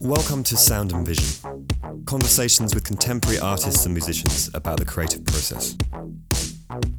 [0.00, 1.66] Welcome to Sound and Vision,
[2.04, 5.74] conversations with contemporary artists and musicians about the creative process.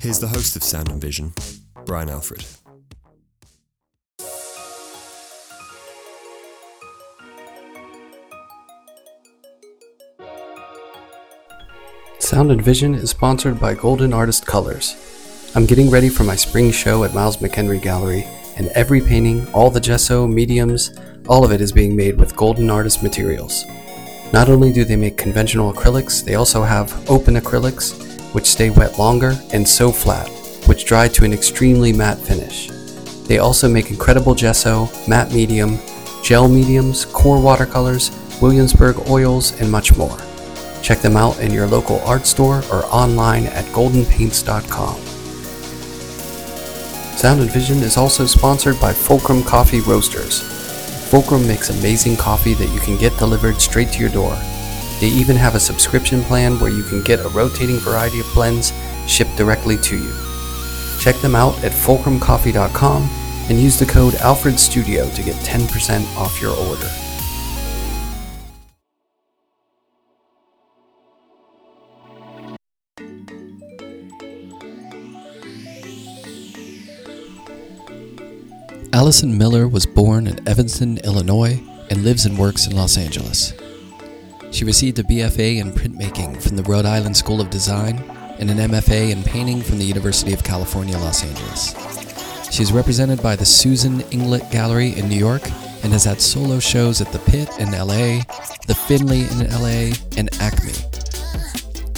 [0.01, 1.33] Here's the host of Sound and Vision,
[1.85, 2.43] Brian Alfred.
[12.17, 15.18] Sound and Vision is sponsored by Golden Artist Colors.
[15.55, 19.71] I'm getting ready for my spring show at Miles McEnery Gallery, and every painting, all
[19.71, 20.95] the gesso, mediums,
[21.27, 23.65] all of it is being made with Golden Artist materials.
[24.31, 27.99] Not only do they make conventional acrylics, they also have open acrylics,
[28.35, 32.67] which stay wet longer, and SoFlat, which dry to an extremely matte finish.
[33.27, 35.79] They also make incredible gesso, matte medium,
[36.23, 40.17] gel mediums, QoR watercolors, Williamsburg oils, and much more.
[40.83, 45.08] Check them out in your local art store or online at goldenpaints.com.
[47.19, 50.39] Sound and Vision is also sponsored by Fulcrum Coffee Roasters.
[51.09, 54.33] Fulcrum makes amazing coffee that you can get delivered straight to your door.
[55.01, 58.71] They even have a subscription plan where you can get a rotating variety of blends
[59.05, 60.13] shipped directly to you.
[61.01, 63.03] Check them out at fulcrumcoffee.com
[63.49, 66.89] and use the code ALFREDSTUDIO to get 10% off your order.
[78.99, 81.57] Allison Miller was born in Evanston, Illinois,
[81.89, 83.53] and lives and works in Los Angeles.
[84.51, 87.99] She received a BFA in printmaking from the Rhode Island School of Design
[88.39, 92.53] and an MFA in painting from the University of California, Los Angeles.
[92.53, 95.45] She is represented by the Susan Inglett Gallery in New York
[95.81, 98.23] and has had solo shows at the Pit in LA,
[98.67, 100.88] the Finley in LA, and Acme.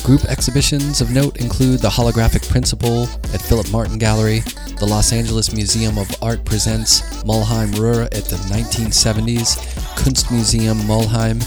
[0.03, 4.39] Group exhibitions of note include the Holographic Principle at Philip Martin Gallery,
[4.79, 9.57] the Los Angeles Museum of Art presents Mülheim Ruhr at the 1970s,
[9.95, 11.39] Kunstmuseum Mülheim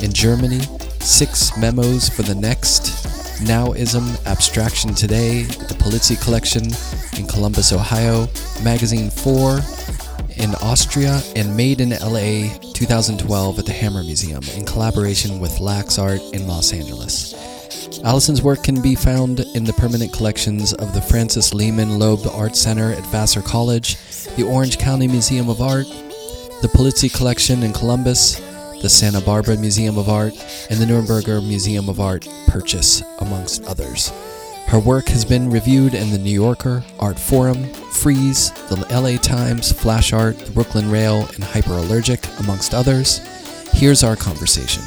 [0.00, 0.60] in Germany,
[1.00, 3.04] Six Memos for the Next,
[3.42, 6.66] Nowism Abstraction Today, the Polizzi Collection
[7.18, 8.28] in Columbus, Ohio,
[8.62, 9.58] Magazine 4
[10.36, 16.32] in Austria, and Made in LA 2012 at the Hammer Museum in collaboration with LAXART
[16.32, 17.47] in Los Angeles.
[18.04, 22.54] Allison's work can be found in the permanent collections of the Frances Lehman Loeb Art
[22.54, 23.96] Center at Vassar College,
[24.36, 25.86] the Orange County Museum of Art,
[26.62, 28.36] the Polizzi Collection in Columbus,
[28.82, 30.32] the Santa Barbara Museum of Art,
[30.70, 34.12] and the Nuremberger Museum of Art Purchase, amongst others.
[34.66, 39.72] Her work has been reviewed in the New Yorker, Art Forum, Frieze, the LA Times,
[39.72, 43.18] Flash Art, the Brooklyn Rail, and Hyperallergic, amongst others.
[43.72, 44.82] Here's our conversation.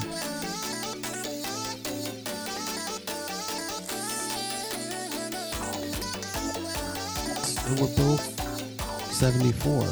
[7.79, 9.85] We're both 74.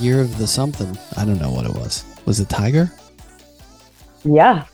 [0.00, 0.96] Year of the something.
[1.16, 2.04] I don't know what it was.
[2.26, 2.90] Was it Tiger?
[4.24, 4.64] Yeah,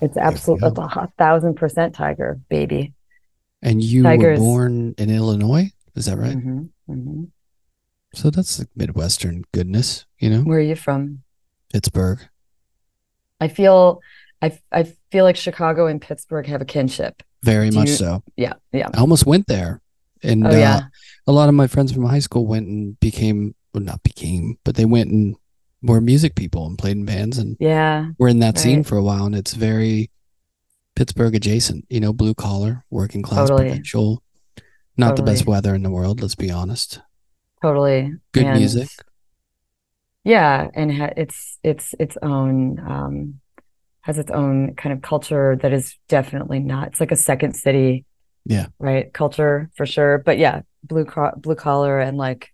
[0.00, 2.92] it's absolutely a thousand percent tiger, baby.
[3.62, 4.38] And you Tigers.
[4.38, 5.70] were born in Illinois?
[5.94, 6.36] Is that right?
[6.36, 7.28] Mhm, mhm.
[8.14, 10.40] So that's like Midwestern goodness, you know?
[10.40, 11.22] Where are you from?
[11.72, 12.20] Pittsburgh.
[13.40, 14.00] I feel,
[14.40, 17.22] I I feel like Chicago and Pittsburgh have a kinship.
[17.42, 18.22] Very Do much you- so.
[18.36, 18.88] Yeah, yeah.
[18.94, 19.80] I almost went there.
[20.22, 20.80] And Oh uh, yeah,
[21.26, 24.74] a lot of my friends from high school went and became, well, not became, but
[24.76, 25.36] they went and
[25.82, 28.08] were music people and played in bands and yeah.
[28.18, 29.26] were in that scene for a while.
[29.26, 30.10] And it's very
[30.94, 33.68] Pittsburgh adjacent, you know, blue collar, working class Totally.
[33.68, 34.22] potential.
[34.96, 37.00] Not the best weather in the world, let's be honest.
[37.60, 38.14] Totally.
[38.32, 38.88] Good And- music.
[40.24, 43.40] Yeah, and ha it's it's its own um
[44.00, 46.88] has its own kind of culture that is definitely not.
[46.88, 48.04] It's like a second city.
[48.46, 48.66] Yeah.
[48.78, 50.18] Right, culture for sure.
[50.18, 52.52] But yeah, blue co blue collar and like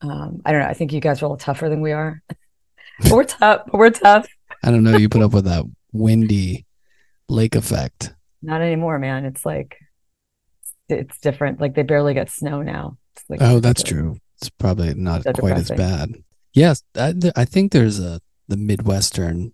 [0.00, 0.68] um I don't know.
[0.68, 2.22] I think you guys are a little tougher than we are.
[3.10, 3.62] We're tough.
[3.72, 4.26] We're tough.
[4.62, 4.96] I don't know.
[4.96, 6.66] You put up with that windy
[7.28, 8.12] lake effect.
[8.42, 9.24] Not anymore, man.
[9.24, 9.78] It's like
[10.88, 11.60] it's different.
[11.60, 12.98] Like they barely get snow now.
[13.28, 14.18] Like Oh, that's true.
[14.38, 16.14] It's probably not So quite as bad.
[16.52, 19.52] Yes, I, I think there's a the Midwestern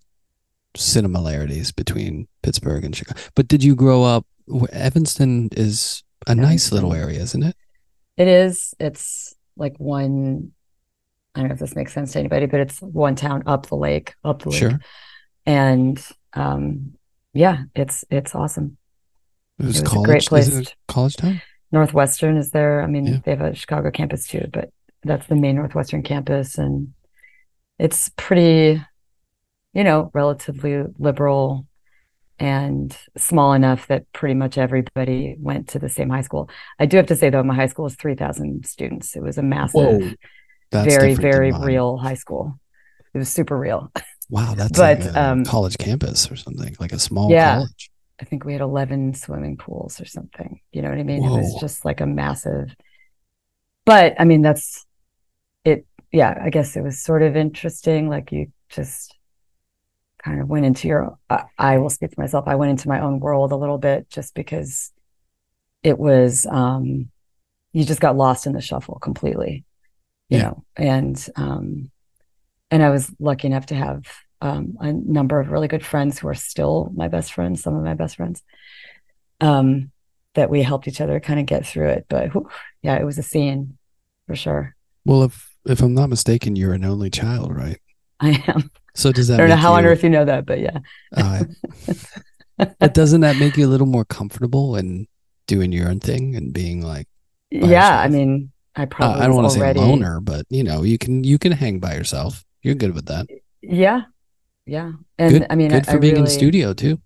[0.75, 3.21] similarities between Pittsburgh and Chicago.
[3.35, 4.27] But did you grow up?
[4.73, 7.57] Evanston is a nice little area, isn't it?
[8.17, 8.75] It is.
[8.79, 10.53] It's like one.
[11.35, 13.77] I don't know if this makes sense to anybody, but it's one town up the
[13.77, 14.79] lake, up the lake, Sure.
[15.45, 16.03] and
[16.33, 16.95] um,
[17.35, 18.79] yeah, it's it's awesome.
[19.59, 20.07] It was It was a college.
[20.07, 20.49] great is place.
[20.49, 21.43] it a college town?
[21.73, 22.81] Northwestern is there.
[22.83, 23.19] I mean, Yeah.
[23.25, 24.71] they have a Chicago campus too, but
[25.03, 26.95] that's the main Northwestern campus, and
[27.79, 28.83] it's pretty,
[29.75, 31.67] you know, relatively liberal
[32.39, 36.51] and small enough that pretty much everybody went to the same high school.
[36.79, 39.17] I do have to say though, my high school was 3,000 students.
[39.17, 40.15] It was a massive,
[40.83, 42.61] very, very real high school.
[43.15, 43.93] It was super real.
[44.29, 47.37] Wow, that's But, like a um, college campus or something, like a small Yeah.
[47.37, 47.91] college.
[48.21, 50.61] I think we had 11 swimming pools or something.
[50.73, 51.25] You know what I mean?
[51.25, 52.75] It was just like a massive,
[53.85, 54.85] but I mean, that's
[55.65, 55.87] it.
[56.13, 58.11] Yeah, I guess it was sort of interesting.
[58.11, 59.16] Like you just
[60.27, 62.49] kind of went into your, I, I will speak for myself.
[62.49, 64.93] I went into my own world a little bit just because
[65.85, 67.09] it was, um,
[67.73, 69.65] you just got lost in the shuffle completely,
[70.29, 70.43] you Yeah.
[70.43, 71.91] know, and, um,
[72.73, 74.03] and I was lucky enough to have
[74.41, 77.85] um, a number of really good friends who are still my best friends, some of
[77.85, 78.43] my best friends,
[79.41, 79.93] um,
[80.35, 82.07] that we helped each other kind of get through it.
[82.09, 82.49] But whew,
[82.83, 83.79] yeah, it was a scene
[84.27, 84.75] for sure.
[85.05, 87.81] Well, if if I'm not mistaken, you're an only child, right?
[88.21, 88.71] I am.
[88.97, 89.35] So does that?
[89.35, 90.79] I don't know how on earth you know that, but yeah.
[91.15, 91.45] Uh,
[92.79, 95.07] but doesn't that make you a little more comfortable in
[95.47, 97.07] doing your own thing and being like,
[97.51, 100.83] yeah, I mean, I uh, probably I don't want to say loner, but you know,
[100.83, 102.45] you can you can hang by yourself.
[102.63, 103.27] You're good with that.
[103.61, 104.03] Yeah,
[104.65, 106.99] yeah, and good, I mean, good I, for I being in really- studio too.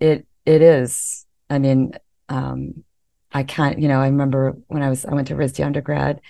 [0.00, 1.26] It it is.
[1.50, 1.92] I mean,
[2.28, 2.82] um,
[3.30, 3.78] I can't.
[3.78, 6.20] You know, I remember when I was I went to RISD undergrad,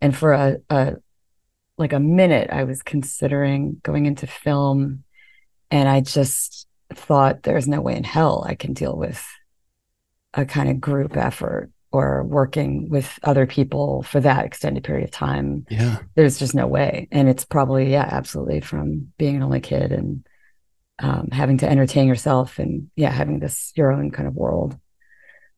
[0.00, 0.96] and for a, a
[1.80, 5.02] like a minute, I was considering going into film,
[5.70, 9.24] and I just thought there's no way in hell I can deal with
[10.34, 15.10] a kind of group effort or working with other people for that extended period of
[15.10, 15.66] time.
[15.70, 17.08] Yeah, there's just no way.
[17.10, 20.26] And it's probably yeah absolutely from being an only kid and
[21.00, 24.78] um, having to entertain yourself and yeah having this your own kind of world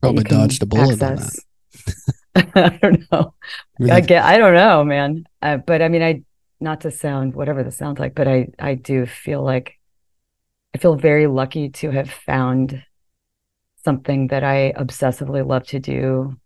[0.00, 2.14] probably dodged a bullet on that.
[2.54, 3.34] i don't know
[3.78, 6.22] I mean, i like, get i don't know man uh, but i mean i
[6.60, 9.78] not to sound whatever this sounds like but i i do feel like
[10.74, 12.82] i feel very lucky to have found
[13.84, 16.36] something that i obsessively love to do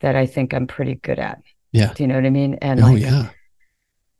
[0.00, 1.40] that i think i'm pretty good at
[1.72, 1.92] Yeah.
[1.94, 3.30] do you know what i mean and oh like yeah,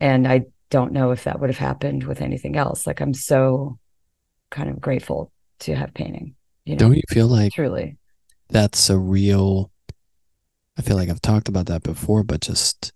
[0.00, 2.86] and I don't know if that would have happened with anything else.
[2.86, 3.78] Like I'm so
[4.50, 5.30] kind of grateful
[5.60, 6.34] to have painting.
[6.64, 7.96] You know, don't you feel like truly.
[8.48, 9.70] that's a real?
[10.78, 12.92] I feel like I've talked about that before, but just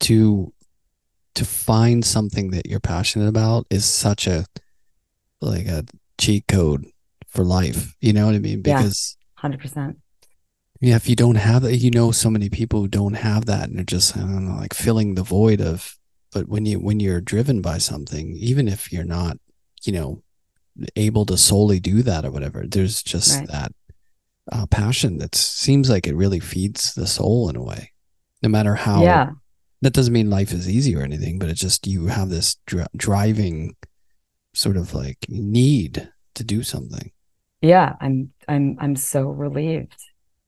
[0.00, 0.52] to
[1.34, 4.44] to find something that you're passionate about is such a
[5.40, 5.84] like a
[6.18, 6.86] cheat code
[7.26, 7.94] for life.
[8.00, 8.62] You know what I mean?
[8.64, 8.78] Yeah.
[8.78, 9.98] Because Hundred percent.
[10.80, 13.68] Yeah, if you don't have that, you know, so many people who don't have that,
[13.68, 15.96] and they're just I don't know, like filling the void of.
[16.32, 19.36] But when you when you're driven by something, even if you're not,
[19.84, 20.22] you know,
[20.96, 23.48] able to solely do that or whatever, there's just Right.
[23.48, 23.72] that
[24.50, 27.92] uh, passion that seems like it really feeds the soul in a way.
[28.42, 29.02] No matter how.
[29.02, 29.30] Yeah.
[29.82, 32.86] That doesn't mean life is easy or anything, but it's just you have this dri-
[32.96, 33.76] driving,
[34.54, 37.10] sort of like need to do something.
[37.60, 37.94] Yeah.
[38.00, 39.96] I'm I'm I'm so relieved.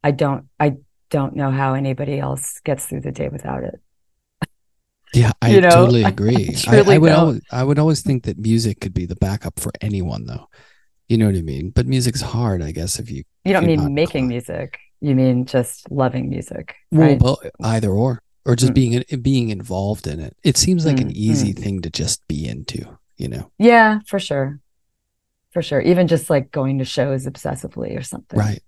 [0.03, 0.77] I don't I
[1.11, 3.81] don't know how anybody else gets through the day without it.
[5.13, 6.57] Yeah, I You know, totally agree.
[6.67, 7.19] I, truly I would don't.
[7.19, 10.49] always, I would always think that music could be the backup for anyone, though.
[11.09, 11.71] You know what I mean?
[11.71, 12.99] But music's hard, I guess.
[12.99, 14.79] If you You don't mean making music.
[15.01, 16.75] You mean just loving music.
[16.91, 17.19] well, Right.
[17.19, 18.75] bo- either or, or just Mm.
[18.75, 20.35] being being involved in it.
[20.43, 22.99] It seems like an Mm, easy thing to just be into.
[23.17, 24.59] You know, Yeah, for sure.
[25.53, 25.81] For sure.
[25.81, 28.39] Even just like going to shows obsessively or something.
[28.39, 28.61] right?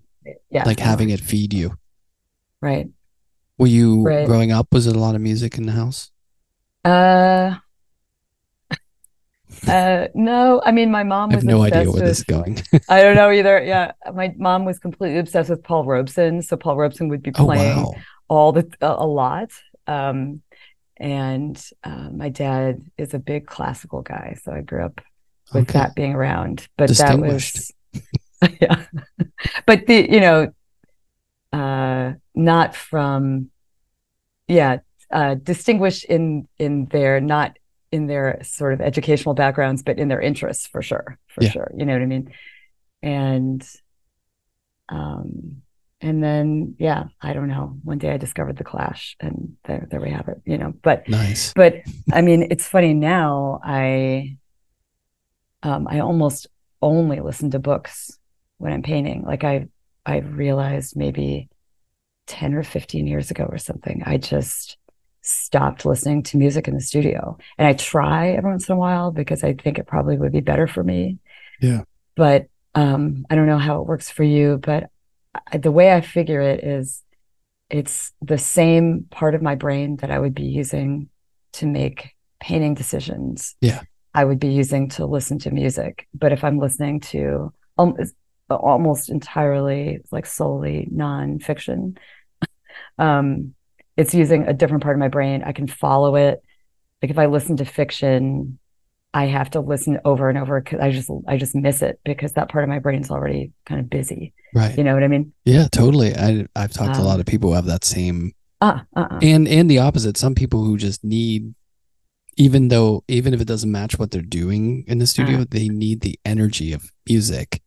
[0.50, 0.64] Yeah.
[0.64, 1.76] Like having it feed you.
[2.60, 2.88] Right.
[3.58, 4.26] Were you Right.
[4.26, 4.68] growing up?
[4.72, 6.11] Was it a lot of music in the house?
[6.84, 7.56] Uh,
[9.68, 12.62] uh, no, I mean, my mom I was have no idea where this is going.
[12.88, 13.62] I don't know either.
[13.62, 13.92] Yeah.
[14.12, 16.42] My mom was completely obsessed with Paul Robeson.
[16.42, 17.94] So Paul Robeson would be oh playing wow!
[18.28, 19.50] all the, a, a lot.
[19.86, 20.42] Um,
[20.98, 24.36] and uh, my dad is a big classical guy.
[24.42, 25.00] So I grew up
[25.52, 25.78] with Okay.
[25.78, 26.68] that being around.
[26.76, 27.72] But that was,
[28.60, 28.84] yeah.
[29.66, 30.52] But the, you know,
[31.52, 33.50] uh, not from,
[34.48, 34.78] yeah,
[35.10, 37.56] uh, distinguished in in their not
[37.96, 41.50] in their sort of educational backgrounds, but in their interests for sure, for Yeah.
[41.50, 41.70] sure.
[41.76, 42.30] You know what I mean?
[43.02, 43.68] And,
[44.88, 45.62] um,
[46.00, 47.78] and then yeah, I don't know.
[47.82, 50.38] One day I discovered the Clash, and there there we have it.
[50.44, 51.52] You know, but Nice.
[51.54, 51.76] but
[52.12, 53.60] I mean, it's funny now.
[53.64, 54.36] I
[55.62, 56.46] um, I almost
[56.82, 58.18] only listen to books
[58.58, 59.22] when I'm painting.
[59.22, 59.68] Like I
[60.04, 61.48] I realized maybe
[62.26, 64.02] ten or fifteen years ago or something.
[64.04, 64.76] I just
[65.26, 69.11] stopped listening to music in the studio, and I try every once in a while
[69.11, 71.18] because I think it probably would be better for me.
[71.61, 71.83] Yeah.
[72.14, 74.90] But um, I don't know how it works for you, but
[75.52, 77.02] I, the way I figure it is,
[77.68, 81.09] it's the same part of my brain that I would be using
[81.54, 83.56] to make painting decisions.
[83.61, 83.83] Yeah.
[84.14, 86.06] I would be using to listen to music.
[86.14, 87.97] But if I'm listening to um,
[88.49, 91.99] almost entirely like solely nonfiction.
[92.99, 93.54] um,
[93.96, 95.42] it's using a different part of my brain.
[95.44, 96.40] I can follow it.
[97.02, 98.58] Like if I listen to fiction,
[99.14, 102.32] I have to listen over and over because I just I just miss it because
[102.34, 104.34] that part of my brain's already kind of busy.
[104.54, 104.76] Right.
[104.76, 105.32] You know what I mean?
[105.44, 106.14] Yeah, totally.
[106.14, 109.18] I I've talked to a lot Um, of people who have that same Uh, uh,
[109.22, 110.16] and and the opposite.
[110.16, 111.54] Some people who just need
[112.38, 115.44] even though even if it doesn't match what they're doing in the studio, Uh.
[115.50, 117.62] they need the energy of music.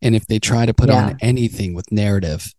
[0.00, 1.08] And if they try to put Yeah.
[1.08, 2.54] on anything with narrative,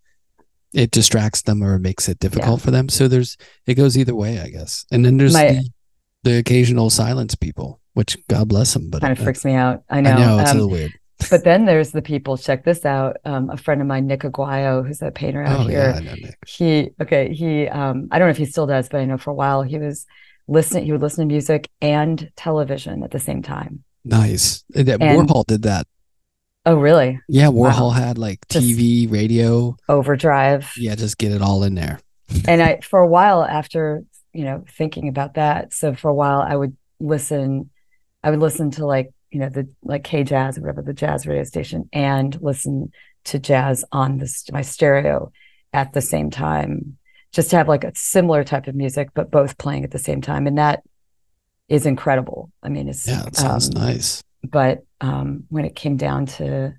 [0.75, 2.89] it distracts them or makes it difficult for them.
[2.89, 4.85] So there's it goes either way, I guess.
[4.91, 5.69] And then there's My- the,
[6.23, 9.83] the occasional silence people, which God bless them, but kind of uh, freaks me out.
[9.89, 10.17] I I know.
[10.17, 10.91] know, it's Um, a little weird.
[11.31, 12.37] but then there's the people.
[12.37, 13.17] Check this out.
[13.23, 15.79] Um, a friend of mine, Nick Aguayo, who's a painter out Oh here.
[15.79, 16.37] yeah, I know Nick.
[16.45, 19.31] he okay he um i don't know if he still does but i know for
[19.31, 20.05] a while he was
[20.47, 24.63] listening he would listen to music and television at the same time Nice.
[24.69, 25.87] That And- Warhol did that.
[26.65, 27.89] Oh really Yeah, Warhol Wow.
[27.91, 29.75] had like Just- TV, radio.
[29.89, 31.99] overdrive Yeah, just get it all in there.
[32.47, 34.03] and i for a while after
[34.33, 37.69] you know thinking about that so for a while i would listen
[38.23, 41.27] i would listen to like you know the like k jazz or whatever the jazz
[41.27, 42.91] radio station and listen
[43.25, 45.31] to jazz on this my stereo
[45.71, 46.97] at the same time
[47.31, 50.19] just to have like a similar type of music but both playing at the same
[50.21, 50.81] time and that
[51.69, 54.23] is incredible i mean it's Yeah, it sounds um, nice.
[54.43, 56.73] but um, when it came down to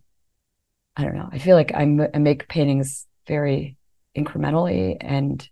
[0.97, 3.77] i don't know i feel like I make paintings very
[4.17, 5.47] incrementally and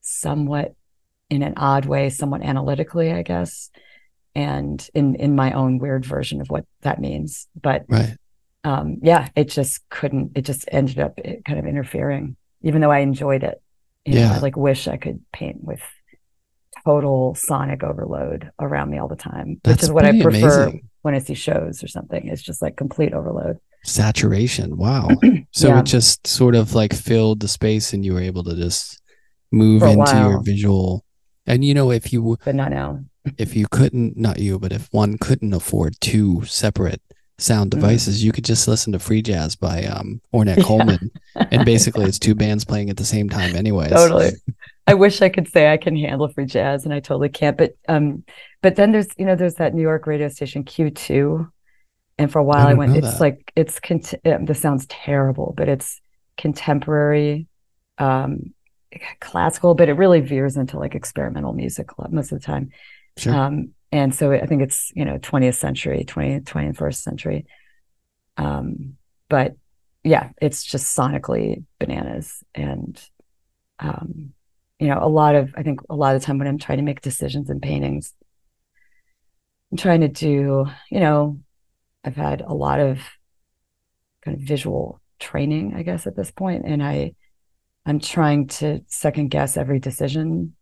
[0.00, 0.74] somewhat
[1.30, 3.70] in an odd way somewhat analytically i guess
[4.34, 8.16] and in in my own weird version of what that means but Right.
[8.64, 12.98] um yeah it just couldn't it just ended up kind of interfering even though i
[13.00, 13.60] enjoyed it
[14.04, 14.34] you know, Yeah.
[14.34, 15.82] i like wish i could paint with
[16.84, 20.88] total sonic overload around me all the time That's which is what i prefer amazing.
[21.02, 24.76] when i see shows or something it's just like complete overload Saturation.
[24.76, 25.08] Wow.
[25.52, 25.78] So Yeah.
[25.80, 29.00] it just sort of like filled the space and you were able to just
[29.52, 31.04] move into your visual.
[31.46, 33.00] And you know, if you but not now
[33.38, 37.00] if you couldn't not you, but if one couldn't afford two separate
[37.38, 37.76] sound Mhm.
[37.80, 40.64] devices, you could just listen to free jazz by um Ornette Yeah.
[40.64, 41.10] Coleman.
[41.50, 43.90] And basically it's two bands playing at the same time anyways.
[43.90, 44.30] totally
[44.88, 47.72] i wish i could say i can handle free jazz and i totally can't but
[47.88, 48.24] um
[48.62, 51.48] but then there's you know there's that new york radio station q2
[52.18, 53.20] and for a while i, didn't went it's that.
[53.20, 56.00] like it's cont- um, this sounds terrible but it's
[56.36, 57.46] contemporary
[57.98, 58.54] um
[59.20, 62.70] classical but it really veers into like experimental music a lot most of the time
[63.18, 63.34] Sure.
[63.34, 67.46] um and so i think it's you know 20th century 20th 21st century
[68.36, 68.94] um
[69.28, 69.56] but
[70.04, 73.02] yeah it's just sonically bananas and
[73.80, 74.32] um
[74.78, 76.78] you know a lot of i think a lot of the time when i'm trying
[76.78, 78.12] to make decisions in paintings
[79.70, 81.38] i'm trying to do you know
[82.04, 83.00] i've had a lot of
[84.24, 87.12] kind of visual training i guess at this point and i
[87.86, 90.54] i'm trying to second guess every decision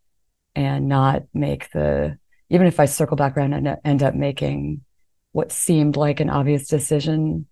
[0.54, 2.18] and not make the
[2.48, 4.80] even if i circle back around and end up making
[5.32, 7.46] what seemed like an obvious decision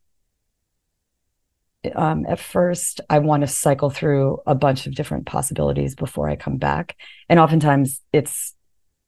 [1.95, 6.37] um, at first i want to cycle through a bunch of different possibilities before i
[6.37, 6.97] come back.
[7.29, 8.55] And oftentimes it's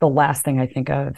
[0.00, 1.16] the last thing i think of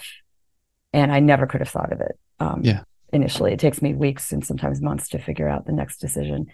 [0.93, 2.83] and i never could have thought of it um, Yeah.
[3.13, 3.53] initially.
[3.53, 6.47] It takes me weeks and sometimes months to figure out the next decision.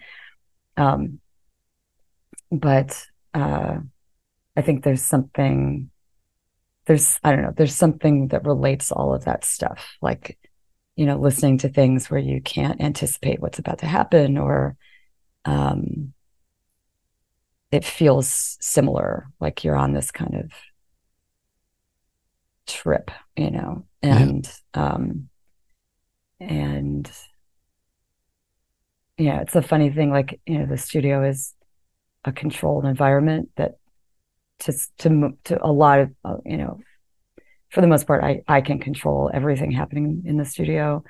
[0.77, 1.19] Um,
[2.51, 3.77] but uh,
[4.57, 5.89] i think there's something
[6.85, 9.95] there's i don't know there's something that relates all of that stuff.
[10.01, 10.37] Like
[10.95, 14.77] you know listening to things where you can't anticipate what's about to happen or
[15.45, 16.13] um
[17.71, 20.51] it feels similar like you're on this kind of
[22.67, 24.17] trip you know Yeah.
[24.17, 25.29] and um
[26.39, 27.11] and
[29.17, 31.53] yeah it's a funny thing like you know the studio is
[32.25, 33.75] a controlled environment that
[34.59, 36.79] to to to a lot of uh, you know
[37.69, 41.03] for the most part I I can control everything happening in the studio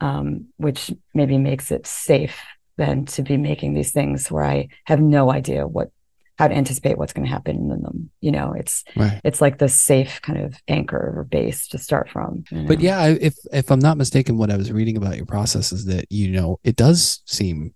[0.00, 2.38] um which maybe makes it safe
[2.80, 5.90] then to be making these things where I have no idea what
[6.38, 9.20] how to anticipate what's going to happen in them you know it's Right.
[9.24, 13.06] it's like the safe kind of anchor or base to start from you But yeah,
[13.28, 16.28] if if I'm not mistaken, what I was reading about your process is that you
[16.30, 17.74] know it does seem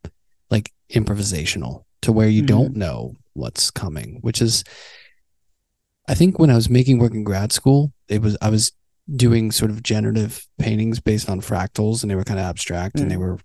[0.51, 2.47] like improvisational to where you Mhm.
[2.55, 4.65] don't know what's coming, which is,
[6.09, 8.73] I think when I was making work in grad school, it was I was
[9.15, 13.11] doing sort of generative paintings based on fractals, and they were kind of abstract, and
[13.11, 13.25] they Mm.
[13.27, 13.39] were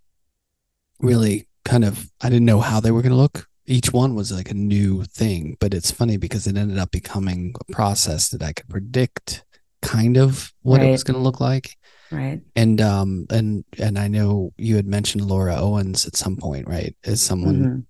[1.01, 3.47] really kind of I didn't know how they were going to look.
[3.65, 7.53] Each one was like a new thing, but it's funny because it ended up becoming
[7.59, 9.43] a process that I could predict
[9.81, 11.77] kind of what it was going to look like.
[12.11, 12.41] Right.
[12.55, 16.95] And um and and I know you had mentioned Laura Owens at some point, right?
[17.05, 17.85] As someone Mhm.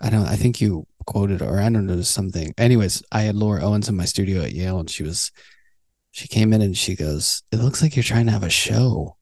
[0.00, 2.52] I don't I think you quoted or I don't know something.
[2.58, 5.30] Anyways, I had Laura Owens in my studio at Yale and she was
[6.10, 9.16] she came in and she goes, It looks like you're trying to have a show.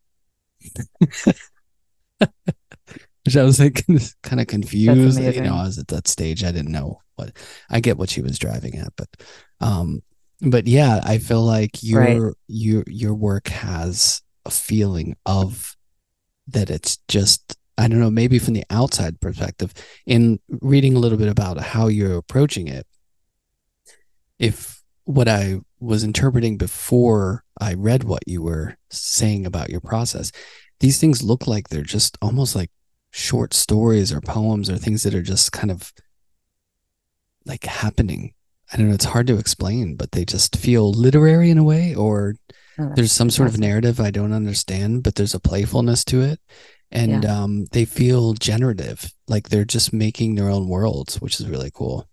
[3.24, 3.84] Which I was like
[4.22, 5.18] kind of confused.
[5.36, 6.42] You know, I was at that stage.
[6.44, 7.36] I didn't know what
[7.70, 9.08] I get what she was driving at, but
[9.60, 10.02] um
[10.40, 12.34] but yeah, I feel like your Right.
[12.48, 15.76] your your work has a feeling of
[16.48, 19.72] that it's just I don't know, maybe from the outside perspective,
[20.04, 22.86] in reading a little bit about how you're approaching it,
[24.38, 30.30] if what I was interpreting before I read what you were saying about your process,
[30.80, 32.70] these things look like they're just almost like
[33.12, 35.92] short stories or poems or things that are just kind of
[37.46, 38.34] like happening.
[38.72, 41.94] I don't know, it's hard to explain, but they just feel literary in a way,
[41.94, 42.34] or
[42.96, 46.40] there's some sort of narrative I don't understand, but there's a playfulness to it.
[46.90, 51.70] And um, they feel generative, like they're just making their own worlds, which is really
[51.72, 52.08] cool.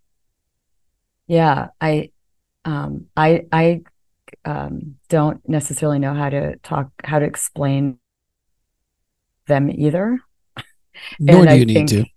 [1.27, 2.11] Yeah, I
[2.65, 3.81] um I I
[4.45, 7.99] um don't necessarily know how to talk how to explain
[9.47, 10.19] them either.
[11.19, 12.05] Nor And do I you need to.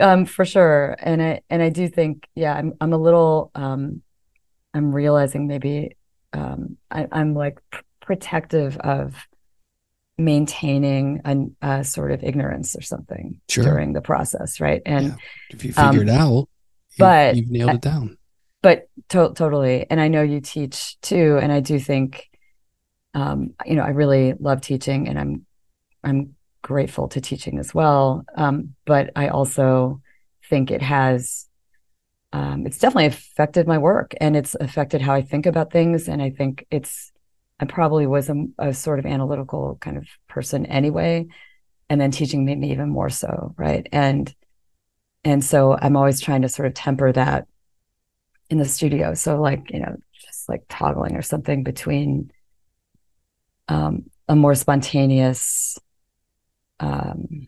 [0.00, 0.96] Um for sure.
[0.98, 4.02] And I and I do think yeah, I'm I'm a little um
[4.74, 5.96] I'm realizing maybe
[6.32, 9.14] um I, I'm like pr- protective of
[10.18, 13.64] maintaining an, a sort of ignorance or something Sure.
[13.64, 14.82] during the process, right?
[14.86, 15.14] And Yeah.
[15.50, 16.48] If you figure it um, out, you-
[16.98, 18.16] but you've nailed it down.
[18.62, 22.28] but to- totally and i know you teach too and i do think
[23.14, 25.44] um you know i really love teaching and i'm
[26.04, 28.24] i'm grateful to teaching as well.
[28.34, 30.00] Um but i also
[30.48, 31.46] think it has
[32.32, 36.08] um it's definitely affected my work and it's affected how i think about things.
[36.08, 37.12] And i think it's
[37.60, 41.26] i probably was a, a sort of analytical kind of person anyway.
[41.90, 43.86] And then teaching made me even more so right?
[43.92, 44.34] And
[45.22, 47.46] and so i'm always trying to sort of temper that
[48.50, 49.14] in the studio.
[49.14, 52.30] So like, you know, just like toggling or something between
[53.68, 55.78] um a more spontaneous
[56.80, 57.46] um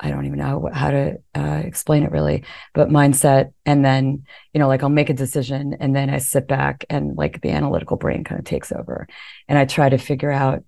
[0.00, 3.52] I don't even know how to uh, explain it really, but mindset.
[3.64, 7.16] And then, you know, like I'll make a decision and then I sit back and
[7.16, 9.06] like the analytical brain kind of takes over
[9.46, 10.64] and I try to figure out,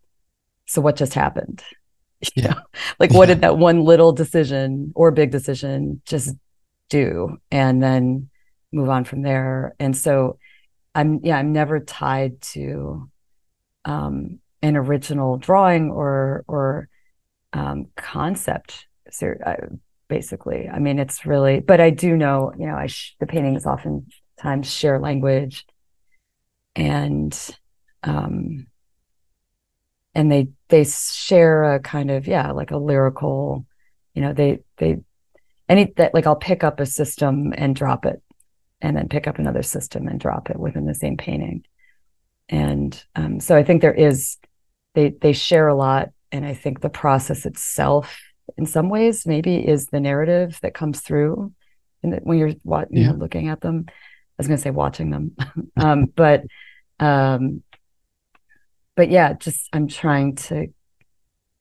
[0.66, 1.62] so what just happened?
[2.36, 2.54] You Yeah.
[2.54, 2.60] know,
[2.98, 3.34] like what Yeah.
[3.34, 6.34] did that one little decision or big decision just
[6.88, 7.36] do?
[7.50, 8.30] And then
[8.72, 9.74] move on from there.
[9.78, 10.38] And so
[10.94, 13.10] I'm, yeah, I'm never tied to
[13.84, 16.88] um, an original drawing or, or
[17.54, 18.86] um, concept
[19.22, 19.54] uh,
[20.08, 20.68] basically.
[20.68, 24.70] I mean, it's really, but I do know, you know, I sh- the paintings oftentimes
[24.70, 25.64] share language,
[26.74, 27.56] and
[28.02, 28.66] um,
[30.14, 33.66] and they they share a kind of yeah, like a lyrical,
[34.14, 34.98] you know, they they
[35.68, 38.20] any that like I'll pick up a system and drop it,
[38.80, 41.64] and then pick up another system and drop it within the same painting,
[42.48, 44.38] and um, so I think there is
[44.94, 48.20] they they share a lot, and I think the process itself
[48.58, 51.52] in some ways maybe is the narrative that comes through
[52.02, 53.84] in the, when you're wa- you know, looking at them.
[53.88, 53.92] I
[54.38, 55.36] was going to say watching them,
[55.76, 56.42] um, but
[56.98, 57.62] um,
[58.96, 60.66] but yeah, just I'm trying to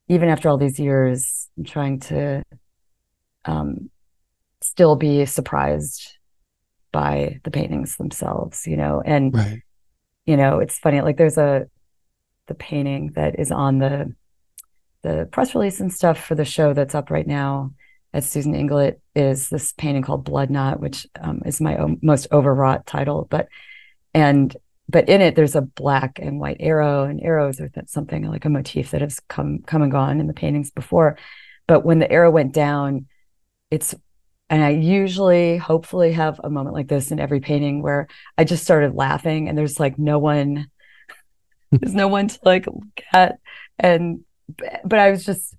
[0.09, 2.43] even after all these years, I'm trying to
[3.45, 3.91] um,
[4.61, 6.17] still be surprised
[6.91, 9.61] by the paintings themselves, you know, and Right.
[10.25, 11.01] you know, it's funny.
[11.01, 11.67] Like there's a
[12.47, 14.15] the painting that is on the
[15.03, 17.73] the press release and stuff for the show that's up right now
[18.13, 22.27] at Susan Inglett is this painting called Blood Knot, which um, is my own, most
[22.31, 23.27] overwrought title.
[23.29, 23.47] But
[24.13, 24.55] and
[24.89, 28.45] but in it there's a black and white arrow, and arrows are th- something like
[28.45, 31.17] a motif that has come come and gone in the paintings before.
[31.67, 33.07] But when the arrow went down,
[33.71, 33.95] it's
[34.49, 38.63] and I usually hopefully have a moment like this in every painting where I just
[38.63, 40.67] started laughing and there's like no one
[41.71, 43.39] there's no one to like look at
[43.79, 44.23] and
[44.85, 45.55] but I was just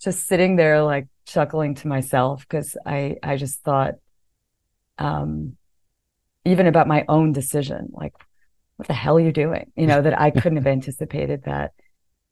[0.00, 3.94] just sitting there like chuckling to myself because I I just thought
[4.98, 5.56] um
[6.44, 8.14] even about my own decision like
[8.76, 9.72] what the hell are you doing?
[9.74, 11.72] You know that I couldn't have anticipated that.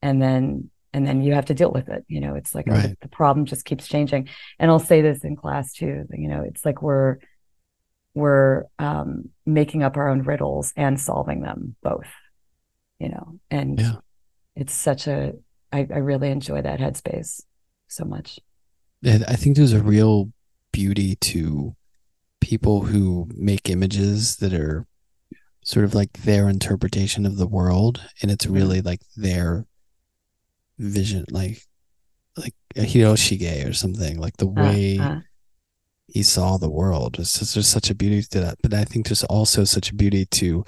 [0.00, 2.74] And then and then you have to deal with it you know it's like oh,
[2.74, 4.28] the- the problem just keeps changing.
[4.58, 7.16] And I'll say this in class too you know it's like we're
[8.14, 12.08] we're um making up our own riddles and solving them both
[12.98, 13.96] you know and Yeah.
[14.54, 15.34] it's such a
[15.72, 17.42] I, I really enjoy that headspace
[17.88, 18.40] so much
[19.04, 20.32] And I think there's a real
[20.72, 21.74] beauty to
[22.40, 24.86] people who make images that are
[25.64, 29.66] sort of like their interpretation of the world and it's really like their
[30.78, 31.62] vision, like
[32.36, 35.20] like a Hiroshige or something, like the Uh, way uh,
[36.08, 37.18] he saw the world.
[37.18, 38.58] It's just, there's such a beauty to that.
[38.62, 40.64] But I think there's also such a beauty to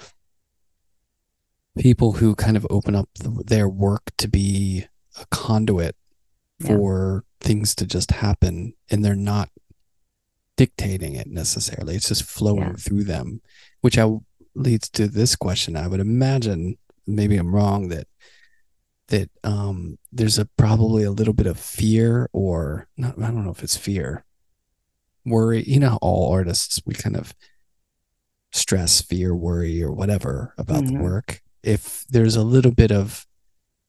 [1.77, 4.85] people who kind of open up the, their work to be
[5.19, 5.95] a conduit
[6.59, 6.67] Yeah.
[6.75, 9.49] for things to just happen and they're not
[10.57, 11.95] dictating it necessarily.
[11.95, 12.73] It's just flowing Yeah.
[12.77, 13.41] through them,
[13.81, 14.09] which I
[14.55, 15.77] leads to this question.
[15.77, 18.07] I would imagine, maybe I'm wrong, that
[19.07, 23.49] that um there's a probably a little bit of fear or not I don't know
[23.51, 24.23] if it's fear.
[25.25, 27.33] Worry, you know, all artists we kind of
[28.51, 31.01] stress, fear, worry, or whatever about the Mhm.
[31.01, 31.41] work.
[31.63, 33.25] If there's a little bit of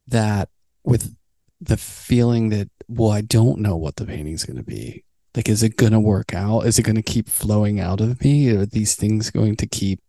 [0.06, 0.48] that
[0.84, 1.14] with
[1.60, 5.04] the feeling that, well, I don't know what the painting's going to be.
[5.34, 6.62] Like, is it going to work out?
[6.66, 8.50] Is it going to keep flowing out of me?
[8.56, 10.00] Are these things going to keep?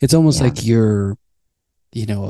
[0.00, 0.44] It's almost Yeah.
[0.46, 1.16] like you're,
[1.92, 2.24] you know,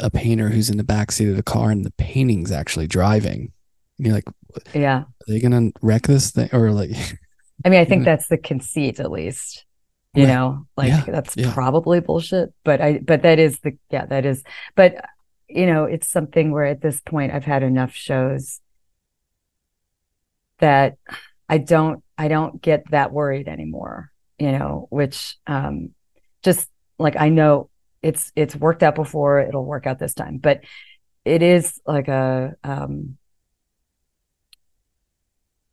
[0.00, 3.52] a, a painter who's in the backseat of the car and the painting's actually driving.
[3.98, 4.28] And you're like,
[4.74, 5.00] yeah.
[5.00, 6.48] are they going to wreck this thing?
[6.52, 6.90] Or like,
[7.64, 9.64] I mean, I think that's the conceit, at least.
[10.14, 10.28] You Right.
[10.32, 11.52] know, like Yeah, that's yeah.
[11.52, 12.54] probably bullshit.
[12.64, 14.44] But I, but that is the, yeah, that is.
[14.76, 15.04] But
[15.54, 18.60] you know, it's something where at this point I've had enough shows
[20.58, 20.96] that
[21.48, 24.10] I don't, I don't get that worried anymore.
[24.38, 25.90] You know, which um,
[26.42, 27.70] just like I know
[28.02, 30.38] it's it's worked out before, it'll work out this time.
[30.38, 30.62] But
[31.24, 33.16] it is like a um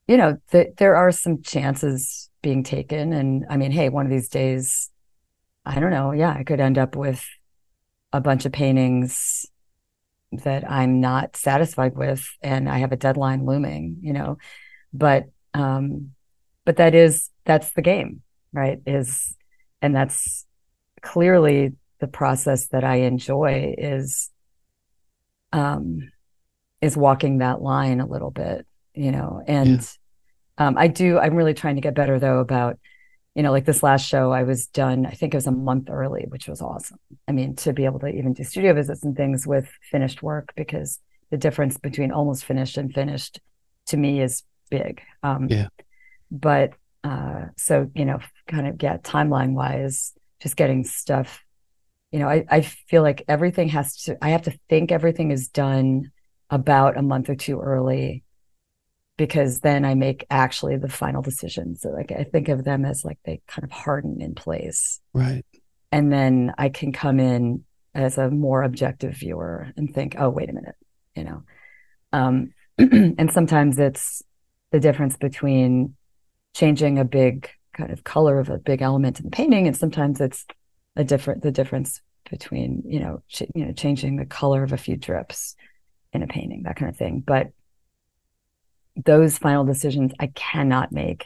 [0.07, 3.13] you know, th- there are some chances being taken.
[3.13, 4.89] And I mean, hey, one of these days,
[5.65, 6.11] I don't know.
[6.11, 7.25] Yeah, I could end up with
[8.13, 9.45] a bunch of paintings
[10.31, 14.37] that I'm not satisfied with, and I have a deadline looming, you know.
[14.93, 16.11] But, um,
[16.65, 18.21] but that is, that's the game,
[18.53, 18.79] right?
[18.85, 19.35] Is,
[19.81, 20.45] and that's
[21.01, 24.29] clearly the process that I enjoy is,
[25.51, 26.11] um,
[26.81, 29.87] is walking that line a little bit, you know, and
[30.57, 32.79] um, I do, I'm really trying to get better though about,
[33.35, 35.89] you know, like this last show, I was done, I think it was a month
[35.89, 36.99] early, which was awesome.
[37.27, 40.51] I mean, to be able to even do studio visits and things with finished work,
[40.55, 43.39] because the difference between almost finished and finished
[43.87, 45.01] to me is big.
[45.23, 45.67] Um, Yeah.
[46.29, 51.43] But uh, so, you know, kind of get timeline wise, just getting stuff,
[52.11, 55.47] you know, I, I feel like everything has to, I have to think everything is
[55.47, 56.11] done
[56.49, 58.23] about a month or two early
[59.17, 61.81] because then I make actually the final decisions.
[61.81, 64.99] So like I think of them as like they kind of harden in place.
[65.13, 65.45] right.
[65.91, 70.49] And then I can come in as a more objective viewer and think, oh, wait
[70.49, 70.75] a minute,
[71.15, 71.43] you know.
[72.13, 74.23] Um, and sometimes it's
[74.71, 75.95] the difference between
[76.53, 80.19] changing a big kind of color of a big element in the painting, and sometimes
[80.21, 80.45] it's
[80.95, 84.77] a different the difference between you know ch- you know changing the color of a
[84.77, 85.55] few drips
[86.13, 87.23] in a painting, that kind of thing.
[87.25, 87.51] But
[88.95, 91.25] those final decisions I cannot make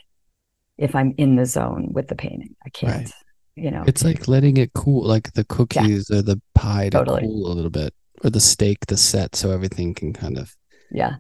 [0.77, 2.55] if I'm in the zone with the painting.
[2.65, 3.11] I can't, Right.
[3.55, 3.83] you know.
[3.87, 7.21] It's like letting it cool, like the cookies or the pie to Totally.
[7.21, 10.55] cool a little bit, or the steak to set so everything can kind of
[10.91, 11.15] yeah,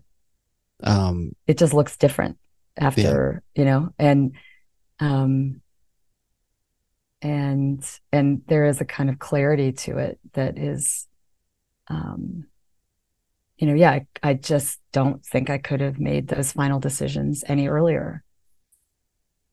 [0.83, 2.37] um it just looks different
[2.77, 4.35] after, you know, and
[4.99, 5.61] um
[7.21, 11.07] and and there is a kind of clarity to it that is
[11.87, 12.45] um
[13.57, 17.43] you know, yeah, I, I just don't think I could have made those final decisions
[17.47, 18.23] any earlier.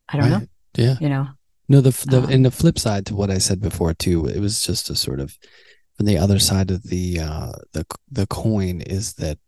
[0.08, 0.46] I don't know.
[0.76, 0.96] Yeah.
[1.00, 1.28] you know.
[1.68, 4.40] No, the the Um, and the flip side to what I said before too, it
[4.40, 5.38] was just a sort of
[6.00, 9.38] on the other side of the uh the the coin is that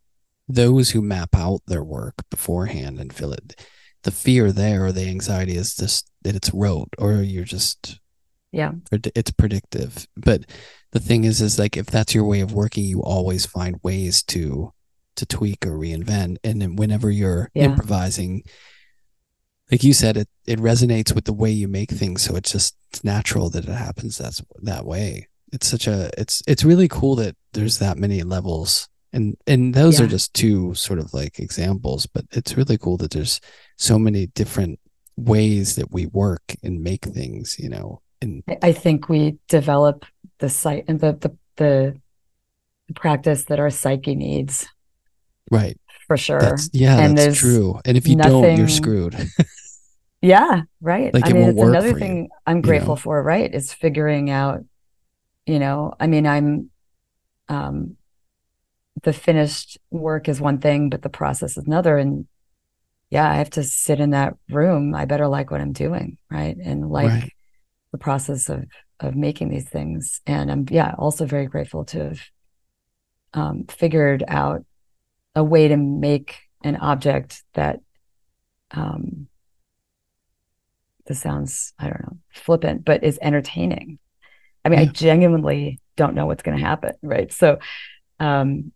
[0.49, 3.61] those who map out their work beforehand and feel it
[4.03, 7.99] the fear there or the anxiety is just that it's rote or you're just
[8.53, 8.73] Yeah.
[8.93, 10.45] it's predictive but
[10.95, 14.23] the thing is is like if that's your way of working you always find ways
[14.23, 14.73] to
[15.17, 16.39] to tweak or reinvent.
[16.43, 17.65] And then whenever you're Yeah.
[17.67, 18.43] improvising
[19.71, 22.23] like you said it it resonates with the way you make things.
[22.23, 25.29] So it's just it's natural that it happens that's that way.
[25.53, 28.89] It's such a it's it's really cool that there's that many levels.
[29.13, 33.13] And and those are just two sort of like examples but it's really cool that
[33.13, 33.41] there's
[33.79, 34.81] so many different
[35.17, 40.05] ways that we work and make things you know and I think we develop
[40.45, 44.67] the site and the the the practice that our psyche needs
[45.51, 45.77] right
[46.07, 46.39] for sure.
[46.41, 49.15] that's yeah And that's true and if you don't you're screwed
[50.21, 51.15] Yeah, right.
[51.15, 52.97] Like, I mean, it's another for you, thing I'm grateful know?
[52.97, 53.53] for, right?
[53.55, 54.65] Is figuring out,
[55.47, 56.71] you know, I mean, I'm
[57.49, 57.97] um
[59.03, 61.99] the finished work is one thing, but the process is another.
[61.99, 62.27] And
[63.11, 64.95] yeah, I have to sit in that room.
[64.95, 66.57] I better like what I'm doing, right?
[66.57, 67.33] And like Right.
[67.93, 68.65] the process of
[69.01, 70.21] of making these things.
[70.27, 72.21] And I'm yeah, also very grateful to have
[73.33, 74.65] um figured out
[75.35, 77.81] a way to make an object that
[78.71, 79.27] um
[81.07, 83.99] this sounds I don't know flippant but is entertaining.
[84.65, 84.87] I mean, yeah.
[84.89, 87.31] I genuinely don't know what's going to happen, right?
[87.33, 87.59] So,
[88.19, 88.73] um,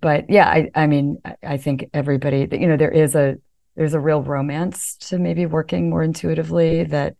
[0.00, 3.36] but yeah, I I mean, I, I think everybody, you know, there is a
[3.76, 7.16] there's a real romance to maybe working more intuitively that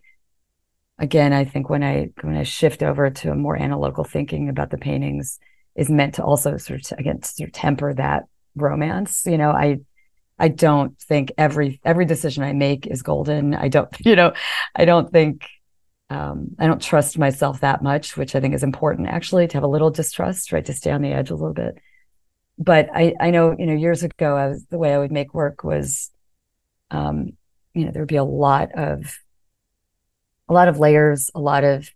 [0.98, 4.70] again i think when i when i shift over to a more analytical thinking about
[4.70, 5.38] the paintings
[5.74, 9.50] is meant to also sort of again sort of temper that romance you know?
[9.50, 9.78] I
[10.38, 13.54] i don't think every every decision i make is golden.
[13.54, 14.32] I don't you know
[14.74, 15.46] i don't think
[16.08, 19.64] um, i don't trust myself that much which i think is important actually to have
[19.64, 20.64] a little distrust right?
[20.64, 21.76] To stay on the edge a little bit.
[22.58, 25.34] But i i know you know years ago i was the way i would make
[25.34, 26.10] work was
[26.90, 27.32] um
[27.74, 29.18] you know there would be a lot of
[30.48, 31.90] a lot of layers, a lot of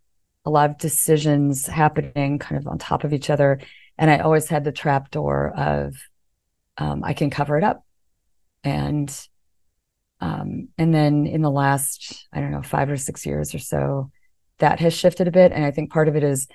[0.45, 3.61] a lot of decisions happening kind of on top of each other.
[3.99, 5.97] And I always had the trap door of
[6.79, 7.85] um, I can cover it up.
[8.65, 9.11] And
[10.21, 14.11] um, and then in the last, I don't know, five or six years or so,
[14.59, 15.53] that has shifted a bit.
[15.53, 16.47] And I think part of it is,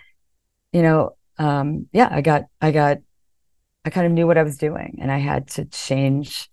[0.72, 3.00] you know, um, yeah, I got I got
[3.84, 6.50] I kind of knew what I was doing and I had to change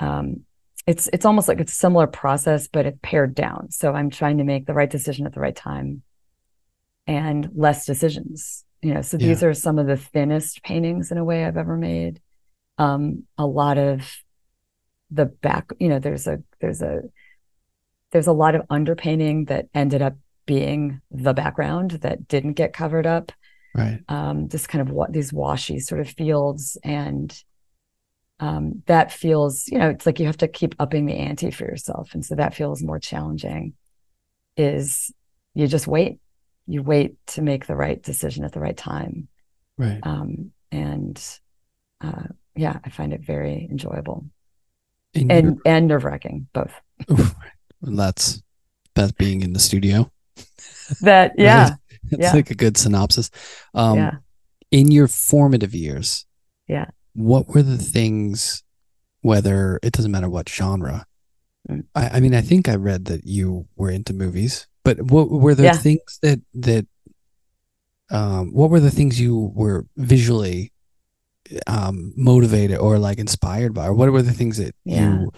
[0.00, 0.45] um,
[0.86, 3.70] it's it's almost like it's a similar process, but it's pared down.
[3.70, 6.02] So I'm trying to make the right decision at the right time
[7.06, 8.64] and less decisions.
[8.82, 9.48] You know, so these yeah.
[9.48, 12.20] are some of the thinnest paintings in a way I've ever made.
[12.78, 14.16] Um, a lot of
[15.10, 17.02] the back, you know, there's a there's a
[18.12, 20.14] there's a lot of underpainting that ended up
[20.46, 23.32] being the background that didn't get covered up.
[23.74, 24.00] Right.
[24.08, 27.36] Um, just kind of what these washy sort of fields and
[28.38, 31.64] um, that feels, you know, it's like you have to keep upping the ante for
[31.64, 32.12] yourself.
[32.12, 33.74] And so that feels more challenging
[34.56, 35.12] is
[35.54, 36.18] you just wait.
[36.66, 39.28] You wait to make the right decision at the right time.
[39.78, 40.00] Right.
[40.02, 41.22] Um, and
[42.00, 44.26] uh, yeah, I find it very enjoyable
[45.14, 46.72] In and, and nerve wracking, both.
[47.80, 48.42] that's
[48.94, 50.10] that being in the studio.
[51.00, 51.76] That, yeah.
[52.10, 52.32] It's yeah.
[52.32, 53.30] like a good synopsis.
[53.74, 54.12] Um, yeah.
[54.70, 56.26] In your formative years,
[56.66, 58.62] yeah what were the things,
[59.22, 61.06] whether it doesn't matter what genre?
[61.68, 61.84] Mm.
[61.94, 65.54] I, I mean, I think I read that you were into movies, but what were
[65.54, 65.72] the yeah.
[65.72, 66.86] things that, that,
[68.10, 70.72] um, what were the things you were visually
[71.68, 75.20] um motivated or like inspired by or what were the things that yeah.
[75.20, 75.32] you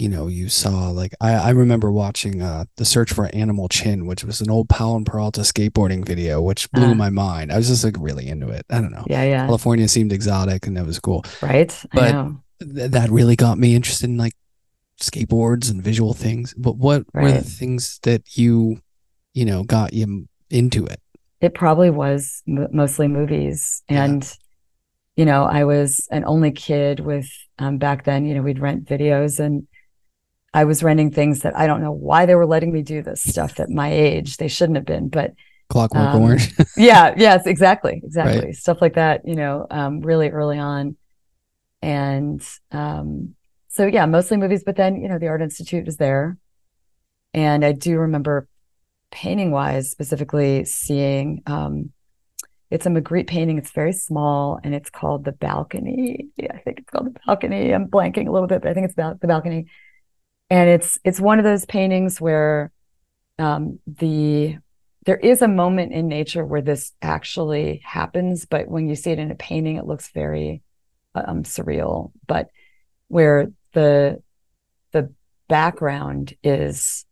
[0.00, 4.06] you know you saw like I, I remember watching uh the search for animal chin
[4.06, 7.52] which was an old Powell and Peralta skateboarding video which blew uh, my mind.
[7.52, 8.64] I was just like really into it.
[8.70, 9.04] I don't know.
[9.06, 9.46] Yeah yeah.
[9.46, 11.24] California seemed exotic and that was cool.
[11.42, 11.74] Right?
[11.92, 14.34] But th- that really got me interested in like
[15.00, 16.54] skateboards and visual things.
[16.54, 17.22] But what right.
[17.24, 18.80] were the things that you
[19.34, 21.00] you know got you into it?
[21.40, 23.82] It probably was m- mostly movies.
[23.88, 24.30] And yeah.
[25.16, 28.84] you know I was an only kid with um back then you know we'd rent
[28.84, 29.66] videos and
[30.54, 33.22] I was renting things that I don't know why they were letting me do this
[33.22, 34.38] stuff at my age.
[34.38, 35.34] They shouldn't have been, but
[35.68, 36.54] Clockwork um, Orange.
[36.76, 38.46] yeah, yes, exactly, exactly.
[38.46, 38.54] Right.
[38.54, 40.96] Stuff like that, you know, um, really early on.
[41.82, 43.34] And um,
[43.68, 46.38] so yeah, mostly movies, but then, you know, the Art Institute was there.
[47.34, 48.48] And I do remember
[49.10, 51.92] painting wise, specifically seeing um,
[52.70, 53.58] it's a Magritte painting.
[53.58, 56.28] It's very small and it's called The Balcony.
[56.50, 57.72] I think it's called The Balcony.
[57.72, 59.66] I'm blanking a little bit, but I think it's about The Balcony
[60.50, 62.72] and it's it's one of those paintings where
[63.38, 64.58] um, the
[65.04, 69.18] there is a moment in nature where this actually happens, but when you see it
[69.18, 70.62] in a painting, it looks very
[71.14, 72.12] um, surreal.
[72.26, 72.50] But
[73.08, 74.22] where the
[74.92, 75.12] the
[75.48, 77.04] background is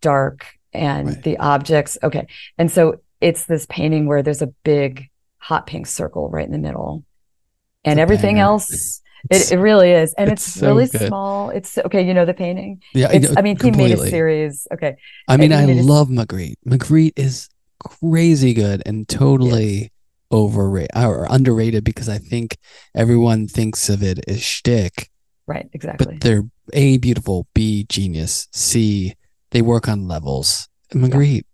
[0.00, 1.22] dark and right.
[1.22, 2.26] the objects okay,
[2.58, 5.08] and so it's this painting where there's a big
[5.38, 7.04] hot pink circle right in the middle,
[7.84, 8.44] and everything banger.
[8.44, 11.08] else it, it really is, and it's, it's so really good.
[11.08, 11.50] small.
[11.50, 12.06] It's okay.
[12.06, 12.82] You know the painting.
[12.94, 13.90] Yeah, I, I mean, completely.
[13.90, 14.66] he made a series.
[14.72, 14.96] Okay.
[15.28, 16.12] I mean, I love a...
[16.12, 16.54] Magritte.
[16.66, 19.90] Magritte is crazy good and totally yes.
[20.30, 22.56] overrated or underrated because I think
[22.94, 25.10] everyone thinks of it as shtick.
[25.46, 25.68] Right.
[25.72, 26.06] Exactly.
[26.06, 29.14] But they're a beautiful, b genius, c
[29.50, 30.68] they work on levels.
[30.92, 31.44] Magritte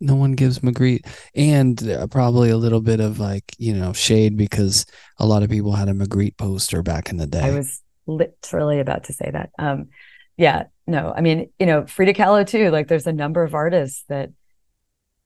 [0.00, 4.36] no one gives Magritte, and uh, probably a little bit of like you know shade
[4.36, 4.86] because
[5.18, 7.40] a lot of people had a Magritte poster back in the day.
[7.40, 9.50] I was literally about to say that.
[9.58, 9.88] Um,
[10.36, 12.70] yeah, no, I mean you know Frida Kahlo too.
[12.70, 14.30] Like there's a number of artists that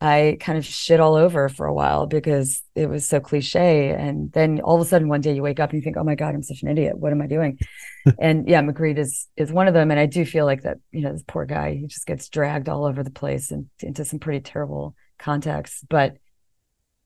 [0.04, 3.88] I kind of shit all over for a while because it was so cliche.
[3.88, 6.04] And then all of a sudden one day you wake up and you think, oh
[6.04, 6.98] my God, I'm such an idiot.
[6.98, 7.58] What am I doing?
[8.18, 9.90] and yeah, Magritte is is one of them.
[9.90, 12.68] And I do feel like that, you know, this poor guy, he just gets dragged
[12.68, 15.82] all over the place and into some pretty terrible contexts.
[15.88, 16.18] But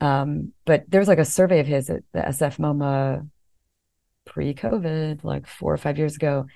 [0.00, 3.30] um, but there was like a survey of his at the SF MoMA
[4.26, 6.46] pre-COVID, like four or five years ago,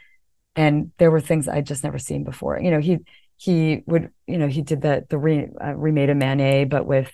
[0.57, 2.61] and there were things I'd just never seen before.
[2.61, 2.99] You know, he
[3.43, 7.11] he would, you know, he did that the re, uh, remade a Manet, but with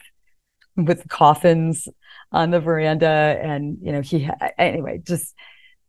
[0.76, 1.88] with coffins
[2.30, 3.08] on the veranda,
[3.40, 5.34] and you know, he anyway just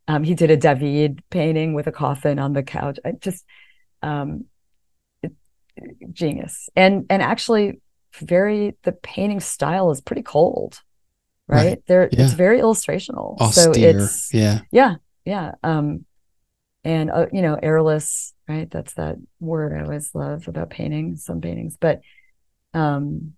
[0.07, 2.99] um, he did a David painting with a coffin on the couch.
[3.03, 3.43] I just
[4.01, 4.45] um,
[5.21, 5.33] it,
[6.13, 7.81] genius, and and actually
[8.13, 10.79] very the painting style is pretty cold
[11.47, 11.83] right, right.
[11.87, 12.23] there yeah.
[12.23, 13.73] it's very illustrational Austere.
[13.73, 16.05] so it's yeah yeah yeah um
[16.83, 18.69] and uh, you know airless right?
[18.69, 22.01] That's that word i always love about painting some paintings but
[22.73, 23.33] um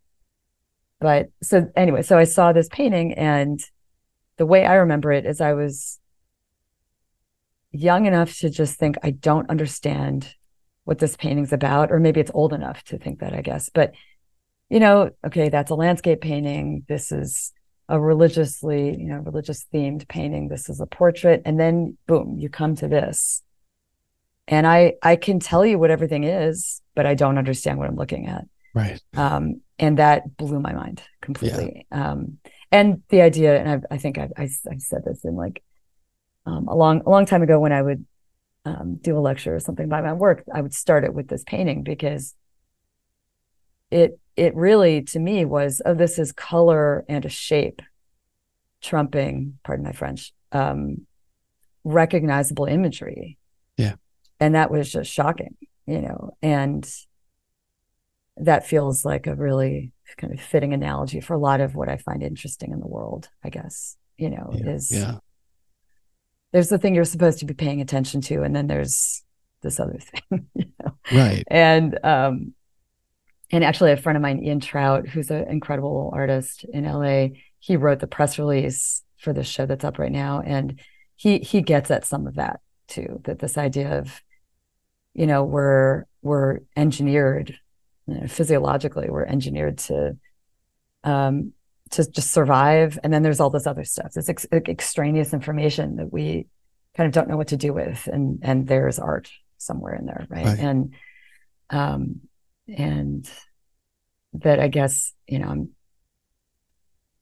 [1.00, 3.62] but so anyway so i saw this painting and
[4.38, 6.00] the way i remember it is i was
[7.72, 10.36] young enough to just think i don't understand
[10.84, 13.94] what this painting's about or maybe it's old enough to think that i guess but
[14.70, 17.54] you know okay that's a landscape painting this is
[17.92, 20.48] a religiously, you know, religious themed painting.
[20.48, 21.42] This is a portrait.
[21.46, 23.44] And then boom, you come to this.
[24.48, 27.98] And I I can tell you what everything is, but I don't understand what I'm
[27.98, 28.46] looking at.
[28.74, 29.02] Right.
[29.14, 31.86] Um, and that blew my mind completely.
[31.92, 32.12] Yeah.
[32.12, 32.38] Um,
[32.72, 35.62] and the idea, and I've, I think I've, I, I said this in like
[36.46, 38.06] um, a long, a long time ago when I would
[38.64, 41.44] um, do a lecture or something by my work, I would start it with this
[41.44, 42.34] painting because
[43.90, 47.82] it it really to me was oh this is color and a shape
[48.82, 51.06] trumping pardon my french um
[51.84, 53.38] recognizable imagery
[53.78, 53.96] yeah
[54.40, 56.90] and that was just shocking you know and
[58.38, 61.98] that feels like a really kind of fitting analogy for a lot of what i
[61.98, 64.70] find interesting in the world i guess you know yeah.
[64.70, 65.18] is yeah
[66.52, 69.24] there's the thing you're supposed to be paying attention to and then there's
[69.62, 70.94] this other thing you know?
[71.12, 72.54] right and um
[73.52, 77.28] and actually a friend of mine ian trout who's an incredible artist in la
[77.62, 80.42] he wrote the press release for this show that's up right now.
[80.44, 80.82] And
[81.16, 84.22] he he gets at some of that too that this idea of
[85.14, 87.58] you know we're we're engineered
[88.08, 90.18] you know, physiologically we're engineered to
[91.04, 91.54] um
[91.92, 92.98] to just survive.
[93.04, 96.48] And then there's all this other stuff this ex- extraneous information that we
[96.98, 98.10] kind of don't know what to do with.
[98.12, 100.60] And and there's art somewhere in there right, right.
[100.60, 100.96] and
[101.70, 102.22] um
[102.68, 103.30] and
[104.34, 105.70] that I guess you know I'm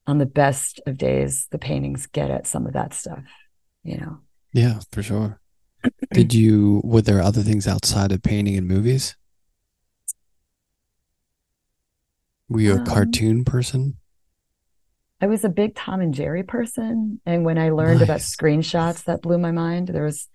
[0.08, 3.24] on the best of days the paintings get at some of that stuff
[3.84, 4.20] you know
[4.54, 5.40] yeah for sure
[6.12, 9.16] did you were there other things outside of painting and movies
[12.48, 13.98] were you a um, cartoon person
[15.22, 18.08] I was a big Tom and Jerry person, and when I learned nice.
[18.08, 19.90] about screenshots, that blew my mind.
[19.90, 20.30] There was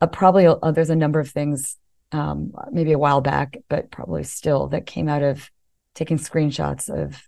[0.00, 1.76] a probably a, there's a number of things
[2.12, 5.50] um, maybe a while back, but probably still that came out of
[5.94, 7.20] taking screenshots of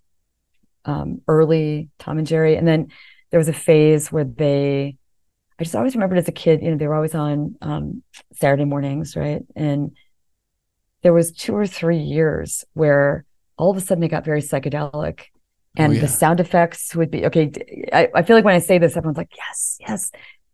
[0.84, 2.56] um, early Tom and Jerry.
[2.56, 2.88] And then
[3.30, 4.96] there was a phase where they,
[5.58, 8.02] I just always remembered as a kid, you know, they were always on um,
[8.34, 9.42] Saturday mornings, right?
[9.56, 9.96] And
[11.02, 13.24] there was two or three years where
[13.56, 15.24] all of a sudden they got very psychedelic
[15.76, 16.00] and oh, yeah.
[16.00, 17.52] the sound effects would be okay.
[17.92, 20.10] I, I feel like when I say this, everyone's like, yes, yes.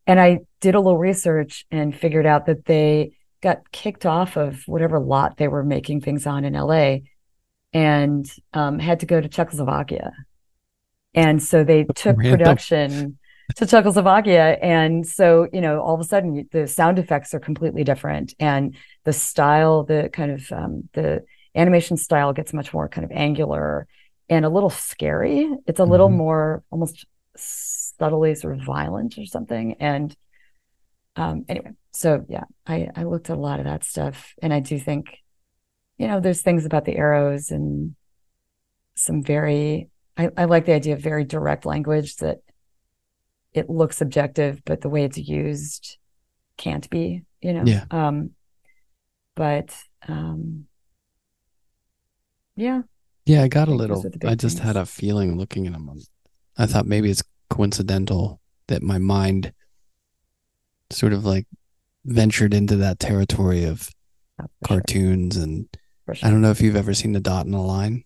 [0.07, 3.13] And I did a little research and figured out that they
[3.45, 6.97] got kicked off of whatever lot they were making things on in LA
[7.73, 10.13] and um, had to go to Czechoslovakia.
[11.15, 12.39] And so they took Random.
[12.39, 13.19] production
[13.57, 14.57] to Czechoslovakia.
[14.63, 18.35] And so, you know, all of a sudden the sound effects are completely different.
[18.41, 23.13] And the style, the kind of um, the animation style gets much more kind of
[23.13, 23.87] angular
[24.31, 25.47] and a little scary.
[25.67, 25.91] It's a mm-hmm.
[25.93, 27.05] little more almost
[27.37, 29.77] subtly sort of violent or something.
[29.81, 30.17] And
[31.17, 34.35] um, anyway, so yeah, I, I looked at a lot of that stuff.
[34.43, 35.07] And I do think,
[35.99, 37.95] you know, there's things about the arrows and
[38.97, 42.39] some very, I, I like the idea of very direct language that
[43.53, 45.99] it looks objective, but the way it's used
[46.57, 47.65] can't be, you know?
[47.65, 47.85] Yeah.
[47.91, 48.31] Um,
[49.37, 49.77] but
[50.09, 50.67] um,
[52.57, 52.83] yeah.
[53.27, 54.67] Yeah, I got a little, I just things.
[54.67, 55.91] had a feeling looking at them.
[56.59, 59.53] I thought maybe it's coincidental that my mind
[60.91, 61.47] sort of like
[62.05, 63.91] ventured into that territory of
[64.41, 65.45] oh, cartoons sure.
[65.45, 65.69] and
[66.13, 66.17] sure.
[66.27, 68.05] I don't know if you've ever seen the dot and a line.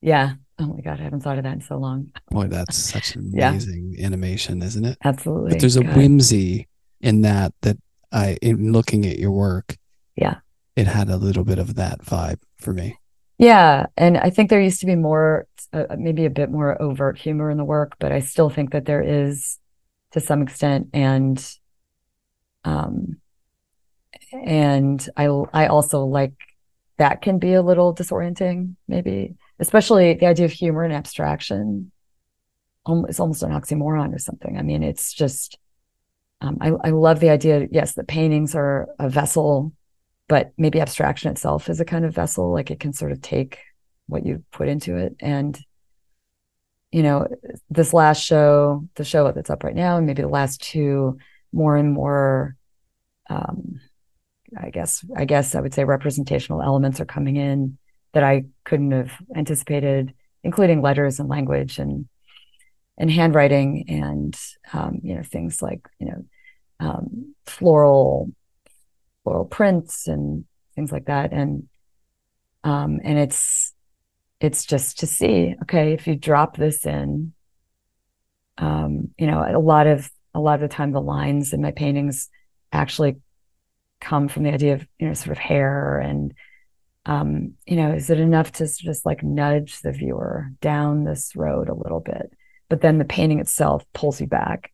[0.00, 0.34] Yeah.
[0.58, 2.12] Oh my god, I haven't thought of that in so long.
[2.30, 4.06] Boy, that's such an amazing yeah.
[4.06, 4.98] animation, isn't it?
[5.02, 5.50] Absolutely.
[5.50, 5.96] But there's a god.
[5.96, 6.68] whimsy
[7.00, 7.76] in that that
[8.12, 9.76] I in looking at your work.
[10.14, 10.36] Yeah.
[10.76, 12.98] It had a little bit of that vibe for me.
[13.38, 17.18] Yeah, and I think there used to be more uh, maybe a bit more overt
[17.18, 19.58] humor in the work, but I still think that there is
[20.12, 21.44] to some extent and
[22.64, 23.18] um,
[24.32, 26.34] and I I also like
[26.98, 31.90] that can be a little disorienting, maybe, especially the idea of humor and abstraction.
[32.86, 34.58] It's almost an oxymoron or something.
[34.58, 35.58] I mean, it's just
[36.40, 37.66] um, I, I love the idea.
[37.70, 39.72] Yes, the paintings are a vessel,
[40.28, 42.52] but maybe abstraction itself is a kind of vessel.
[42.52, 43.58] Like it can sort of take
[44.06, 45.16] what you put into it.
[45.20, 45.58] And
[46.92, 47.26] you know,
[47.70, 51.18] this last show, the show that's up right now, and maybe the last two,
[51.54, 52.56] more and more.
[53.30, 53.80] Um,
[54.58, 57.78] I guess I guess I would say representational elements are coming in
[58.12, 62.06] that I couldn't have anticipated, including letters and language and
[62.96, 64.38] and handwriting and
[64.72, 66.24] um, you know things like you know
[66.80, 68.30] um, floral
[69.22, 70.44] floral prints and
[70.74, 71.68] things like that and
[72.62, 73.72] um, and it's
[74.40, 77.32] it's just to see okay if you drop this in
[78.58, 81.70] um, you know a lot of a lot of the time the lines in my
[81.70, 82.28] paintings
[82.72, 83.16] actually
[84.00, 86.34] come from the idea of you know sort of hair and
[87.06, 91.68] um, you know is it enough to just like nudge the viewer down this road
[91.68, 92.32] a little bit?
[92.68, 94.72] But then the painting itself pulls you back.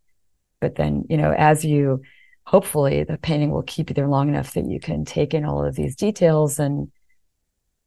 [0.61, 2.03] But then you know as you
[2.45, 5.65] hopefully the painting will keep you there long enough that you can take in all
[5.65, 6.91] of these details and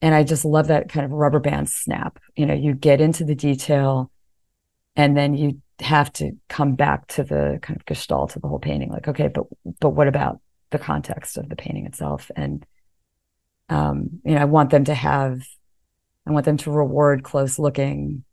[0.02, 2.20] and i just love that kind of rubber band snap.
[2.36, 4.12] You know you get into the detail
[4.96, 8.60] and then you have to come back to the kind of gestalt of the whole
[8.60, 9.46] painting like okay but
[9.80, 12.66] but what about the context of the painting itself and
[13.70, 15.42] um you know i want them to have
[16.28, 18.24] i want them to reward close looking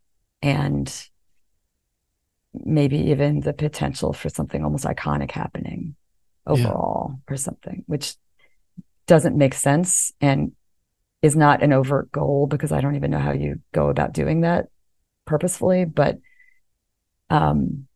[0.43, 1.09] and
[2.53, 5.95] maybe even the potential for something almost iconic happening
[6.47, 7.35] overall yeah.
[7.35, 8.15] or something, which
[9.07, 10.53] doesn't make sense and
[11.23, 14.41] is not an overt goal because I don't even know how you go about doing
[14.41, 14.67] that
[15.27, 15.85] purposefully.
[15.85, 16.19] But
[17.31, 17.87] um,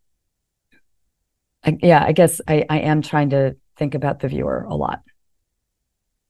[1.65, 5.03] I, yeah, I guess I, I am trying to think about the viewer a lot.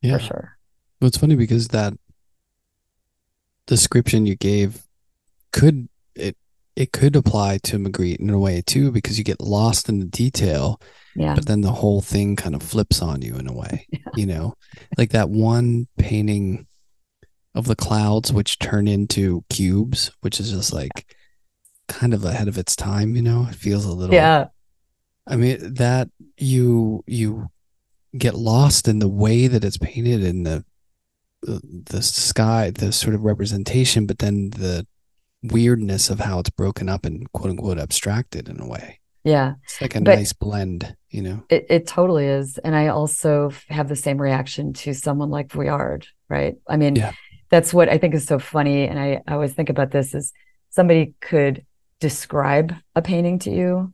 [0.00, 0.18] Yeah.
[0.18, 0.58] For sure.
[1.00, 1.94] Well, it's funny because that
[3.66, 4.86] description you gave
[5.52, 6.36] could it
[6.76, 10.06] it could apply to Magritte in a way too, because you get lost in the
[10.06, 10.80] detail.
[11.14, 11.34] Yeah.
[11.34, 13.98] But then the whole thing kind of flips on you in a way, yeah.
[14.16, 14.54] you know,
[14.98, 16.66] like that one painting
[17.54, 21.14] of the clouds, which turn into cubes, which is just like
[21.88, 24.46] kind of ahead of its time, you know, it feels a little, yeah.
[25.26, 27.48] I mean, that you, you
[28.16, 30.64] get lost in the way that it's painted in the,
[31.48, 34.86] uh, the sky, the sort of representation, but then the
[35.42, 39.00] weirdness of how it's broken up and quote unquote abstracted in a way.
[39.24, 39.54] Yeah.
[39.64, 41.42] It's like a but nice blend, you know?
[41.48, 42.58] It, it totally is.
[42.58, 46.56] And I also have the same reaction to someone like Vuillard, right?
[46.68, 47.12] I mean, yeah.
[47.48, 48.86] that's what I think is so funny.
[48.86, 50.32] And I, I always think about this is
[50.68, 51.64] somebody could
[52.00, 53.92] describe a painting to you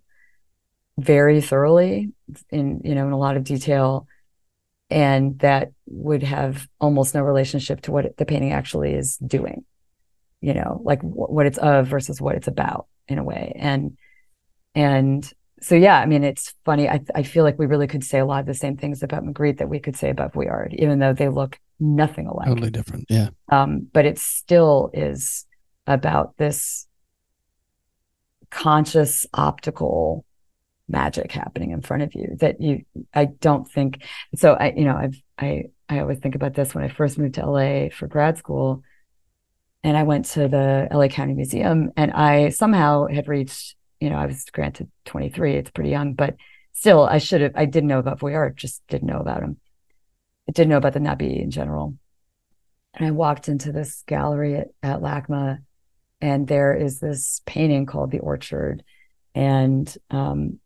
[0.99, 2.13] very thoroughly
[2.51, 4.07] in, you know, in a lot of detail.
[4.91, 9.65] And that would have almost no relationship to what the painting actually is doing
[10.41, 13.53] you know like w- what it's of versus what it's about in a way.
[13.57, 13.97] And
[14.75, 15.31] and
[15.63, 16.89] so yeah i mean it's funny.
[16.89, 19.25] I, I feel like we really could say a lot of the same things about
[19.25, 22.49] magritte that we could say about vuillard even though they look nothing alike.
[22.49, 23.07] Totally different.
[23.09, 23.31] Yeah.
[23.51, 25.47] Um, but it still is
[25.87, 26.87] about this
[28.51, 30.25] conscious optical
[30.89, 32.83] magic happening in front of you that you
[33.15, 34.03] i don't think
[34.35, 37.35] so i you know i've i i always think about this when i first moved
[37.35, 38.83] to la for grad school
[39.83, 44.17] and I went to the LA County Museum and I somehow had reached, you know,
[44.17, 46.37] I was granted 23, it's pretty young, but
[46.73, 49.57] still I should have, I didn't know about Vuillard, just didn't know about him.
[50.49, 51.97] I didn't know about the Nabi in general.
[52.95, 55.59] And I walked into this gallery at, at LACMA
[56.21, 58.83] and there is this painting called The Orchard.
[59.35, 60.59] And um,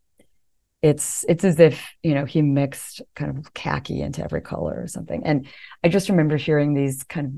[0.83, 4.87] it's it's as if you know he mixed kind of khaki into every color or
[4.87, 5.47] something and
[5.83, 7.33] i just remember hearing these kind of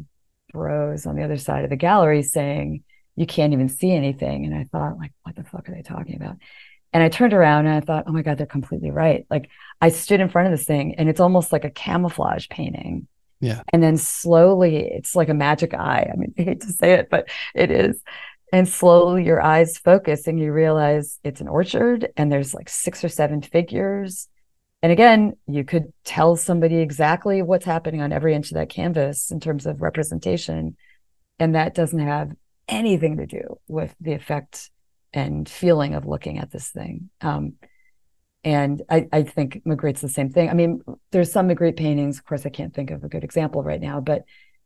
[0.57, 2.83] bros on the other side of the gallery saying,
[3.15, 4.47] You can't even see anything.
[4.47, 6.37] And I thought, like, what the fuck are they talking about?
[6.93, 9.27] And I turned around and I thought, oh my God, they're completely right.
[9.29, 9.51] Like
[9.83, 13.07] I stood in front of this thing and it's almost like a camouflage painting.
[13.41, 13.63] Yeah.
[13.73, 16.11] And then slowly it's like a magic eye.
[16.13, 18.03] I mean, I hate to say it, but it is.
[18.53, 23.03] And slowly your eyes focus and you realize it's an orchard and there's like six
[23.03, 24.29] or seven figures
[24.83, 29.31] and again, you could tell somebody exactly what's happening on every inch of that canvas
[29.31, 30.77] in terms of representation.
[31.39, 32.33] And that doesn't have
[32.69, 34.71] anything to do with the effect
[35.13, 37.11] and feeling of looking at this thing.
[37.21, 37.55] Um,
[38.47, 40.49] and I, I think Magritte's the same thing.
[40.49, 40.81] I mean,
[41.11, 43.99] there's some Magritte paintings, of course, I can't think of a good example right now,
[43.99, 44.25] but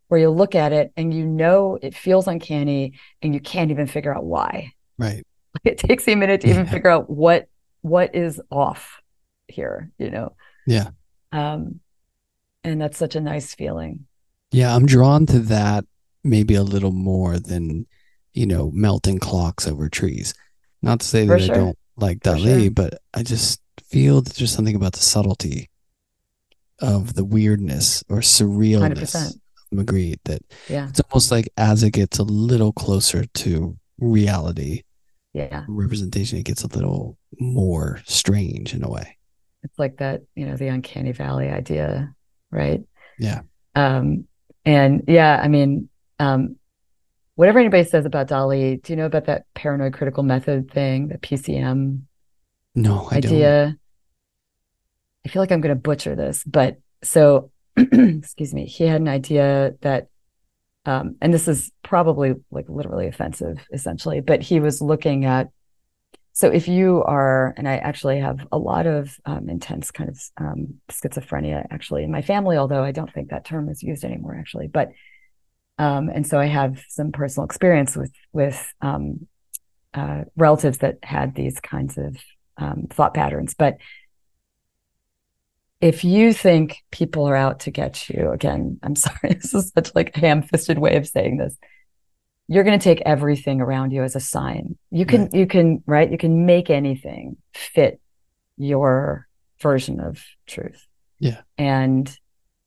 [0.09, 3.87] where you look at it and you know it feels uncanny and you can't even
[3.87, 4.75] figure out why.
[4.99, 5.27] Right.
[5.65, 6.71] It takes you a minute to even yeah.
[6.71, 7.49] figure out what
[7.81, 9.01] what is off
[9.49, 10.37] here, you know?
[10.65, 10.91] Yeah.
[11.33, 11.81] Um,
[12.63, 14.07] and that's such a nice feeling.
[14.53, 15.87] Yeah, I'm drawn to that
[16.23, 17.87] maybe a little more than,
[18.33, 20.35] you know, melting clocks over trees.
[20.83, 22.71] Not to say that I don't like Dali, sure.
[22.71, 23.60] but I just
[23.91, 25.69] feel that there's something about the subtlety
[26.81, 29.35] of the weirdness or surrealness 100%.
[29.35, 29.41] of
[29.87, 30.89] Magritte that Yeah.
[30.89, 34.83] it's almost like as it gets a little closer to reality
[35.35, 35.65] Yeah.
[35.69, 39.17] representation, it gets a little more strange in a way.
[39.63, 42.15] It's like that, you know, the uncanny valley idea,
[42.51, 42.83] right?
[43.19, 43.43] Yeah.
[43.75, 44.27] Um,
[44.65, 45.89] and yeah, I mean,
[46.19, 46.57] um,
[47.35, 51.19] whatever anybody says about Dali, do you know about that paranoid critical method thing, the
[51.19, 52.03] PCM
[52.75, 53.33] No, I don't.
[53.33, 53.77] idea?
[55.25, 59.09] I feel like I'm going to butcher this, but so, excuse me, he had an
[59.09, 60.09] idea that,
[60.87, 65.49] um, and this is probably like literally offensive, essentially, but he was looking at,
[66.33, 70.19] so if you are, and I actually have a lot of um, intense kind of
[70.39, 74.37] um, schizophrenia actually in my family, although I don't think that term is used anymore,
[74.39, 74.91] actually, but,
[75.79, 79.27] um, and so I have some personal experience with with um,
[79.93, 82.17] uh, relatives that had these kinds of
[82.57, 83.79] um, thought patterns, but
[85.81, 89.95] if you think people are out to get you, again, I'm sorry, this is such
[89.95, 91.57] like a ham-fisted way of saying this.
[92.49, 94.77] You're going to take everything around you as a sign.
[94.91, 95.35] You can, Right.
[95.35, 96.11] you can, right?
[96.11, 98.01] You can make anything fit
[98.57, 99.29] your
[99.61, 100.85] version of truth.
[101.21, 101.43] Yeah.
[101.57, 102.13] And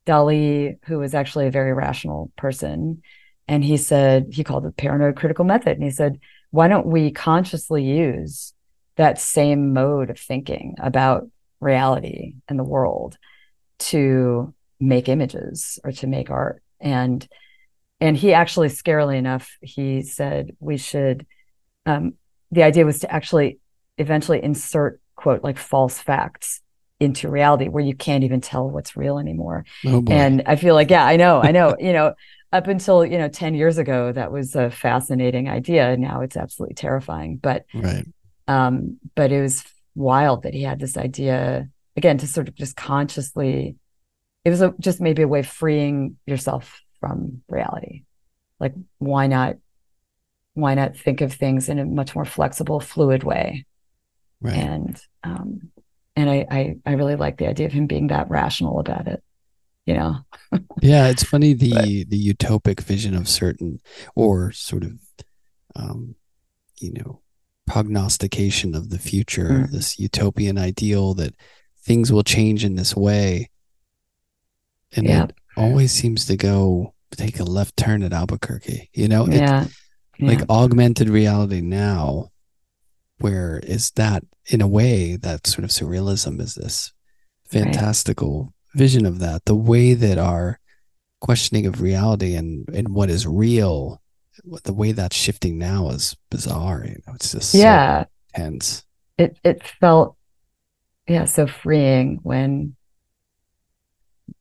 [0.06, 3.02] Dali, who was actually a very rational person,
[3.46, 5.76] and he said, he called it paranoid critical method.
[5.76, 6.18] And he said,
[6.50, 8.54] why don't we consciously use
[8.96, 11.28] that same mode of thinking about
[11.64, 13.16] reality and the world
[13.78, 16.62] to make images or to make art.
[16.80, 17.26] And
[18.00, 21.26] and he actually scarily enough he said we should
[21.86, 22.14] um
[22.50, 23.58] the idea was to actually
[23.98, 26.60] eventually insert quote like false facts
[27.00, 29.64] into reality where you can't even tell what's real anymore.
[29.86, 32.14] Oh and i feel like yeah i know i know you know
[32.54, 35.96] up until you know 10 years ago that was a fascinating idea.
[35.96, 37.36] Now it's absolutely terrifying.
[37.36, 38.06] But right.
[38.46, 42.76] um, but it was wild that he had this idea again to sort of just
[42.76, 43.76] consciously
[44.44, 48.04] it was a, just maybe a way of freeing yourself from reality.
[48.60, 49.56] Like why not
[50.54, 53.66] why not think of things in a much more flexible fluid way?
[54.40, 54.56] Right.
[54.56, 55.70] and um
[56.16, 59.22] and I, I i really like the idea of him being that rational about it
[59.86, 60.16] you know?
[60.82, 63.80] Yeah, it's funny the But- the utopic vision of certain
[64.14, 64.92] or sort of
[65.76, 66.14] um
[66.80, 67.20] you know
[67.66, 69.70] prognostication of the future, Mm.
[69.70, 71.34] this utopian ideal that
[71.82, 73.50] things will change in this way.
[74.92, 75.24] And Yeah.
[75.24, 78.90] it always seems to go take a left turn at Albuquerque.
[78.92, 79.66] You know, It- yeah
[80.20, 80.44] like yeah.
[80.48, 82.30] augmented reality now,
[83.18, 86.92] where is that in a way that sort of surrealism is this
[87.52, 87.64] Right.
[87.64, 90.60] fantastical vision of that the way that our
[91.20, 94.00] questioning of reality and and what is real
[94.64, 98.04] the way that's shifting now is bizarre you know it's just so yeah.
[98.34, 98.84] tense
[99.18, 100.16] it it felt
[101.08, 102.74] yeah so freeing when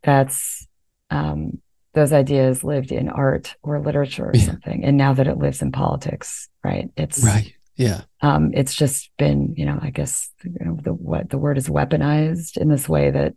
[0.01, 0.67] that's
[1.09, 1.61] um
[1.93, 4.45] those ideas lived in art or literature or Yeah.
[4.45, 8.01] something and now that it lives in politics right it's right yeah.
[8.21, 11.67] Um it's just been you know i guess you know the what the word is
[11.67, 13.33] weaponized in this way that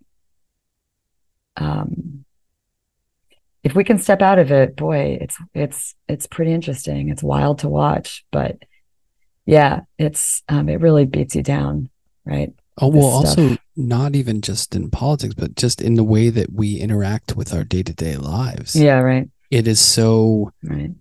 [1.57, 2.25] um
[3.67, 7.59] if we can step out of it boy it's it's it's pretty interesting it's wild
[7.59, 8.57] to watch but
[9.45, 11.89] yeah it's um it really beats you down
[12.25, 16.53] right oh well also not even just in politics but just in the way that
[16.53, 20.93] we interact with our day-to-day lives yeah right it is so right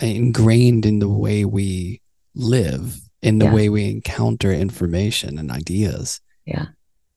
[0.00, 2.00] ingrained in the way we
[2.34, 3.54] live, in the Yeah.
[3.54, 6.20] way we encounter information and ideas.
[6.44, 6.66] Yeah.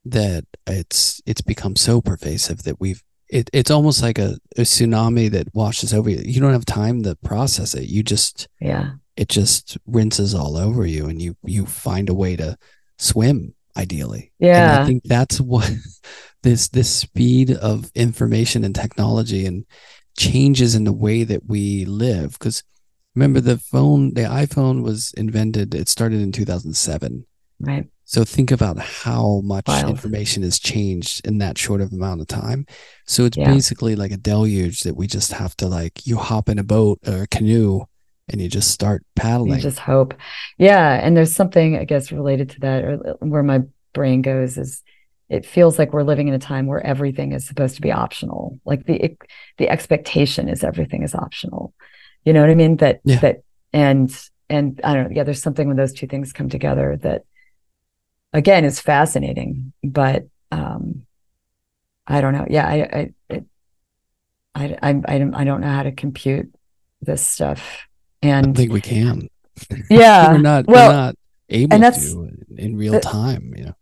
[0.06, 5.30] That it's it's become so pervasive that we've it, it's almost like a, a tsunami
[5.32, 6.22] that washes over you.
[6.26, 7.90] You don't have time to process it.
[7.90, 12.36] You just yeah it just rinses all over you and you you find a way
[12.36, 12.58] to
[12.98, 14.32] swim ideally.
[14.40, 15.70] And yeah I think that's what
[16.44, 19.66] this this speed of information and technology and
[20.18, 22.34] changes in the way that we live.
[22.34, 22.64] Because
[23.16, 25.74] remember, the phone, the iPhone was invented.
[25.76, 27.26] It started in 2007.
[27.60, 29.88] right So think about how much Wild.
[29.88, 32.66] information has changed in that short of amount of time.
[33.06, 33.54] So it's Yeah.
[33.54, 36.98] basically like a deluge that we just have to like you hop in a boat
[37.08, 37.82] or a canoe
[38.28, 39.60] and you just start you paddling.
[39.60, 40.16] just hope
[40.58, 43.60] yeah and there's something i guess related to that or uh, where my
[43.94, 44.82] brain goes is
[45.30, 48.60] it feels like we're living in a time where everything is supposed to be optional
[48.66, 49.16] like the
[49.60, 51.74] the expectation is everything is optional
[52.26, 53.20] you know what i mean that Yeah.
[53.20, 53.38] that
[53.72, 54.10] and
[54.50, 57.24] and i don't know yeah there's something when those two things come together that
[58.34, 61.06] again is fascinating but um
[62.08, 63.46] i don't know yeah i i it,
[64.56, 66.54] I, I I don't I don't know how to compute
[67.02, 67.88] this stuff
[68.24, 69.30] I and don't think we can.
[69.90, 71.16] yeah we're not well, we're not
[71.50, 73.76] able and that's to in real time, you know.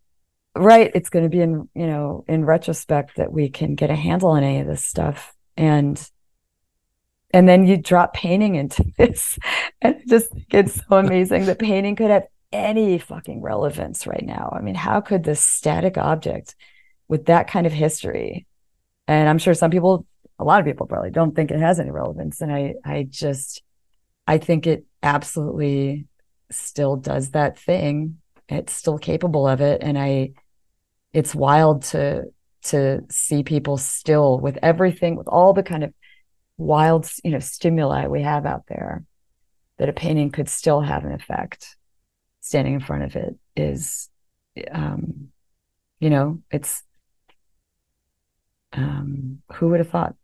[0.55, 3.95] right it's going to be in you know in retrospect that we can get a
[3.95, 6.09] handle on any of this stuff and
[7.31, 9.37] and then you drop painting into this
[9.81, 14.53] and just it's so amazing that painting could have any fucking relevance right now.
[14.55, 16.55] I mean how could this static object
[17.07, 18.45] with that kind of history
[19.07, 20.05] and i'm sure some people
[20.39, 23.61] a lot of people probably don't think it has any relevance and i i just
[24.27, 26.05] i think it absolutely
[26.49, 28.19] still does that thing.
[28.49, 30.31] It's still capable of it and i
[31.13, 32.25] it's wild to
[32.63, 35.93] to see people still with everything with all the kind of
[36.57, 39.03] wild you know stimuli we have out there
[39.77, 41.76] that a painting could still have an effect
[42.47, 44.09] standing in front of it is
[44.71, 45.27] um
[45.99, 46.81] you know it's
[48.73, 50.15] um who would have thought?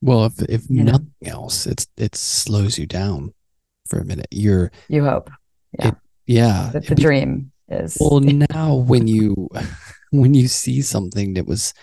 [0.00, 0.92] Well if if You know?
[0.92, 3.34] nothing else it's it slows you down
[3.88, 4.28] for a minute.
[4.30, 5.30] You're you hope.
[5.78, 5.92] Yeah.
[6.26, 6.70] yeah.
[6.72, 7.96] That the be- dream is.
[8.00, 9.48] well now when you
[10.10, 11.74] when you see something that was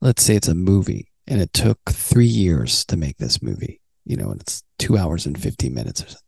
[0.00, 4.16] let's say it's a movie and it took three years to make this movie you
[4.16, 6.22] know and it's two hours and 15 minutes or something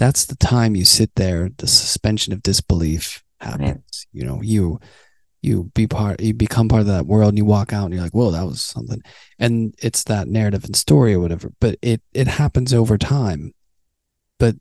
[0.00, 4.80] that's the time you sit there the suspension of disbelief happens you know you
[5.42, 8.02] you be part you become part of that world and you walk out and you're
[8.02, 9.00] like whoa that was something.
[9.38, 13.52] And it's that narrative and story or whatever but it it happens over time.
[14.38, 14.56] But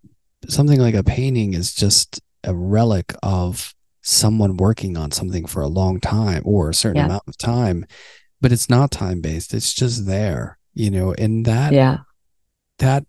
[0.47, 5.67] something like a painting is just a relic of someone working on something for a
[5.67, 7.05] long time or a certain Yeah.
[7.05, 7.85] amount of time
[8.39, 11.97] but it's not time based it's just there you know and that yeah.
[12.77, 13.03] that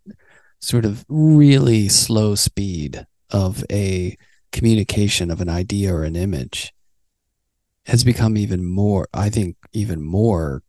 [0.61, 4.17] sort of really slow speed of a
[4.53, 6.73] communication of an idea or an image
[7.87, 10.63] has become even more i think even more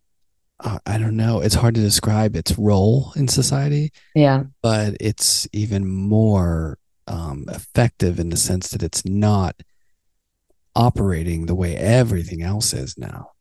[0.59, 4.43] uh, i don't know it's hard to describe its role in society yeah.
[4.61, 6.77] but it's even more
[7.07, 9.55] um, effective in the sense that it's not
[10.75, 13.31] operating the way everything else is now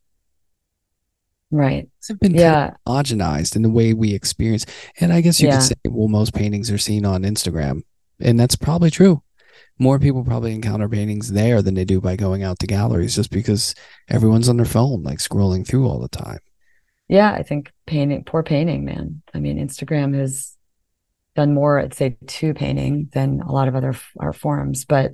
[1.51, 4.65] right it's been kind of yeah homogenized in the way we experience.
[5.01, 5.57] And I guess you Yeah.
[5.57, 7.83] could say, well, most paintings are seen on Instagram.
[8.21, 9.23] And that's probably true.
[9.79, 13.31] More people probably encounter paintings there than they do by going out to galleries just
[13.31, 13.75] because
[14.09, 16.39] everyone's on their phone, like scrolling through all the time.
[17.09, 19.23] Yeah, I think painting, poor painting, man.
[19.35, 20.57] I mean, Instagram has
[21.35, 24.85] done more, I'd say, to painting than a lot of other art forms.
[24.85, 25.13] But,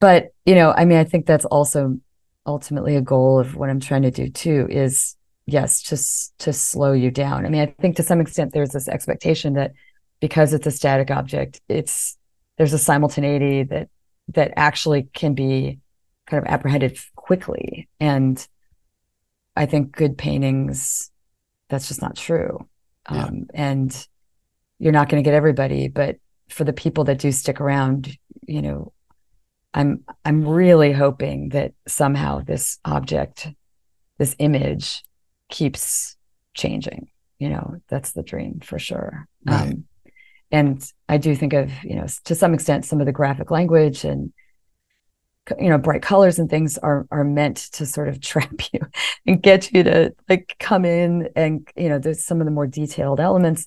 [0.00, 1.98] but you know, I mean, I think that's also
[2.46, 4.66] ultimately a goal of what I'm trying to do too.
[4.70, 5.16] Is
[5.46, 7.46] yes, just to slow you down.
[7.46, 9.72] I mean, I think to some extent there's this expectation that
[10.20, 12.16] because it's a static object, it's
[12.58, 13.88] there's a simultaneity that
[14.28, 15.80] that actually can be
[16.26, 18.46] kind of apprehended quickly and
[19.56, 21.10] I think good paintings,
[21.68, 22.66] that's just not true.
[23.10, 23.24] Yeah.
[23.24, 24.08] Um, and
[24.78, 26.16] you're not going to get everybody, but
[26.48, 28.16] for the people that do stick around,
[28.46, 28.92] you know,
[29.74, 33.48] I'm I'm really hoping that somehow this object,
[34.18, 35.02] this image,
[35.50, 36.16] keeps
[36.54, 37.08] changing.
[37.38, 39.26] You know, that's the dream for sure.
[39.46, 39.68] Right.
[39.68, 39.84] Um,
[40.50, 44.04] and I do think of you know to some extent some of the graphic language
[44.04, 44.32] and
[45.58, 48.80] you know bright colors and things are are meant to sort of trap you
[49.26, 52.66] and get you to like come in and you know there's some of the more
[52.66, 53.66] detailed elements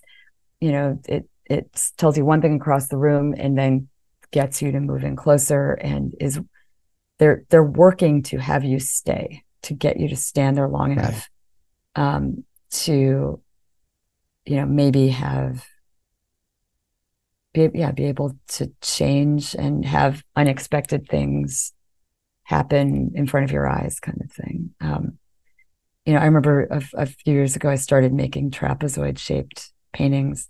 [0.61, 3.87] you know it it tells you one thing across the room and then
[4.35, 6.39] gets you to move in closer and is
[7.19, 10.99] they're they're working to have you stay to get you to stand there long Right.
[10.99, 11.29] enough
[11.95, 12.43] um
[12.83, 13.41] to
[14.45, 15.65] you know maybe have
[17.53, 21.71] be yeah be able to change and have unexpected things
[22.43, 25.17] happen in front of your eyes kind of thing um
[26.05, 30.49] you know i remember a, a few years ago i started making trapezoid shaped paintings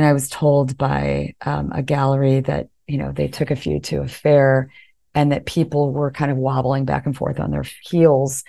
[0.00, 3.78] and i was told by um, a gallery that you know they took a few
[3.80, 4.72] to a fair
[5.14, 8.42] and that people were kind of wobbling back and forth on their heels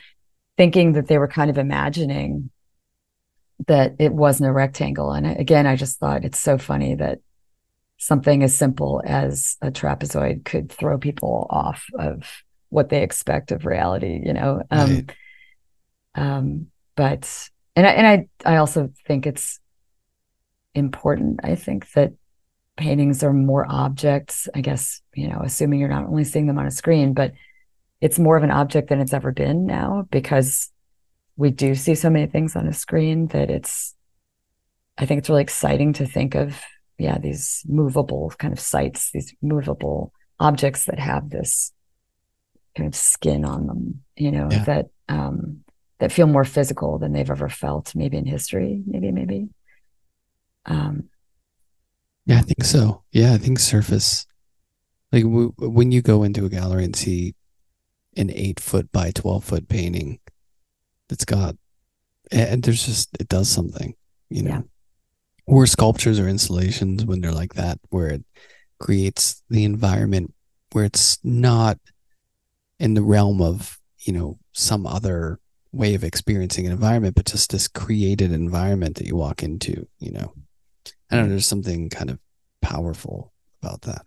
[0.56, 2.50] thinking that they were kind of imagining
[3.68, 7.20] that it wasn't a rectangle and again i just thought it's so funny that
[7.98, 13.66] something as simple as a trapezoid could throw people off of what they expect of
[13.66, 15.16] reality you know um Right.
[16.16, 18.08] um but and I, and
[18.46, 19.60] I I also think it's
[20.76, 22.14] important I think that
[22.78, 26.66] paintings are more objects I guess you know assuming you're not only seeing them on
[26.66, 27.34] a screen but
[28.00, 30.72] it's more of an object than it's ever been now because
[31.36, 33.94] we do see so many things on a screen that it's
[34.98, 36.60] I think it's really exciting to think of
[36.98, 41.74] yeah these movable kind of sites these movable objects that have this
[42.78, 44.64] kind of skin on them you know Yeah.
[44.66, 45.64] that um
[46.00, 49.50] that feel more physical than they've ever felt maybe in history maybe maybe
[50.66, 51.10] um
[52.26, 53.04] Yeah, I think so.
[53.12, 54.26] Yeah, I think surface,
[55.12, 57.36] like w- when you go into a gallery and see
[58.18, 60.20] an eight foot by 12 foot painting
[61.10, 61.56] that's got,
[62.32, 63.96] and there's just, it does something,
[64.30, 64.62] you know, Yeah.
[65.48, 68.24] or sculptures or installations when they're like that, where it
[68.80, 70.34] creates the environment
[70.72, 71.78] where it's not
[72.80, 75.40] in the realm of, you know, some other
[75.74, 80.12] way of experiencing an environment, but just this created environment that you walk into, you
[80.12, 80.34] know.
[81.12, 82.20] I don't know, there's something kind of
[82.62, 84.06] powerful about that.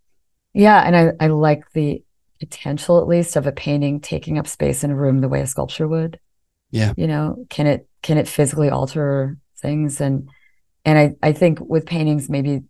[0.54, 2.02] Yeah, and I, I like the
[2.40, 5.46] potential at least of a painting taking up space in a room the way a
[5.46, 6.18] sculpture would.
[6.70, 6.92] Yeah.
[6.96, 10.00] You know, can it can it physically alter things?
[10.00, 10.28] And
[10.84, 12.62] and I, I think with paintings maybe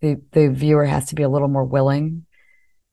[0.00, 2.26] the the viewer has to be a little more willing.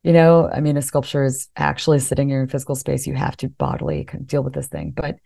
[0.04, 3.08] You know, I mean a sculpture is actually sitting here in physical space.
[3.08, 4.94] You have to bodily deal with this thing.
[4.96, 5.18] But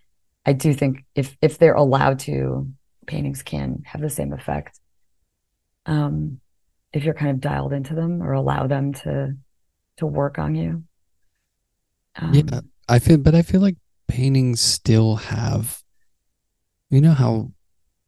[0.46, 2.72] I do think if if they're allowed to,
[3.06, 4.80] paintings can have the same effect.
[5.88, 6.40] Um
[6.94, 9.36] if you're kind of dialed into them or allow them to
[9.98, 10.84] to work on you.
[12.16, 12.62] Um, yeah.
[12.88, 13.78] I feel but I feel like
[14.08, 15.82] paintings still have
[16.90, 17.52] you know how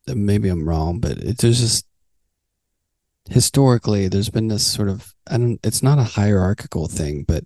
[0.08, 1.86] maybe I'm wrong, but it, there's just
[3.30, 7.44] historically there's been this sort of I don't it's not a hierarchical thing, but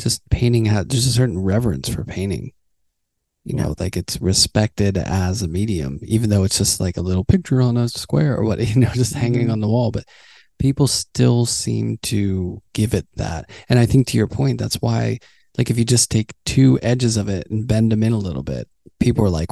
[0.00, 2.52] just painting has there's a certain reverence for painting.
[3.44, 7.24] You know, like it's respected as a medium, even though it's just like a little
[7.24, 9.52] picture on a square or what, you know, just hanging Mhm.
[9.52, 9.90] on the wall.
[9.90, 10.04] But
[10.58, 13.50] people still seem to give it that.
[13.68, 15.18] And I think to your point, that's why,
[15.58, 18.42] like, if you just take two edges of it and bend them in a little
[18.42, 18.66] bit,
[18.98, 19.50] people are like,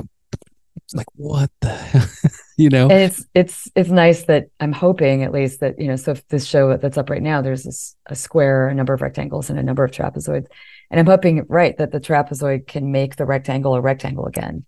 [0.94, 2.06] like, what the hell?
[2.56, 2.88] you know?
[2.88, 6.26] and it's it's it's nice that I'm hoping at least that you know so if
[6.28, 9.58] this show that's up right now there's this a square a number of rectangles and
[9.58, 10.46] a number of trapezoids
[10.90, 14.64] and I'm hoping right that the trapezoid can make the rectangle a rectangle again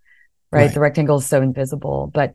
[0.51, 0.75] right, Right.
[0.75, 2.33] the rectangle is so invisible but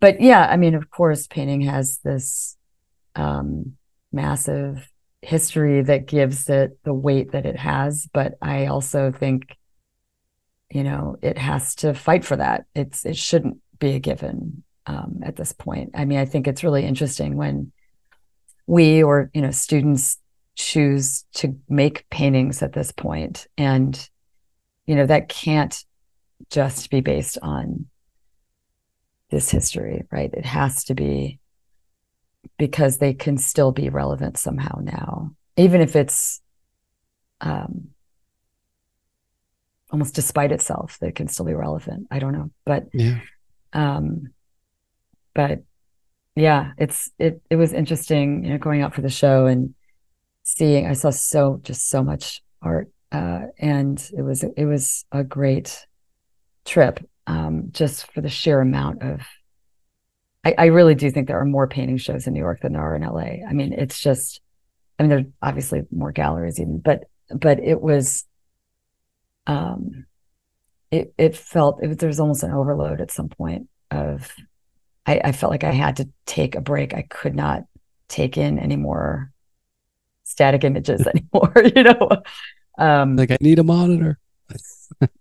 [0.00, 2.56] but yeah I mean of course painting has this
[3.14, 3.76] um
[4.12, 4.86] massive
[5.22, 9.56] history that gives it the weight that it has but I also think
[10.70, 12.66] you know it has to fight for that.
[12.74, 15.90] It's it shouldn't be a given um, at this point.
[15.94, 17.72] I mean i think it's really interesting when
[18.66, 20.18] we or you know students
[20.54, 24.08] choose to make paintings at this point and
[24.86, 25.84] you know that can't
[26.50, 27.86] just be based on
[29.30, 30.32] this history right?
[30.32, 31.38] It has to be
[32.58, 36.40] because they can still be relevant somehow now even if it's
[37.40, 37.88] um
[39.90, 43.18] almost despite itself that it can still be relevant i don't know but Yeah.
[43.72, 44.28] um
[45.34, 45.60] but
[46.36, 49.74] yeah it's it it was interesting you know going out for the show and
[50.42, 55.24] seeing i saw so just so much art uh and it was it was a
[55.24, 55.86] great
[56.64, 59.20] trip um just for the sheer amount of
[60.44, 62.82] I, I really do think there are more painting shows in New York than there
[62.82, 63.44] are in LA.
[63.46, 64.40] I mean, it's just,
[64.98, 68.24] I mean, there are obviously more galleries even, but but it was,
[69.48, 70.06] um,
[70.92, 74.32] it it felt it was, there was almost an overload at some point of,
[75.06, 76.94] I, I felt like I had to take a break.
[76.94, 77.64] I could not
[78.08, 79.32] take in any more
[80.24, 81.52] static images anymore.
[81.76, 82.08] You know,
[82.78, 84.18] um, Like, I need a monitor.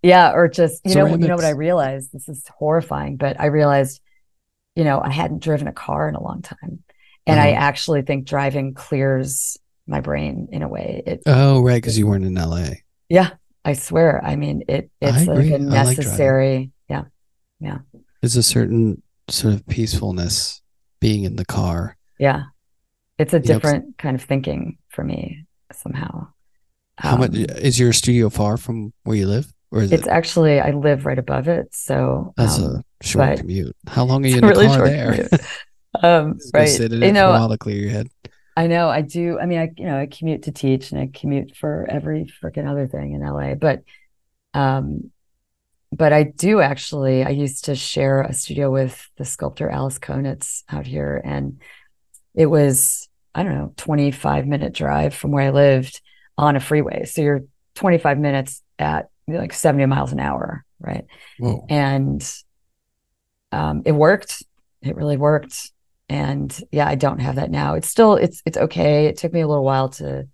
[0.02, 2.12] yeah, or just you know, you know what I realized.
[2.14, 4.02] This is horrifying, but I realized,
[4.76, 6.84] you know, I hadn't driven a car in a long time,
[7.26, 7.60] and I Uh-huh.
[7.62, 9.58] actually think driving clears
[9.88, 11.04] my brain in a way.
[11.06, 11.76] It, Oh, right.
[11.82, 12.82] Because you weren't in LA.
[13.10, 13.32] yeah,
[13.68, 14.24] I swear.
[14.24, 16.72] I mean, it it's like a I like necessary.
[16.90, 17.04] yeah,
[17.60, 17.80] Yeah.
[18.22, 20.62] There's a certain sort of peacefulness
[21.00, 21.98] being in the car.
[22.20, 22.44] yeah,
[23.20, 26.30] it's a You know, different kind of thinking for me somehow.
[26.98, 29.54] How much Um, is your studio far from where you live?
[29.72, 30.10] Or is It's it?
[30.10, 33.76] actually I live right above it, so That's um, a short commute.
[33.88, 35.28] How long are you in the really car there?
[36.04, 36.66] um, right.
[36.70, 38.08] sit in You know, for a while to clear your head.
[38.58, 39.38] I know I do.
[39.40, 42.68] I mean, I you know, I commute to teach and I commute for every freaking
[42.68, 43.84] other thing in LA, but
[44.56, 45.12] um
[45.92, 50.64] but I do actually I used to share a studio with the sculptor Alice Konitz
[50.70, 51.62] out here and
[52.34, 56.02] it was I don't know, 25 minute drive from where I lived
[56.36, 57.06] on a freeway.
[57.06, 57.44] So you're
[57.76, 61.06] 25 minutes at like 70 miles an hour, right?
[61.38, 61.64] Whoa.
[61.70, 62.28] and
[63.52, 64.42] um, it worked.
[64.82, 65.72] It really worked.
[66.10, 67.74] And yeah, I don't have that now.
[67.76, 69.08] It's still it's it's okay.
[69.08, 70.28] It took me a little while to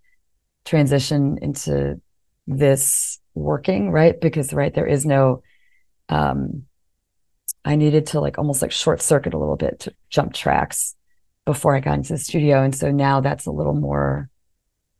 [0.65, 1.99] transition into
[2.47, 4.19] this working, right?
[4.19, 5.41] Because right there is no
[6.09, 6.63] um
[7.65, 10.95] I needed to like almost like short circuit a little bit to jump tracks
[11.45, 12.61] before I got into the studio.
[12.63, 14.29] And so now that's a little more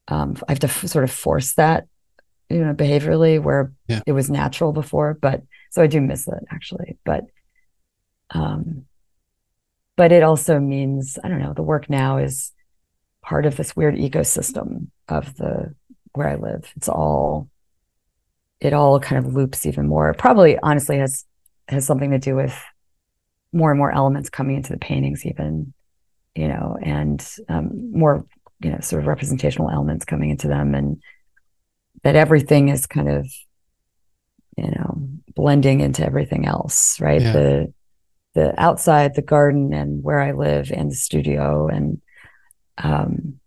[0.08, 1.88] um I have to f- sort of force that,
[2.50, 4.02] you know, behaviorally where Yeah.
[4.08, 6.98] it was natural before, but so I do miss it actually.
[7.06, 7.26] But
[8.32, 8.86] um
[9.96, 12.52] but it also means I don't know, the work now is
[13.22, 15.74] part of this weird ecosystem of the
[16.14, 16.72] where I live.
[16.76, 17.50] It's all
[18.60, 20.10] it all kind of loops even more.
[20.10, 21.26] It probably honestly has
[21.68, 22.58] has something to do with
[23.52, 25.74] more and more elements coming into the paintings, even
[26.36, 28.26] you know, and um, more
[28.60, 31.02] you know, sort of representational elements coming into them, and
[32.04, 33.28] that everything is kind of
[34.58, 37.22] you know blending into everything else, right?
[37.22, 37.34] Yeah.
[37.34, 37.74] The
[38.34, 42.02] the outside, the garden, and where I live, and the studio, and
[42.78, 43.40] um,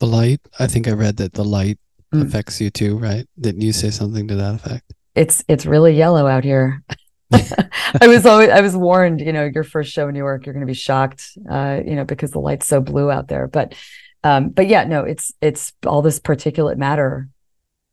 [0.00, 0.40] The light.
[0.58, 1.78] I think I read that the light
[2.14, 2.26] Mm.
[2.28, 3.26] affects you too, right?
[3.40, 4.92] Didn't you say something to that effect?
[5.16, 6.82] it's it's really yellow out here.
[7.32, 10.52] I was always I was warned, you know, your first show in New York, you're
[10.52, 13.48] going to be shocked, uh, you know, because the light's so blue out there.
[13.48, 13.74] But,
[14.22, 17.28] um, but yeah, no, it's it's all this particulate matter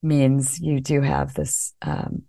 [0.03, 2.23] means you do have this um,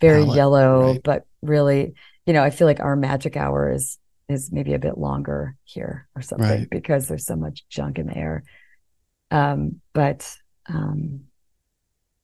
[0.00, 1.02] very Palette, yellow, right.
[1.02, 1.92] but really,
[2.26, 3.98] you know, I feel like our magic hour is
[4.28, 6.70] is maybe a bit longer here or something Right.
[6.70, 8.42] because there's so much junk in the air.
[9.30, 10.34] Um, but
[10.66, 11.24] um,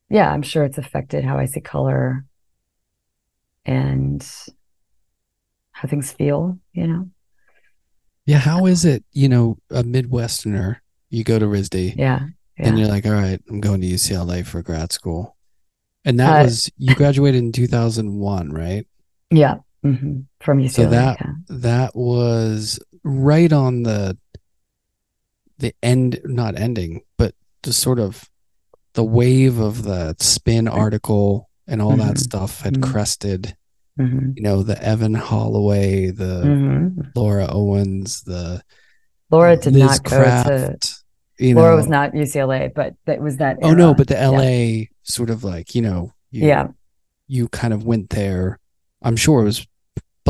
[0.08, 2.24] yeah, I'm sure it's affected how I see color
[3.66, 4.26] and
[5.72, 7.10] how things feel, you know?
[8.26, 8.38] Yeah.
[8.38, 9.04] How is it?
[9.12, 10.76] You know, a Midwesterner.
[11.10, 12.20] You go to RISD Yeah.
[12.58, 12.68] Yeah.
[12.68, 15.36] and you're like, all right, I'm going to UCLA for grad school,
[16.04, 18.86] and that Uh, was you graduated in 2001, right?
[19.30, 19.56] yeah.
[19.82, 20.70] Hmm From UCLA.
[20.70, 21.32] So that yeah.
[21.48, 24.16] that was right on the
[25.58, 28.24] the end, not ending, but the sort of
[28.94, 32.18] the wave of the spin article and all that Mhm.
[32.18, 32.82] stuff had Mhm.
[32.82, 33.56] crested.
[33.98, 34.32] Mhm.
[34.36, 37.10] You know, the Evan Holloway, the Mhm.
[37.14, 38.62] Laura Owens, the
[39.30, 41.04] Laura did Liz not go to, Craft,
[41.38, 43.58] you Laura was not UCLA, but that was that.
[43.62, 44.28] oh no, but the Yeah.
[44.30, 46.68] LA sort of like you know, you, Yeah.
[47.28, 48.58] you kind of went there.
[49.02, 49.66] I'm sure it was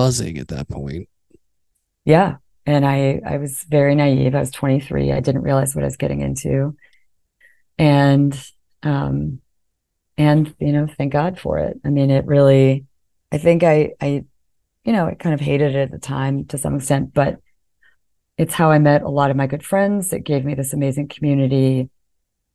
[0.01, 1.11] buzzing at that point.
[2.07, 2.36] Yeah.
[2.64, 4.34] And I, I was very naive.
[4.34, 5.12] I was 23.
[5.12, 6.74] I didn't realize what I was getting into.
[7.76, 8.32] And,
[8.82, 9.42] um,
[10.16, 11.78] and, you know, thank God for it.
[11.84, 12.86] I mean, it really,
[13.30, 14.24] I think I, I,
[14.84, 17.38] you know, I kind of hated it at the time to some extent, but
[18.38, 20.14] it's how I met a lot of my good friends.
[20.14, 21.90] It gave me this amazing community.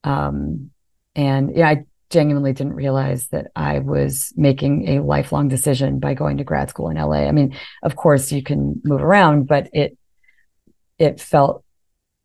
[0.03, 0.71] Um,
[1.15, 6.37] and yeah, I genuinely didn't realize that I was making a lifelong decision by going
[6.37, 7.27] to grad school in LA.
[7.27, 9.97] I mean, of course you can move around, but it
[10.97, 11.63] it felt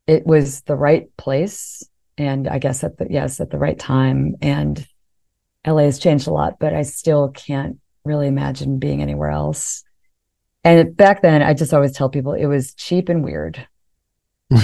[0.06, 1.82] it was the right place
[2.18, 4.36] and I guess at the yes, at the right time.
[4.42, 4.86] And
[5.66, 9.84] LA has changed a lot, but I still can't really imagine being anywhere else.
[10.62, 13.66] And back then I just always tell people it was cheap and weird.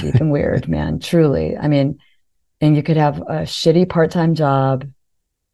[0.00, 0.98] Cheap and weird, man.
[0.98, 1.56] Truly.
[1.56, 1.98] I mean,
[2.60, 4.84] and you could have a shitty part-time job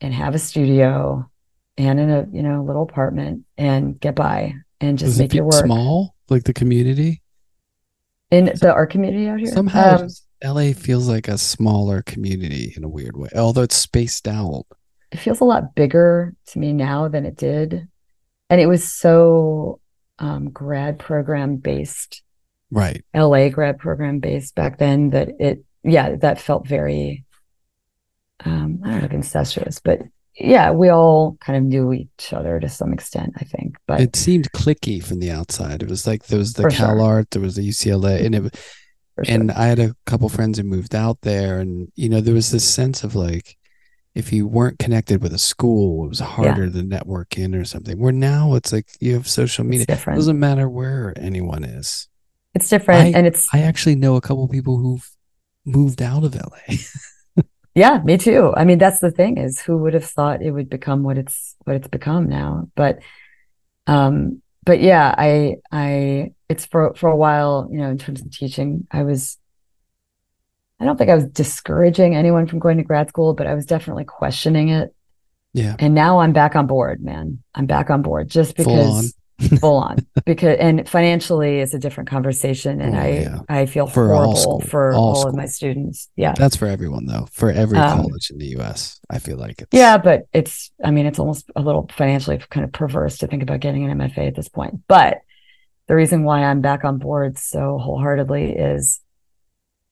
[0.02, 1.26] and have a studio
[1.78, 5.34] and in a you know little apartment and get by and just Does it make
[5.34, 7.22] your work small, like the community?
[8.30, 9.48] in the art community out here.
[9.52, 10.08] Somehow, Um,
[10.42, 14.64] LA feels like a smaller community in a weird way, although it's spaced out.
[15.10, 17.86] it feels a lot bigger to me now than it did,
[18.50, 19.80] and it was so
[20.18, 22.22] um, grad program based,
[22.70, 23.04] Right.
[23.14, 27.24] LA grad program based back then that it yeah that felt very
[28.44, 30.00] um, I don't know if incestuous, but
[30.38, 34.16] yeah we all kind of knew each other to some extent I think, but It
[34.16, 35.82] seemed clicky from the outside.
[35.82, 37.00] It was like there was the Cal sure.
[37.00, 38.56] Art, there was the UCLA, and it
[39.14, 39.34] for sure.
[39.34, 42.50] and I had a couple friends who moved out there, and you know there was
[42.50, 43.56] this sense of like
[44.14, 47.98] if you weren't connected with a school, it was harder to network in or something.
[47.98, 49.86] Where now it's like you have social media.
[49.88, 52.08] It doesn't matter where anyone is.
[52.54, 55.08] It's different, and it's I actually know a couple people who've
[55.64, 56.76] moved out of LA.
[57.74, 58.52] Yeah, me too.
[58.54, 61.56] I mean, that's the thing is who would have thought it would become what it's
[61.64, 62.68] what it's become now.
[62.74, 62.98] But
[63.86, 68.30] um but yeah, I I it's for for a while, you know, in terms of
[68.30, 69.38] teaching, I was
[70.80, 73.66] I don't think I was discouraging anyone from going to grad school, but I was
[73.66, 74.94] definitely questioning it.
[75.54, 77.42] yeah, And now I'm back on board, man.
[77.54, 79.14] I'm back on board just because
[79.60, 83.38] full on because and financially it's a different conversation and Oh, I yeah.
[83.48, 86.08] I feel For all horrible school- for all all, of my students.
[86.16, 86.32] Yeah.
[86.36, 87.26] that's for everyone though.
[87.32, 90.90] For every Um, college in the U.S., I feel like it's Yeah, but it's, I
[90.90, 94.28] mean, it's almost a little financially kind of perverse to think about getting an MFA
[94.28, 94.82] at this point.
[94.88, 95.18] But
[95.88, 99.00] the reason why I'm back on board so wholeheartedly is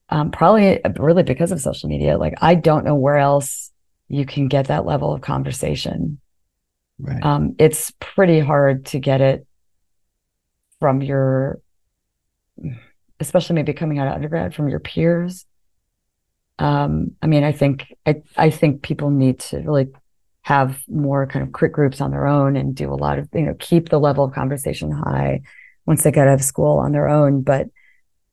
[0.09, 2.17] um, probably really because of social media.
[2.17, 3.71] Like, I don't know where else
[4.07, 6.19] you can get that level of conversation.
[6.99, 7.23] Right.
[7.23, 9.47] Um, it's pretty hard to get it
[10.79, 11.59] from your,
[13.19, 15.45] especially maybe coming out of undergrad from your peers.
[16.59, 19.87] Um, I mean, I think I I think people need to really
[20.43, 23.41] have more kind of crit groups on their own and do a lot of you
[23.41, 25.41] know keep the level of conversation high
[25.85, 27.41] once they get out of school on their own.
[27.41, 27.67] But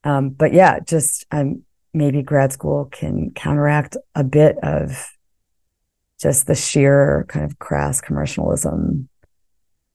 [0.04, 5.10] um, but yeah, just um, maybe grad school can counteract a bit of
[6.20, 9.08] just the sheer kind of crass commercialism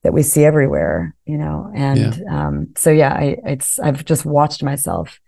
[0.04, 1.72] that we see everywhere, you know.
[1.74, 2.48] And yeah.
[2.48, 5.20] Um, so yeah, I it's I've just watched myself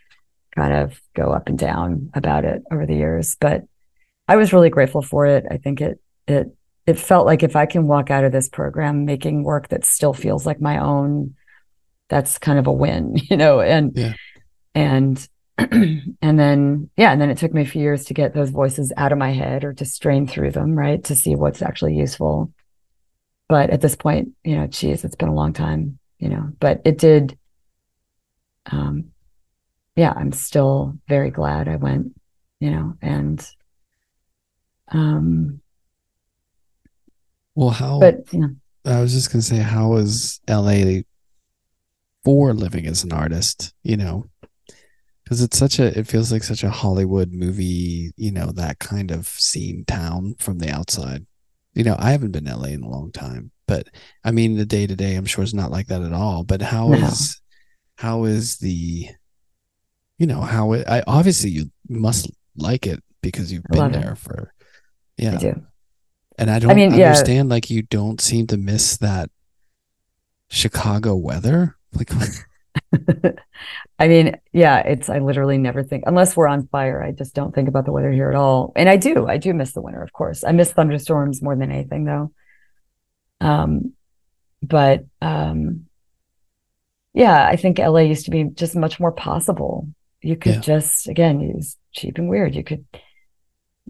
[0.55, 3.63] kind of go up and down about it over the years, but
[4.27, 5.45] I was really grateful for it.
[5.49, 9.05] I think it it it felt like if I can walk out of this program
[9.05, 11.35] making work that still feels like my own,
[12.09, 13.61] that's kind of a win, you know.
[13.61, 14.13] And yeah.
[14.73, 15.27] and
[15.57, 18.91] and then yeah, and then it took me a few years to get those voices
[18.97, 22.51] out of my head or to strain through them, right, to see what's actually useful.
[23.47, 26.49] But at this point, you know, geez, it's been a long time, you know.
[26.59, 27.37] But it did.
[28.71, 29.11] Um,
[29.95, 32.19] yeah, I'm still very glad I went,
[32.59, 33.47] you know, and
[34.89, 35.61] um
[37.55, 37.99] well, how?
[37.99, 38.49] But you know,
[38.85, 41.01] I was just gonna say, how is LA
[42.23, 43.73] for living as an artist?
[43.83, 44.25] You know,
[45.25, 48.13] because it's such a, it feels like such a Hollywood movie.
[48.15, 51.25] You know, that kind of scene town from the outside.
[51.73, 53.89] You know, I haven't been LA in a long time, but
[54.23, 56.43] I mean, the day to day, I'm sure is not like that at all.
[56.43, 56.97] But how no.
[56.97, 57.41] is,
[57.97, 59.09] how is the,
[60.19, 60.87] you know, how it?
[60.87, 64.17] I obviously you must like it because you've been there it.
[64.19, 64.53] for,
[65.17, 65.39] yeah.
[65.41, 65.55] I.
[66.37, 67.53] And I don't I mean, understand yeah.
[67.53, 69.29] like you don't seem to miss that
[70.49, 71.77] Chicago weather.
[71.93, 72.11] Like
[73.99, 77.53] I mean, yeah, it's I literally never think unless we're on fire, I just don't
[77.53, 78.73] think about the weather here at all.
[78.75, 80.43] And I do, I do miss the winter, of course.
[80.43, 82.31] I miss thunderstorms more than anything though.
[83.41, 83.93] Um
[84.61, 85.85] but um
[87.13, 89.87] yeah, I think LA used to be just much more possible.
[90.21, 90.61] You could yeah.
[90.61, 92.55] just again use cheap and weird.
[92.55, 92.85] You could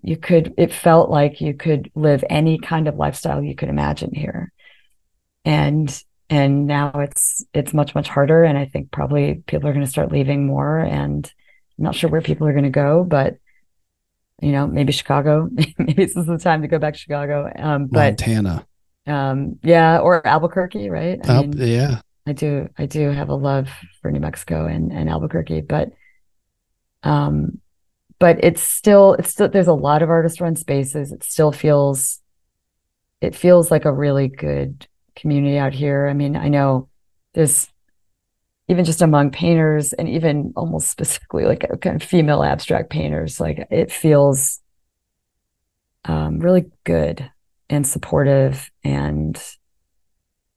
[0.04, 4.14] you could it felt like you could live any kind of lifestyle you could imagine
[4.14, 4.52] here
[5.46, 8.44] and and now it's it's much much harder.
[8.44, 10.80] And i think probably people are going to start leaving more.
[10.80, 11.32] And
[11.78, 13.38] i'm not sure where people are going to go but
[14.42, 15.50] you know maybe chicago.
[15.78, 17.52] Maybe this is the time to go back to chicago.
[17.58, 18.66] Um but montana.
[19.08, 21.20] um yeah or albuquerque right?
[21.28, 22.02] I mean, yeah.
[22.28, 23.70] I do i do have a love
[24.02, 25.92] for new mexico and and albuquerque but
[27.04, 27.62] um
[28.20, 31.12] but it's still it's still there's a lot of artist run spaces.
[31.12, 32.22] It still feels
[33.22, 36.90] it feels like a really good community out here i mean i know
[37.34, 37.68] there's
[38.68, 43.68] even just among painters and even almost specifically like kind of female abstract painters like
[43.70, 44.60] it feels
[46.06, 47.30] um, really good
[47.70, 49.42] and supportive and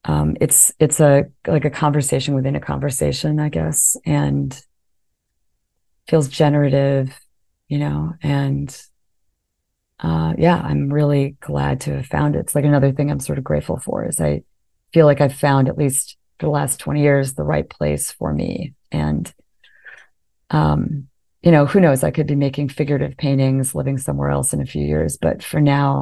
[0.05, 4.61] um, it's it's a like a conversation within a conversation i guess and
[6.07, 7.19] feels generative
[7.69, 8.75] you know, and
[9.99, 12.39] uh, yeah, I'm really glad to have found it.
[12.39, 14.41] It's like another thing I'm sort of grateful for is I
[14.93, 18.33] feel like I've found at least for the last 20 years the right place for
[18.33, 18.73] me.
[18.91, 19.31] And
[20.49, 21.07] um,
[21.41, 22.03] you know, who knows?
[22.03, 25.61] I could be making figurative paintings, living somewhere else in a few years, but for
[25.61, 26.01] now,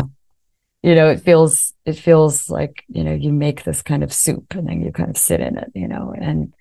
[0.83, 4.55] you know, it feels it feels like you know you make this kind of soup
[4.55, 6.53] and then you kind of sit in it, you know, and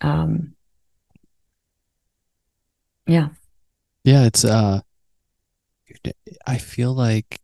[0.00, 0.54] um,
[3.06, 3.28] yeah.
[4.04, 4.80] Yeah, it's uh
[6.46, 7.40] I feel like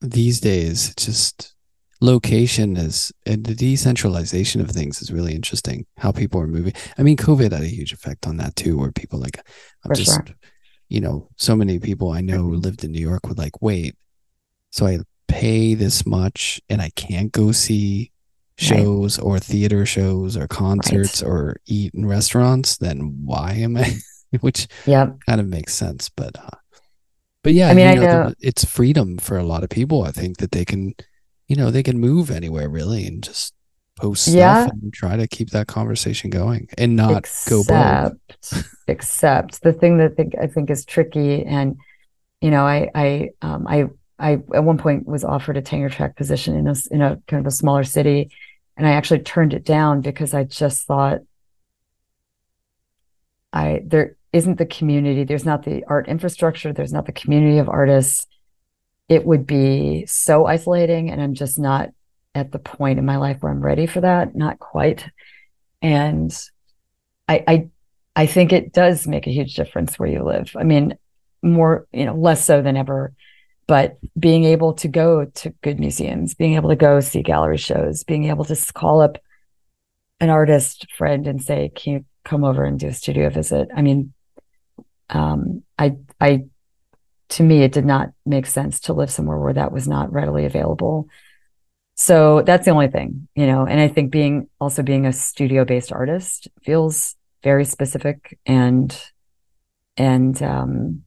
[0.00, 1.55] these days just
[2.00, 7.02] location is and the decentralization of things is really interesting how people are moving i
[7.02, 9.38] mean covid had a huge effect on that too where people like
[9.84, 10.36] i'm For just sure.
[10.88, 13.96] you know so many people i know who lived in new york would like wait
[14.70, 18.12] so i pay this much and i can't go see
[18.58, 19.24] shows right.
[19.24, 21.28] or theater shows or concerts right.
[21.28, 23.90] or eat in restaurants then why am i
[24.40, 26.08] which yeah kind of makes sense.
[26.08, 26.56] But uh,
[27.42, 28.28] but yeah, I mean, I know, know.
[28.30, 30.02] The, it's freedom for a lot of people.
[30.02, 30.94] I think that they can,
[31.48, 33.54] you know, they can move anywhere really and just
[33.96, 38.18] post stuff and try to keep that conversation going and not except, go bold.
[38.88, 41.76] except the thing that think, I think is tricky, and
[42.40, 43.86] you know, I I um I
[44.18, 47.40] I at one point was offered a tenure track position in a in a kind
[47.40, 48.30] of a smaller city,
[48.76, 51.20] and I actually turned it down because I just thought
[53.52, 57.68] I there isn't the community, there's not the art infrastructure, there's not the community of
[57.68, 58.26] artists.
[59.08, 61.90] It would be so isolating, and I'm just not
[62.34, 65.08] at the point in my life where I'm ready for that, not quite.
[65.80, 66.36] And
[67.28, 67.68] I I
[68.14, 70.54] I think it does make a huge difference where you live.
[70.56, 70.98] I mean,
[71.42, 73.12] more, you know, less so than ever
[73.68, 78.04] but being able to go to good museums, being able to go see gallery shows,
[78.04, 79.18] being able to call up
[80.20, 83.68] an artist friend and say, "Can you come over and do a studio visit.
[83.74, 84.12] I mean,
[85.08, 86.44] um, I, I,
[87.30, 90.44] to me, it did not make sense to live somewhere where that was not readily
[90.44, 91.08] available.
[91.94, 93.66] So that's the only thing, you know.
[93.66, 98.96] And I think being also being a studio based artist feels very specific and
[99.96, 101.02] and um,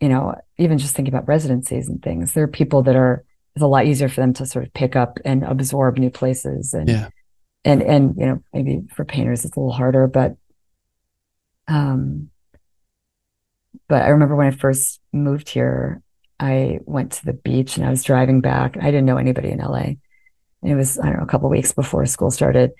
[0.00, 3.62] you know, even just thinking about residencies and things, there are people that are it's
[3.62, 6.88] a lot easier for them to sort of pick up and absorb new places and
[6.88, 7.08] Yeah.
[7.64, 10.36] and and you know maybe for painters it's a little harder but
[11.66, 12.28] um
[13.88, 16.02] but I remember when I first moved here
[16.38, 19.58] I went to the beach and I was driving back I didn't know anybody in
[19.58, 19.94] LA
[20.62, 22.72] and it was I don't know a couple weeks before school started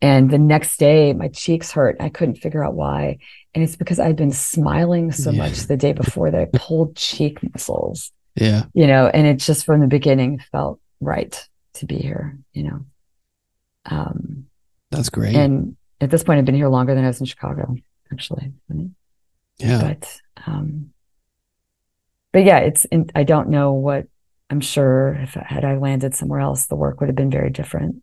[0.00, 3.18] and the next day my cheeks hurt I couldn't figure out why
[3.54, 5.38] and it's because I'd been smiling so Yeah.
[5.38, 8.64] much the day before that I pulled cheek muscles Yeah.
[8.74, 11.36] you know, and it just from the beginning felt right
[11.74, 12.86] to be here, you know.
[13.86, 14.46] Um,
[14.90, 15.34] That's great.
[15.34, 17.76] and at this point, I've been here longer than I was in Chicago,
[18.12, 18.52] actually.
[19.58, 19.80] Yeah.
[19.80, 20.90] But, um,
[22.32, 24.06] but yeah, it's, in, I don't know what
[24.50, 28.02] I'm sure if had I landed somewhere else, the work would have been very different.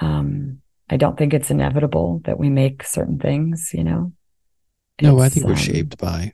[0.00, 4.12] Um, I don't think it's inevitable that we make certain things, you know.
[5.02, 6.32] no, I think we're um, shaped by,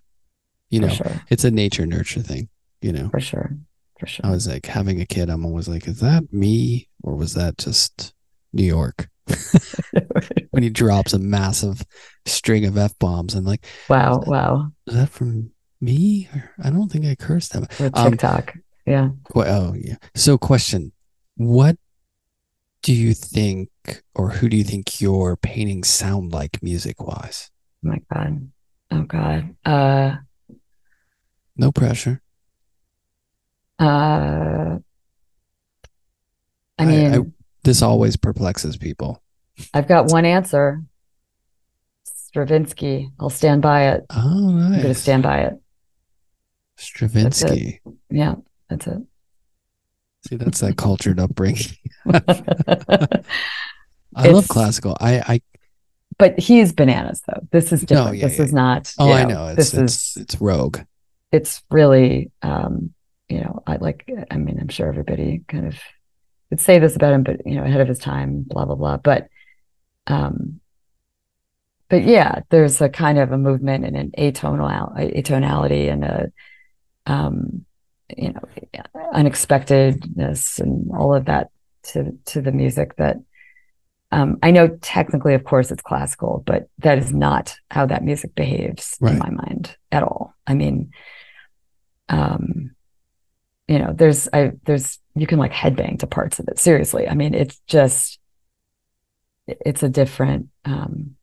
[0.68, 2.50] you know, sure, it's a nature nurture thing,
[2.82, 3.09] you know.
[3.09, 3.57] for sure,
[3.98, 4.26] for sure.
[4.26, 7.57] I was like having a kid, I'm always like, is that me or was that
[7.57, 8.12] just
[8.53, 9.09] New York?
[10.50, 11.84] when he drops a massive
[12.26, 14.72] string of F bombs and like, wow, wow.
[14.86, 15.50] is that from
[15.80, 16.28] me?
[16.34, 17.80] Or, I don't think I cursed that.
[17.94, 18.54] Um, TikTok,
[18.86, 19.10] yeah.
[19.32, 19.96] Qu- Oh, yeah.
[20.14, 20.92] So, question
[21.36, 21.76] What
[22.82, 23.70] do you think,
[24.14, 27.50] or who do you think your paintings sound like music wise?
[27.84, 28.50] Oh my God.
[28.90, 29.54] Oh God.
[29.64, 30.16] Uh
[31.56, 32.20] No pressure.
[33.78, 34.78] uh
[36.78, 39.22] I I- mean, I- This always perplexes people.
[39.72, 40.82] I, have got one answer.
[42.04, 43.10] Stravinsky.
[43.20, 44.04] I'll stand by it.
[44.10, 44.76] Oh, nice.
[44.76, 45.54] I'm gonna stand by it.
[46.76, 47.80] Stravinsky.
[48.10, 48.36] Yeah,
[48.68, 48.98] that's it.
[50.28, 51.76] See, that's that cultured upbringing.
[54.14, 54.96] I love classical.
[55.00, 55.40] I, I
[56.18, 57.46] but he's bananas though.
[57.50, 58.18] This is different.
[58.18, 58.44] yeah, this yeah.
[58.44, 59.48] is not oh, you I know.
[59.48, 60.78] It's this it's is it's rogue.
[61.30, 62.92] it's really um
[63.28, 65.78] you know i like i mean i'm sure everybody kind of
[66.53, 68.98] would say this about him but you know ahead of his time blah blah blah
[68.98, 69.28] but
[70.07, 70.61] um
[71.88, 74.68] but yeah there's a kind of a movement and an atonal
[75.16, 76.30] atonality and a
[77.07, 77.64] um
[78.14, 78.42] you know
[79.14, 81.48] unexpectedness and all of that
[81.82, 83.16] to to the music that
[84.12, 88.34] um, I know technically, of course, it's classical, but that is not how that music
[88.34, 89.14] behaves Right.
[89.14, 90.34] in my mind at all.
[90.46, 90.90] I mean,
[92.11, 92.72] um,
[93.68, 96.58] you know, there's, I, there's, you can like headbang to parts of it.
[96.58, 97.08] Seriously.
[97.08, 98.18] I mean, it's just,
[99.46, 101.16] it's a different, um,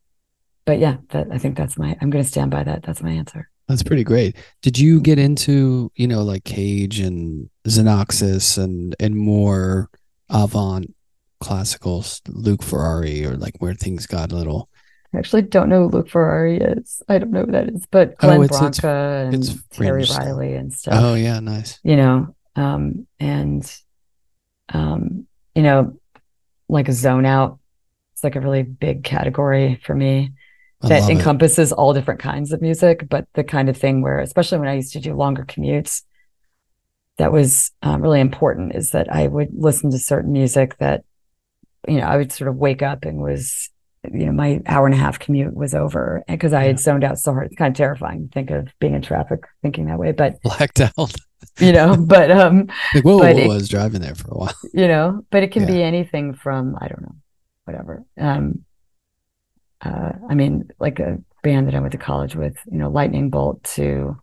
[0.64, 2.82] but yeah, that, I think that's my, I'm going to stand by that.
[2.82, 3.48] That's my answer.
[3.68, 4.36] That's pretty great.
[4.62, 9.88] Did you get into, you know, like Cage and Xenakis and and more
[10.28, 10.92] avant
[11.40, 14.68] classical Luc Ferrari or like where things got a little
[15.14, 17.00] I actually don't know who Luc Ferrari is.
[17.08, 20.04] I don't know who that is, but Oh, Glenn it's- it's- Branca and it's Terry.
[20.18, 20.94] Riley and stuff.
[20.96, 21.78] Oh yeah, nice.
[21.84, 23.76] you know um and
[24.72, 25.98] um you know
[26.68, 27.58] like a zone out
[28.12, 30.32] it's like a really big category for me
[30.82, 31.12] I that love it.
[31.14, 34.74] encompasses all different kinds of music but the kind of thing where especially when i
[34.74, 36.02] used to do longer commutes
[37.18, 41.04] that was um, really important is that i would listen to certain music that
[41.88, 43.70] you know i would sort of wake up and was
[44.10, 46.68] you know my hour and a half commute was over because i Yeah.
[46.68, 49.40] had zoned out so hard it's kind of terrifying to think of being in traffic
[49.62, 51.14] thinking that way but blacked out.
[51.60, 54.38] you know but um Like whoa, But whoa, it- I was driving there for a
[54.38, 54.54] while.
[54.72, 55.74] you know but it can Yeah.
[55.74, 57.16] be anything from i don't know
[57.64, 58.64] whatever um
[59.82, 63.30] uh i mean like a band that i went to college with you know lightning
[63.30, 64.16] bolt to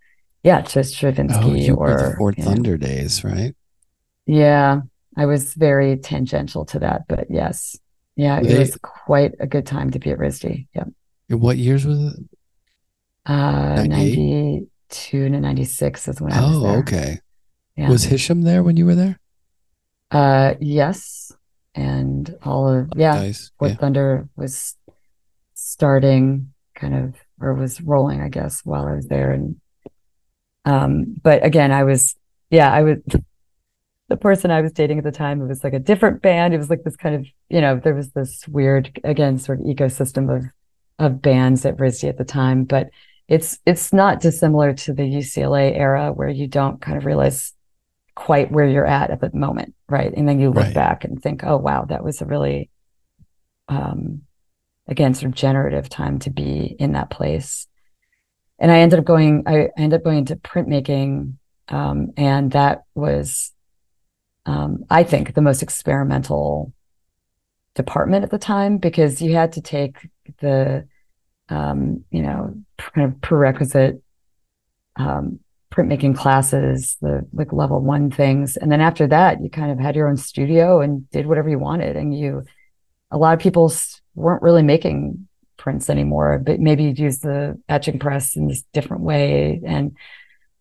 [0.43, 2.49] yeah to stravinsky Oh, or were the Fort you know.
[2.51, 3.55] Thunder days, right?
[4.25, 4.81] yeah
[5.15, 7.75] i was very tangential to that but yes
[8.15, 10.83] yeah it was quite a good time to be at risd yeah
[11.29, 12.19] What years was it?
[13.25, 14.59] uh 98?
[14.59, 17.19] 92 to 96 is when i was Oh, there okay.
[17.75, 19.19] yeah Was Hisham there when you were there?
[20.11, 21.31] uh yes
[21.75, 23.51] and all of yeah Nice.
[23.59, 23.77] Fort Yeah.
[23.77, 24.75] Thunder was
[25.53, 29.31] starting kind of or was rolling, I guess, while I was there.
[29.31, 29.57] And
[30.65, 32.15] um, but again, I was
[32.49, 32.97] yeah, I was
[34.09, 36.53] the person I was dating at the time, it was like a different band.
[36.53, 39.65] It was like this kind of, you know, there was this weird, again, sort of
[39.65, 40.45] ecosystem of
[40.99, 42.63] of bands at RISD at the time.
[42.63, 42.89] But
[43.27, 47.53] it's it's not dissimilar to the UCLA era where you don't kind of realize
[48.15, 50.11] quite where you're at at the moment, right?
[50.15, 50.73] And then you look Right.
[50.73, 52.69] back and think, oh wow, that was a really
[53.69, 54.21] um
[54.87, 57.67] again sort of generative time to be in that place.
[58.59, 61.33] And I ended up going I I ended up going into printmaking
[61.69, 63.51] um and that was
[64.45, 66.73] um I think the most experimental
[67.75, 70.09] department at the time because you had to take
[70.39, 70.87] the
[71.49, 74.01] um you know kind of prerequisite
[74.97, 75.39] um,
[75.71, 79.95] printmaking classes, the like level one things, and then after that, you kind of had
[79.95, 81.95] your own studio and did whatever you wanted.
[81.95, 82.43] And you,
[83.11, 83.71] a lot of people
[84.15, 89.03] weren't really making prints anymore, but maybe you'd use the etching press in this different
[89.03, 89.61] way.
[89.65, 89.95] And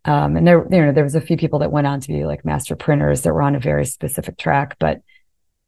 [0.05, 2.25] um, and there, you know, there was a few people that went on to be
[2.25, 5.01] like master printers that were on a very specific track, but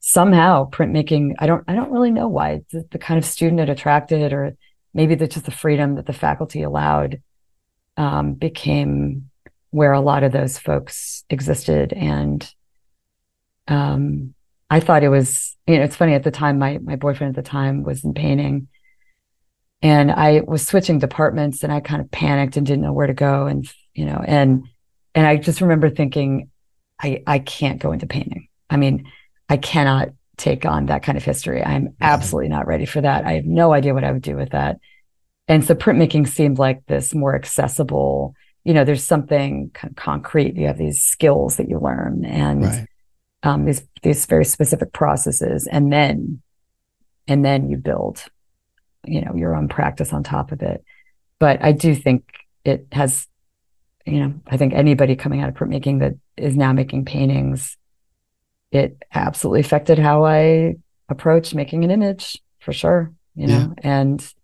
[0.01, 3.69] somehow printmaking, I don't, I don't really know why the, the kind of student it
[3.69, 4.57] attracted, or
[4.99, 7.23] maybe the, just the freedom that the faculty allowed
[7.97, 9.31] um, became
[9.71, 11.93] where a lot of those folks existed.
[11.93, 12.53] And
[13.69, 14.35] um,
[14.69, 17.45] I thought it was, you know, it's funny at the time, my, my boyfriend at
[17.45, 18.67] the time was in painting
[19.83, 23.15] and I was switching departments and I kind of panicked and didn't know where to
[23.15, 23.47] go.
[23.47, 24.65] And, you know, and,
[25.15, 26.51] and I just remember thinking,
[27.01, 28.49] I, I can't go into painting.
[28.69, 29.09] I mean,
[29.49, 30.09] I cannot
[30.39, 31.63] take on that kind of history.
[31.63, 33.25] I'm absolutely not ready for that.
[33.25, 34.79] I have no idea what I would do with that.
[35.49, 38.35] And so printmaking seemed like this more accessible,
[38.65, 40.57] you know, there's something kind of concrete.
[40.57, 42.87] You have these skills that you learn and right.
[43.43, 46.43] um, these these very specific processes, and then
[47.27, 48.23] and then you build,
[49.07, 50.85] you know, your own practice on top of it.
[51.39, 52.31] But I do think
[52.65, 53.27] it has,
[54.05, 57.78] you know, I think anybody coming out of printmaking that is now making paintings,
[58.71, 60.77] it absolutely affected how I
[61.09, 63.91] approach making an image for sure, you know, yeah.
[63.91, 64.35] and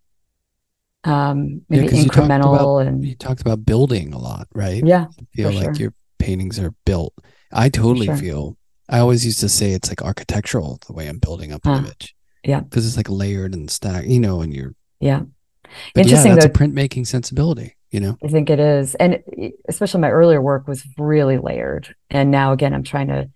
[1.03, 4.83] um, maybe yeah, incremental about, and you talked about building a lot, right?
[4.83, 5.75] Yeah, you feel like sure.
[5.75, 7.13] your paintings are built.
[7.51, 8.17] I totally sure.
[8.17, 8.57] feel.
[8.89, 12.15] I always used to say it's like architectural the way I'm building up an image.
[12.43, 15.21] Yeah, because it's like layered and stacked, you know, and you're yeah.
[15.93, 16.31] But Interesting.
[16.31, 18.17] Yeah, that's though, a printmaking sensibility, you know.
[18.23, 19.23] I think it is, and
[19.67, 23.29] especially my earlier work was really layered, and now again I'm trying to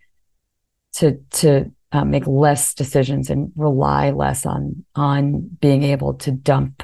[0.94, 6.84] to to um, make less decisions and rely less on on being able to dump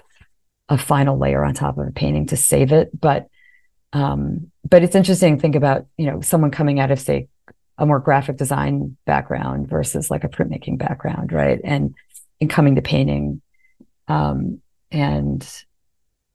[0.70, 2.90] a final layer on top of a painting to save it.
[3.00, 3.28] But
[3.94, 7.28] um, but it's interesting to think about, you know, someone coming out of say
[7.78, 11.60] a more graphic design background versus like a printmaking background, right?
[11.64, 11.96] And
[12.42, 13.42] and coming to painting.
[14.08, 14.62] Um,
[14.92, 15.48] and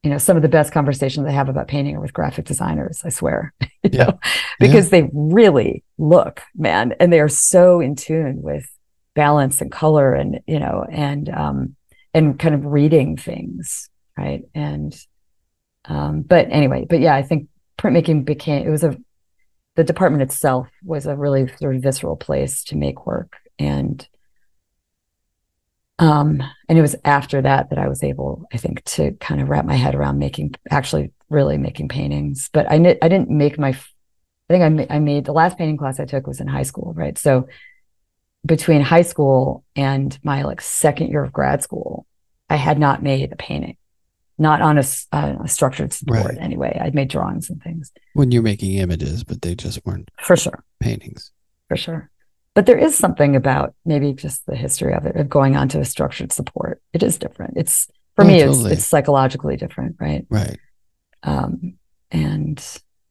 [0.03, 3.01] you know, some of the best conversations I have about painting are with graphic designers,
[3.05, 3.53] I swear.
[3.61, 4.05] you yeah.
[4.05, 4.19] know,
[4.59, 5.01] because yeah.
[5.01, 8.67] they really look, man, and they are so in tune with
[9.13, 11.75] balance and color and, you know, and um
[12.13, 15.05] and kind of reading things right and
[15.85, 17.47] um but anyway but yeah i think
[17.79, 18.97] printmaking became it was a
[19.75, 24.07] the department itself was a really sort of visceral place to make work and
[26.01, 29.47] um and it was after that that i was able i think to kind of
[29.47, 33.69] wrap my head around making actually really making paintings but i i didn't make my
[33.69, 36.63] i think I, ma- I made the last painting class i took was in high
[36.63, 37.47] school right so
[38.45, 42.05] between high school and my like second year of grad school
[42.49, 43.77] i had not made a painting
[44.41, 44.83] not on a,
[45.13, 46.37] a structured support right.
[46.39, 46.75] anyway.
[46.81, 47.91] I'd made drawings and things.
[48.13, 51.31] When you're making images, but they just weren't for sure paintings.
[51.67, 52.09] For sure.
[52.53, 55.79] But there is something about maybe just the history of it, of going on to
[55.79, 56.81] a structured support.
[56.91, 57.53] It is different.
[57.55, 58.71] It's for oh, me, totally.
[58.71, 60.25] it's it's psychologically different, right?
[60.29, 60.59] Right.
[61.23, 61.75] Um,
[62.11, 62.61] and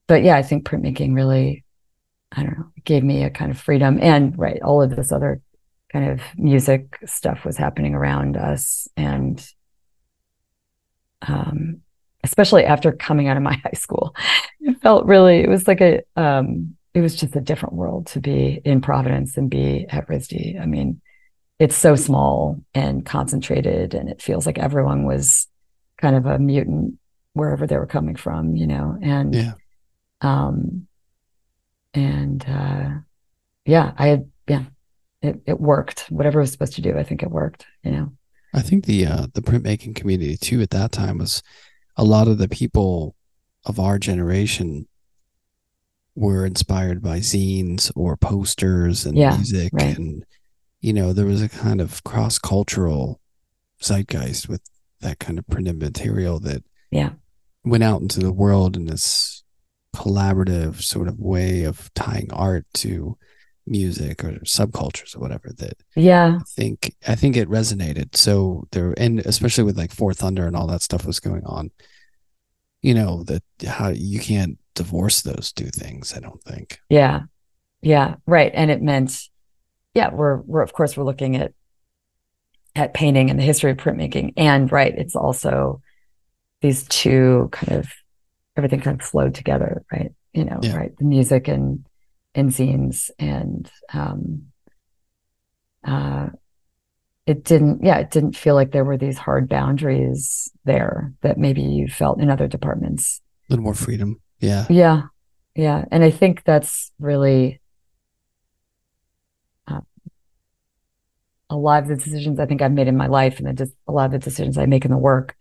[0.06, 1.64] but yeah, I think printmaking really,
[2.32, 5.40] I don't know, gave me a kind of freedom and right, all of this other
[5.90, 9.44] kind of music stuff was happening around us and
[11.22, 11.80] um,
[12.24, 14.14] especially after coming out of my high school.
[14.60, 18.20] It felt really, it was like a, um, it was just a different world to
[18.20, 20.60] be in Providence and be at RISD.
[20.60, 21.00] I mean,
[21.58, 25.46] it's so small and concentrated, and it feels like everyone was
[25.98, 26.98] kind of a mutant
[27.34, 29.52] wherever they were coming from, you know, and, yeah.
[30.20, 30.86] um,
[31.94, 32.90] and, uh,
[33.66, 34.64] yeah, I had, yeah,
[35.22, 36.06] it, it worked.
[36.08, 38.12] Whatever it was supposed to do, I think it worked, you know.
[38.52, 41.42] I think the uh, the printmaking community too at that time was
[41.96, 43.14] a lot of the people
[43.64, 44.88] of our generation
[46.14, 49.96] were inspired by zines or posters and yeah, music right.
[49.96, 50.24] and
[50.80, 53.20] you know there was a kind of cross cultural
[53.82, 54.62] zeitgeist with
[55.00, 57.10] that kind of printed material that yeah.
[57.64, 59.42] went out into the world in this
[59.94, 63.16] collaborative sort of way of tying art to
[63.66, 66.38] music or subcultures or whatever that yeah.
[66.40, 68.16] I think I think it resonated.
[68.16, 71.70] So there and especially with like Fort Thunder and all that stuff was going on
[72.82, 76.80] you know that how you can't divorce those two things I don't think.
[76.88, 77.20] Yeah.
[77.82, 78.14] Yeah.
[78.26, 78.50] Right.
[78.54, 79.28] And it meant
[79.94, 81.52] yeah we're we're of course we're looking at
[82.74, 84.32] at painting and the history of printmaking.
[84.38, 85.82] And right it's also
[86.62, 87.92] these two kind of
[88.56, 90.12] everything kind of flowed together right?
[90.32, 90.76] You know yeah.
[90.76, 90.96] right?
[90.96, 91.84] The music and
[92.34, 94.46] and zines and um,
[95.84, 96.28] uh,
[97.26, 101.60] it didn't yeah it didn't feel like there were these hard boundaries there that maybe
[101.60, 103.20] you felt in other departments.
[103.48, 104.66] A little more freedom Yeah.
[104.68, 105.02] Yeah.
[105.54, 105.84] Yeah.
[105.90, 107.60] And I think that's really
[109.66, 109.80] uh,
[111.48, 113.92] a lot of the decisions I think I've made in my life and just a
[113.92, 115.36] lot of the decisions I make in the work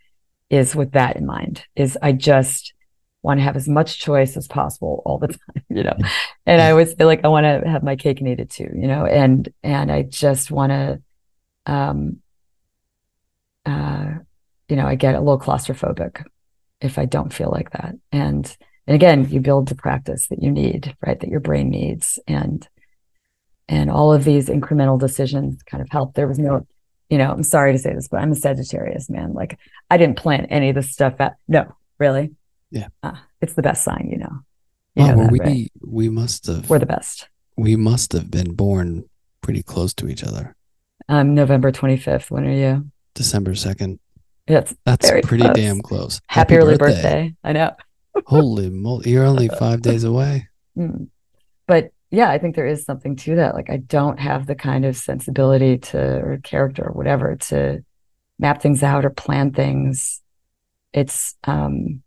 [0.49, 2.73] is with that in mind is I just
[3.21, 5.95] want to have as much choice as possible all the time, you know.
[6.45, 8.69] And I always feel like I want to have my cake and eat it too,
[8.73, 11.01] you know, and and I just want to
[11.65, 12.21] um
[13.65, 14.13] uh
[14.67, 16.23] you know, I get a little claustrophobic
[16.79, 17.95] if I don't feel like that.
[18.11, 18.55] And
[18.89, 21.19] and again, you build the practice that you need, right?
[21.19, 22.17] That your brain needs.
[22.27, 22.67] And
[23.67, 26.15] and all of these incremental decisions kind of help.
[26.15, 26.65] There was no,
[27.07, 29.33] you know, I'm sorry to say this, but I'm a Sagittarius, man.
[29.33, 29.59] Like
[29.91, 31.33] I didn't plan any of this stuff out.
[31.47, 32.31] No, really.
[32.71, 32.87] Yeah.
[33.03, 33.11] Uh,
[33.41, 34.39] it's the best sign, you know.
[34.95, 35.71] You Wow, know that, we right?
[35.85, 37.29] we must have We're the best.
[37.57, 39.07] we must have been born
[39.41, 40.55] pretty close to each other.
[41.07, 42.31] Um, November 25th.
[42.31, 42.89] When are you?
[43.13, 43.99] December second.
[44.47, 44.73] Yes.
[44.83, 45.55] That's pretty close.
[45.55, 46.19] damn close.
[46.25, 47.35] Happy, early birthday.
[47.43, 47.75] I know.
[48.25, 49.11] Holy moly!
[49.11, 50.47] You're only five days away.
[50.77, 51.07] Mm.
[51.67, 53.53] But yeah, I think there is something to that.
[53.53, 57.83] Like I don't have the kind of sensibility to or character or whatever to
[58.39, 60.21] map things out or plan things.
[60.93, 62.01] It's um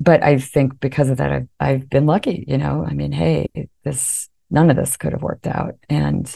[0.00, 2.84] but I think because of that I've I've been lucky, you know.
[2.86, 3.48] I mean, hey,
[3.84, 5.74] this none of this could have worked out.
[5.90, 6.26] And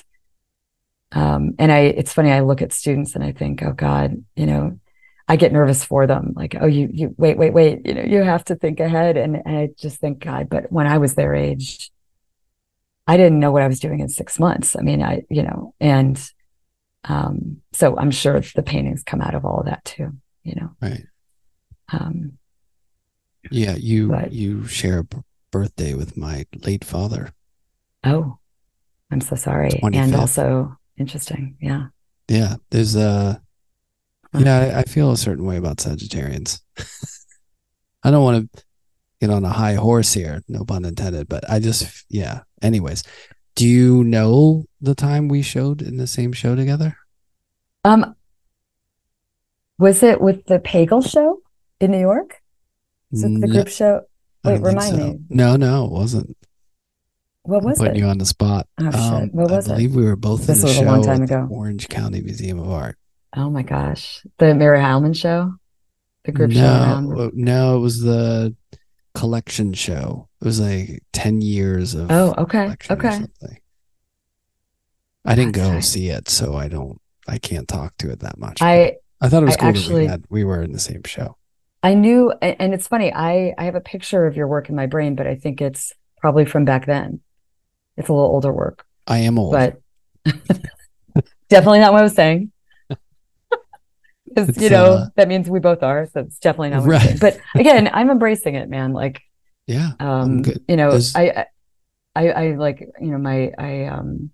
[1.13, 4.47] um and I it's funny, I look at students and I think, oh God, you
[4.47, 4.79] know,
[5.31, 6.33] I get nervous for them.
[6.35, 9.17] Like, oh, you you wait, wait, wait, you know, you have to think ahead.
[9.19, 11.91] And, and I just think, God, but when I was their age,
[13.07, 14.75] I didn't know what I was doing in six months.
[14.77, 16.19] I mean, I, you know, and
[17.05, 20.13] um, so I'm sure the paintings come out of all of that too,
[20.45, 20.71] you know.
[20.81, 21.05] Right.
[21.93, 22.39] Um,
[23.51, 25.19] Yeah, you But- you share a b-
[25.51, 27.33] birthday with my late father.
[28.05, 28.39] oh,
[29.11, 29.81] I'm so sorry.
[29.83, 31.57] And also interesting.
[31.61, 31.87] Yeah.
[32.29, 33.41] Yeah, there's a.
[34.35, 34.73] yeah.
[34.77, 36.61] I, I feel a certain way about Sagittarians.
[38.03, 38.65] I don't want to
[39.21, 42.41] get on a high horse here, no pun intended, but I just yeah.
[42.63, 43.03] Anyways,
[43.57, 46.97] do you know the time we showed in the same show together?
[47.85, 48.15] Um,
[49.79, 51.41] was it with the Pagel show
[51.81, 52.41] in New York?
[53.11, 54.03] Was it the No, group show?
[54.45, 54.97] Wait, remind so.
[54.97, 55.19] me.
[55.31, 56.37] No, no, it wasn't.
[57.43, 57.99] What I'm was putting it?
[58.01, 58.67] you on the spot.
[58.81, 59.35] Oh, shit.
[59.35, 59.77] What was I it?
[59.77, 61.49] believe we were both This in the was a show long time at the ago.
[61.51, 62.97] Orange County Museum of Art.
[63.37, 64.25] Oh my gosh.
[64.39, 65.55] The Mary Heilmann show?
[66.25, 67.09] The group show around.
[67.11, 68.55] No, uh, no, it was the
[69.15, 70.29] collection show.
[70.41, 72.75] It was like ten years of Oh, okay.
[72.91, 73.27] Okay.
[75.25, 75.85] I didn't That's go right.
[75.85, 77.01] see it, so I don't.
[77.27, 78.63] I can't talk to it that much.
[78.63, 80.79] I I thought it was I cool that actually- we had we were in the
[80.79, 81.37] same show.
[81.83, 84.87] I knew and it's funny, I I have a picture of your work in my
[84.87, 87.21] brain, but I think it's probably from back then.
[87.97, 89.53] It's a little older work, I am old.
[89.53, 89.81] but
[91.49, 92.51] definitely not what I was saying.
[94.47, 97.01] Because you know, uh, that means we both are, so it's definitely not what I'm
[97.01, 97.19] saying.
[97.21, 97.21] Right.
[97.55, 98.93] But again, I'm embracing it, man.
[98.93, 99.21] Like
[99.67, 101.45] yeah, um you know There's- I,
[102.17, 104.31] I i like you know my i um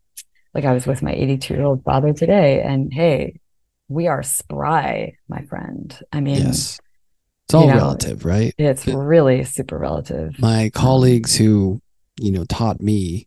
[0.54, 3.40] like i was with my 82 year old father today and hey
[3.88, 6.78] we are spry my friend i mean yes,
[7.46, 8.54] it's all you know, relative, right?
[8.58, 11.82] it's it- really super relative My colleagues who
[12.20, 13.26] you know taught me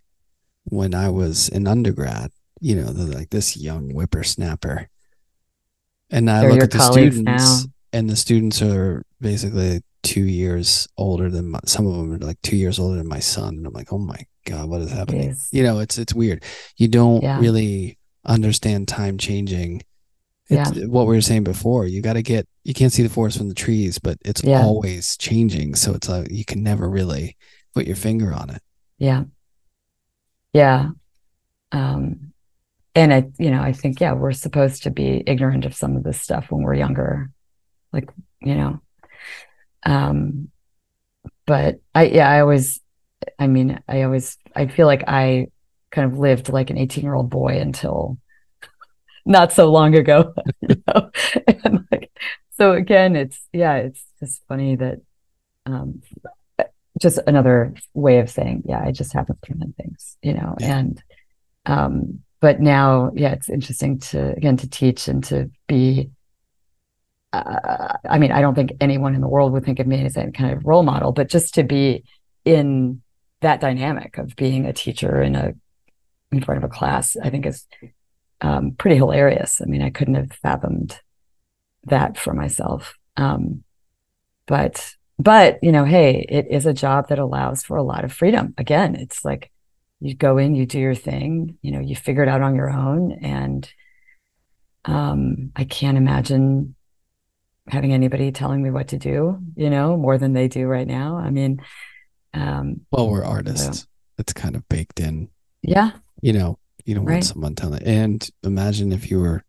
[0.64, 2.32] when I was an undergrad,
[2.62, 4.90] you know, they're like this young whippersnapper,
[6.10, 7.60] and I They're look at the students, now.
[7.94, 12.42] and the students are basically two years older than my, some of them are like
[12.42, 15.32] two years older than my son, and I'm like, oh my god, what is happening?
[15.32, 15.48] Jeez.
[15.52, 16.44] You know, it's it's weird.
[16.78, 17.40] You don't Yeah.
[17.40, 19.84] really understand time changing.
[20.50, 21.88] It's what we were saying before.
[21.88, 22.48] You got to get.
[22.64, 24.62] You can't see the forest from the trees, but it's Yeah.
[24.64, 25.76] always changing.
[25.76, 27.36] So it's like you can never really
[27.74, 28.62] put your finger on it.
[28.98, 29.24] yeah
[30.54, 30.90] yeah
[31.72, 32.34] um
[32.98, 36.04] and i you know i think yeah we're supposed to be ignorant of some of
[36.04, 37.30] this stuff when we're younger
[37.94, 38.10] like
[38.42, 38.82] you know.
[39.84, 40.50] Um
[41.46, 42.82] but i yeah i always
[43.40, 45.48] i mean i always i feel like i
[45.92, 48.18] kind of lived like an 18 year old boy until
[49.26, 51.12] not so long ago you know?
[51.64, 52.12] And like
[52.58, 55.00] so again it's yeah it's just funny that
[55.66, 56.02] um
[57.00, 60.56] just another way of saying yeah i just haven't planned things you know?
[60.60, 61.02] And
[61.66, 66.10] um but now yeah it's interesting to again to teach and to be
[67.34, 70.18] uh, i mean i don't think anyone in the world would think of me as
[70.18, 72.04] any kind of role model but just to be
[72.46, 73.02] in
[73.42, 75.54] that dynamic of being a teacher in a
[76.32, 77.66] in front of a class i think is
[78.42, 79.62] um, pretty hilarious.
[79.62, 81.00] I mean i couldn't have fathomed
[81.86, 82.96] that for myself.
[83.16, 83.64] Um,
[84.46, 88.14] but but you know hey it is a job that allows for a lot of
[88.14, 88.54] freedom.
[88.58, 89.52] Again it's like
[90.00, 92.70] you go in you do your thing you know you figure it out on your
[92.70, 93.70] own and
[94.86, 96.76] um i can't imagine
[97.68, 101.18] having anybody telling me what to do you know more than they do right now
[101.18, 101.60] i mean
[102.34, 103.88] Um, well, we're artists.
[104.20, 105.30] It's kind of baked in.
[105.64, 105.92] yeah,
[106.22, 107.14] You know, you don't Right.
[107.16, 107.82] want someone telling.
[107.84, 109.44] And imagine if you were,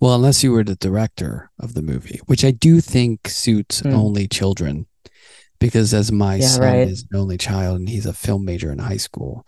[0.00, 3.92] well, unless you were the director of the movie, which I do think suits Hmm.
[3.92, 4.86] only children,
[5.58, 6.88] because as my Yeah, son right.
[6.88, 9.44] is an only child and he's a film major in high school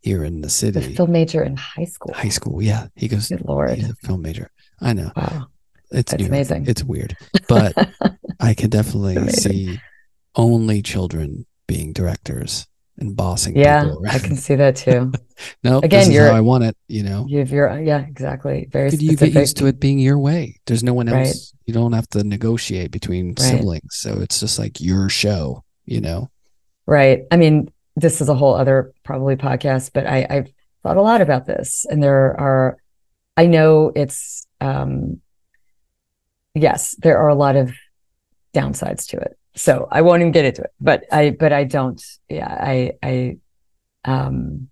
[0.00, 0.94] here in the the city.
[0.94, 2.14] film major in high school.
[2.14, 2.88] High school, yeah.
[2.96, 3.28] He goes.
[3.28, 3.70] Good lord!
[3.78, 4.50] He's a film major.
[4.80, 5.46] I know Wow,
[5.90, 6.66] it's That's New amazing.
[6.66, 7.16] It's weird,
[7.48, 7.74] but
[8.40, 9.78] I can definitely see
[10.34, 12.66] only children being directors
[12.98, 13.92] and bossing yeah.
[14.10, 15.12] I can see that too.
[15.64, 16.76] no, Again, you're- I want it.
[16.88, 18.68] You know, You have your yeah, exactly.
[18.70, 19.34] Very Could you specific.
[19.34, 20.60] get used to it being your way?
[20.66, 21.16] There's no one else.
[21.28, 21.36] Right.
[21.66, 23.38] You don't have to negotiate between Right.
[23.38, 25.62] siblings, so it's just like your show.
[25.86, 26.30] You know,
[26.86, 27.22] Right.
[27.30, 30.52] I mean, this is a whole other probably podcast, but I, I've
[30.82, 32.78] thought a lot about this, and there are,
[33.36, 35.20] I know it's, um,
[36.54, 37.72] yes, there are a lot of
[38.54, 39.36] downsides to it.
[39.54, 43.38] So I won't even get into it, but I, but I don't, yeah, I, I,
[44.04, 44.70] um,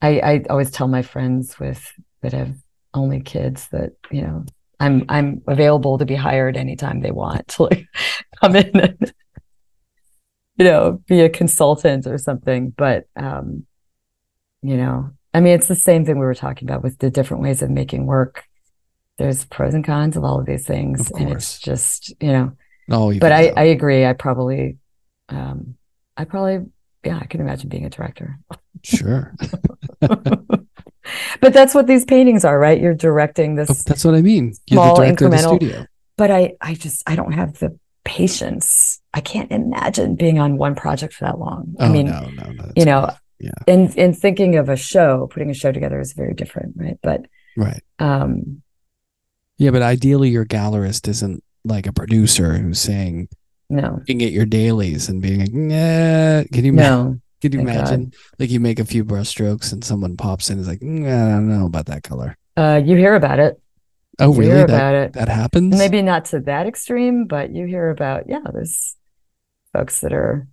[0.00, 1.92] I, I always tell my friends with
[2.22, 2.54] that have
[2.94, 4.44] only kids that, you know,
[4.78, 7.86] I'm, I'm available to be hired anytime they want to like
[8.40, 9.12] come in and
[10.60, 12.68] you know, be a consultant or something.
[12.76, 13.64] But um,
[14.62, 17.42] you know, I mean, it's the same thing we were talking about with the different
[17.42, 18.44] ways of making work.
[19.16, 22.52] There's pros and cons of all of these things, Of and it's just you know.
[22.90, 23.48] oh, But I.
[23.56, 24.04] I agree.
[24.04, 24.76] I probably,
[25.30, 25.76] um,
[26.16, 26.66] I probably
[27.04, 28.38] yeah, I can imagine being a director.
[28.84, 29.34] sure.
[30.00, 32.78] but that's what these paintings are, right?
[32.78, 34.52] You're directing Oh, this that's what I mean.
[34.66, 35.86] You're small, the director of the incremental- studio.
[36.18, 39.00] but I, I just, I don't have the patience.
[39.14, 41.74] I can't imagine being on one project for that long.
[41.78, 42.72] Oh I mean, no, no, no.
[42.76, 46.34] you know, yeah, in in thinking of a show, putting a show together is very
[46.34, 46.98] different, right?
[47.02, 47.82] But right.
[47.98, 48.62] um,
[49.58, 53.28] Yeah, but ideally, your gallerist isn't like a producer who's saying
[53.68, 56.42] no, looking at your dailies and being like, nah.
[56.52, 57.76] Can you ma- no, can you thank God.
[57.76, 58.12] imagine?
[58.38, 61.30] Like you make a few brushstrokes and someone pops in and is like, "Mm, I
[61.30, 62.36] don't know about that color.
[62.56, 63.60] uh, you hear about it.
[64.20, 64.44] Oh, really?
[64.44, 65.12] hear That about it.
[65.14, 65.76] that happens?
[65.76, 68.96] Maybe not to that extreme, but you hear about yeah, there's
[69.72, 70.46] folks that are,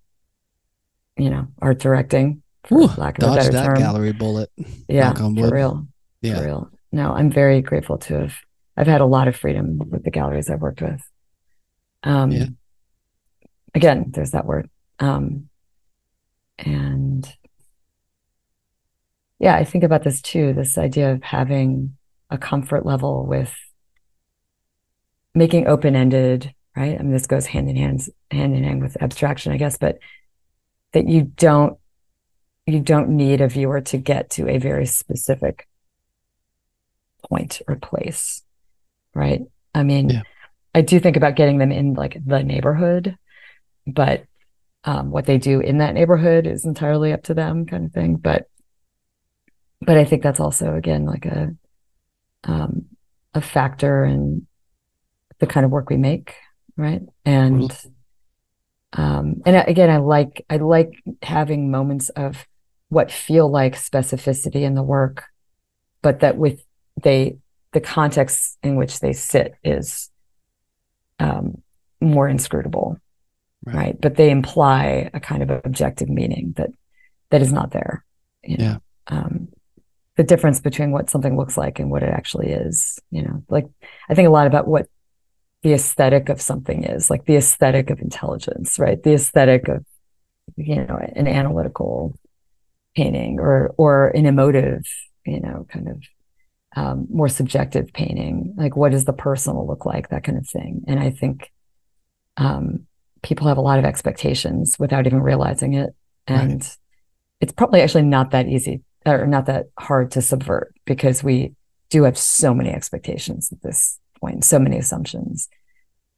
[1.17, 3.75] you know, art directing for Ooh, lack of a better that term.
[3.77, 4.49] gallery bullet.
[4.87, 5.87] Yeah, for real,
[6.21, 6.35] Yeah.
[6.39, 6.71] for real.
[6.91, 8.35] No, I'm very grateful to have.
[8.75, 11.01] I've had a lot of freedom with the galleries I've worked with.
[12.03, 12.45] Um, Yeah.
[13.73, 14.69] again, there's that word.
[14.99, 15.49] Um,
[16.59, 17.27] and
[19.39, 21.97] yeah, I think about this too, this idea of having
[22.29, 23.53] a comfort level with
[25.33, 26.99] making open-ended, right?
[26.99, 28.01] I mean, this goes hand in hand,
[28.31, 29.99] hand in hand with abstraction, I guess, but
[30.93, 31.77] that you don't
[32.65, 35.67] you don't need a viewer to get to a very specific
[37.29, 38.43] point or place,
[39.13, 39.41] right?
[39.73, 40.23] I mean, Yeah.
[40.75, 43.17] I do think about getting them in like the neighborhood,
[43.87, 44.25] but
[44.83, 48.15] um, what they do in that neighborhood is entirely up to them, kind of thing.
[48.17, 48.47] But
[49.81, 51.55] but I think that's also again like a
[52.47, 52.85] um,
[53.33, 54.47] a factor in
[55.39, 56.33] the kind of work we make,
[56.75, 57.01] right?
[57.25, 57.71] And
[58.93, 62.47] um, and again, I like I like having moments of
[62.89, 65.25] what feel like specificity in the work,
[66.01, 66.63] but that with
[67.03, 67.37] they
[67.73, 70.09] the context in which they sit is
[71.19, 71.61] um,
[72.01, 72.97] more inscrutable,
[73.65, 73.75] Right.
[73.75, 74.01] right.
[74.01, 76.69] But they imply a kind of objective meaning that
[77.29, 78.05] that is not there.
[78.43, 78.63] You know?
[78.63, 78.77] Yeah.
[79.07, 79.49] Um,
[80.17, 82.99] the difference between what something looks like and what it actually is.
[83.11, 83.65] You know, like
[84.09, 84.87] I think a lot about what
[85.63, 89.01] the aesthetic of something is, like the aesthetic of intelligence, right?
[89.01, 89.85] The aesthetic of
[90.55, 92.17] you know an analytical
[92.95, 94.83] painting or or an emotive,
[95.25, 96.01] you know, kind of
[96.75, 98.55] um, more subjective painting.
[98.57, 100.09] Like what does the personal look like?
[100.09, 100.83] That kind of thing.
[100.87, 101.51] And I think
[102.37, 102.87] um,
[103.21, 105.95] people have a lot of expectations without even realizing it,
[106.25, 106.67] and
[107.39, 108.81] it's probably actually not that easy
[109.15, 111.53] or not that hard to subvert because we
[111.89, 115.47] do have so many expectations at this point, so many assumptions.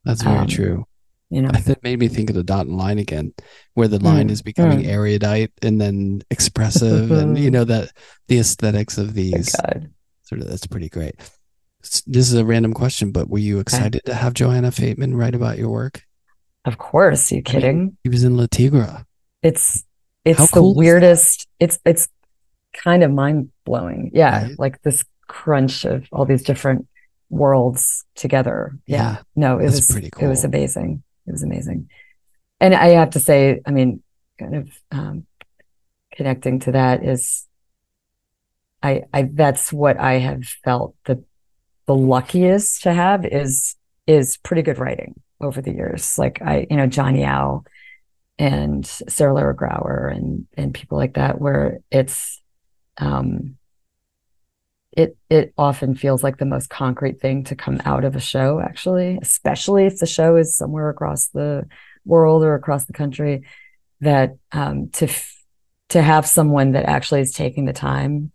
[0.05, 0.85] That's very Um, true.
[1.29, 3.33] You know, That made me think of the dot and line again,
[3.75, 4.87] where the line Mm, is becoming mm.
[4.87, 7.91] erudite and then expressive, and you know that
[8.27, 9.51] the aesthetics of these
[10.23, 11.15] sort of that's pretty great.
[12.07, 15.57] This is a random question, but were you excited to have Joanna Fateman write about
[15.59, 16.01] your work?
[16.65, 17.97] Of course, you I mean, kidding?
[18.03, 19.05] He was in Le Tigre.
[19.43, 19.83] it's
[20.25, 21.47] it's How the cool weirdest.
[21.59, 22.07] It's it's
[22.83, 24.11] kind of mind blowing.
[24.13, 24.59] Yeah, Right?
[24.59, 26.87] like this crunch of all these different
[27.29, 28.77] worlds together.
[28.87, 31.03] Yeah, Yeah, no, it that's was pretty It was amazing.
[31.27, 31.89] It was amazing,
[32.59, 34.01] and I have to say, I mean,
[34.39, 35.27] kind of um,
[36.15, 37.45] connecting to that is,
[38.81, 41.23] I I that's what I have felt the
[41.85, 43.75] the luckiest to have is
[44.07, 46.17] is pretty good writing over the years.
[46.17, 47.63] Like I, you know, John Yau
[48.37, 52.38] and Sarah Lehrer-Graiwer and and people like that, where it's
[52.99, 53.57] um,
[54.91, 58.59] it it often feels like the most concrete thing to come out of a show,
[58.59, 61.67] actually, especially if the show is somewhere across the
[62.05, 63.43] world or across the country.
[64.01, 65.43] That um, to f-
[65.89, 68.31] to have someone that actually is taking the time.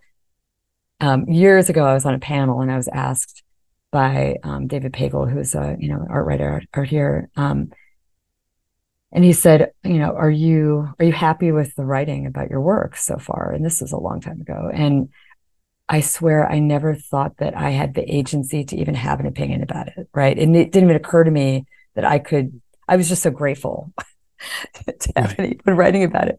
[1.00, 3.42] Um, years ago, I was on a panel and I was asked
[3.90, 7.72] by um, David Pagel, who's a you know art writer out here, um,
[9.14, 12.60] and he said, you know, are you are you happy with the writing about your
[12.60, 13.52] work so far?
[13.52, 15.08] And this was a long time ago, and
[15.88, 19.62] I swear I never thought that I had the agency to even have an opinion
[19.62, 20.36] about it, right?
[20.36, 22.60] And it didn't even occur to me that I could.
[22.88, 23.92] I was just so grateful
[24.74, 25.38] to have right.
[25.38, 26.38] anyone writing about it.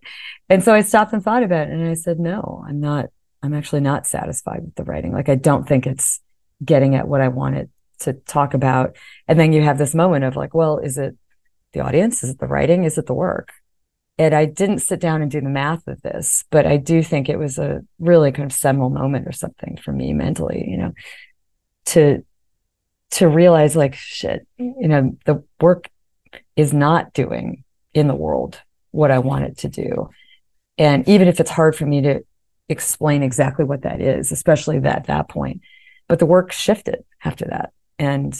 [0.50, 3.06] And so I stopped and thought about it and I said, no, I'm not,
[3.42, 5.12] I'm actually not satisfied with the writing.
[5.12, 6.20] Like, I don't think it's
[6.64, 7.70] getting at what I wanted
[8.00, 8.96] to talk about.
[9.28, 11.16] And then you have this moment of like, well, is it
[11.76, 12.24] the audience?
[12.24, 12.84] Is it the writing?
[12.84, 13.52] Is it the work?
[14.18, 17.28] And I didn't sit down and do the math of this, but I do think
[17.28, 20.94] it was a really kind of seminal moment or something for me mentally, you know,
[21.88, 22.26] to
[23.12, 25.90] to realize like shit, you know, the work
[26.56, 28.60] is not doing in the world
[28.92, 30.10] what I want it to do.
[30.78, 32.26] And even if it's hard for me to
[32.68, 35.62] explain exactly what that is, especially at that point,
[36.08, 37.72] but the work shifted after that.
[38.00, 38.38] And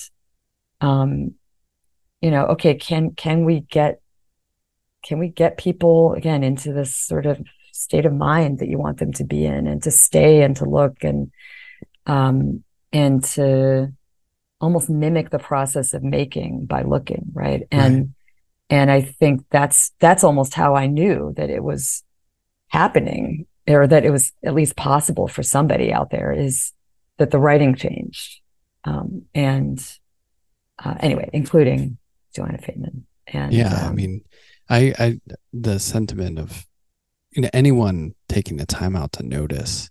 [0.82, 1.36] um,
[2.26, 4.02] you know, okay, can can we get
[5.04, 7.40] can we get people again into this sort of
[7.72, 10.66] state of mind that you want them to be in and to stay and to
[10.66, 11.32] look and
[12.08, 13.94] um and to
[14.60, 18.08] almost mimic the process of making by looking right and right.
[18.72, 22.04] and i think that's that's almost how i knew that it was
[22.70, 26.74] happening or that it was at least possible for somebody out there is
[27.18, 28.40] that the writing changed
[28.86, 30.00] um, and
[30.84, 32.00] uh, anyway including
[32.36, 34.22] joanna fateman and yeah um, i mean
[34.70, 35.20] i i
[35.54, 36.66] the sentiment of
[37.32, 39.90] you know anyone taking the time out to notice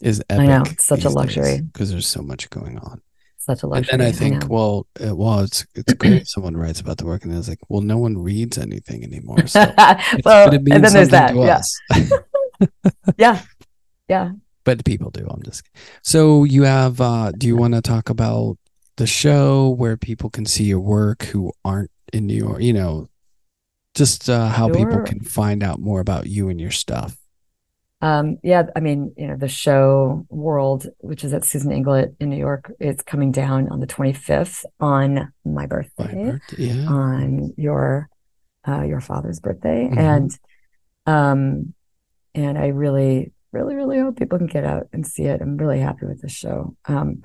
[0.00, 0.42] is epic.
[0.42, 3.02] I know it's such a luxury because there's so much going on.
[3.36, 3.92] Such a luxury.
[3.92, 6.26] And then I think, I well, uh, well, it's it's great.
[6.26, 9.46] someone writes about the work, and it's like, well, no one reads anything anymore.
[9.46, 9.60] So
[10.24, 11.34] well, and then there's that.
[11.34, 11.60] Yeah.
[13.18, 13.42] yeah.
[14.08, 14.32] Yeah.
[14.64, 15.26] But people do.
[15.28, 15.64] I'm just
[16.02, 17.00] so you have.
[17.00, 18.58] uh Do you want to talk about
[19.00, 22.60] the show where people can see your work who aren't in New York?
[22.60, 23.08] You know,
[23.94, 24.76] just uh, how sure.
[24.76, 27.16] people can find out more about you and your stuff.
[28.02, 32.28] Um, yeah, I mean, you know, the show World, which is at Susan Inglett in
[32.28, 36.86] New York, it's coming down on the 25th on my birthday, my birthday yeah.
[36.86, 38.10] on your
[38.68, 39.98] uh, your father's birthday, mm-hmm.
[39.98, 40.38] and
[41.06, 41.74] um,
[42.34, 45.40] and I really, really, really hope people can get out and see it.
[45.40, 46.76] I'm really happy with the show.
[46.84, 47.22] Um,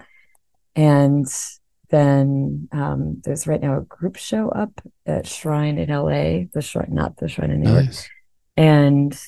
[0.74, 1.28] and
[1.90, 6.90] then um, there's right now a group show up at Shrine in LA, the Shrine,
[6.92, 7.84] not the Shrine in New nice.
[7.86, 8.10] York,
[8.58, 9.22] and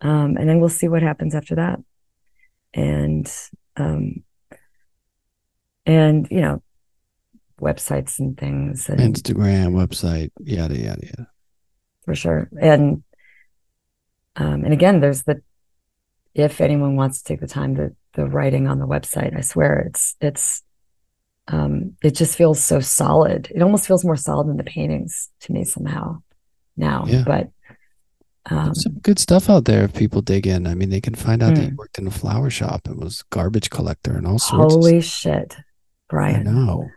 [0.00, 1.80] um, and then we'll see what happens after that.
[2.74, 3.32] And
[3.76, 4.24] um,
[5.86, 6.62] and you know,
[7.60, 11.28] websites and things, and Instagram, website, yada yada yada.
[12.04, 13.02] For sure, and
[14.36, 15.40] um, and again, there's the
[16.34, 19.84] if anyone wants to take the time, the the writing on the website, I swear
[19.86, 20.62] it's it's
[21.48, 23.50] um, it just feels so solid.
[23.54, 26.22] It almost feels more solid than the paintings to me somehow
[26.76, 27.04] now.
[27.06, 27.22] Yeah.
[27.26, 27.50] But
[28.50, 30.66] um, some good stuff out there if people dig in.
[30.66, 31.56] I mean, they can find out mm.
[31.56, 31.76] that you hmm.
[31.76, 34.74] worked in a flower shop and was garbage collector and all sorts.
[34.74, 35.56] Holy shit,
[36.08, 36.46] Brian!
[36.46, 36.90] I know.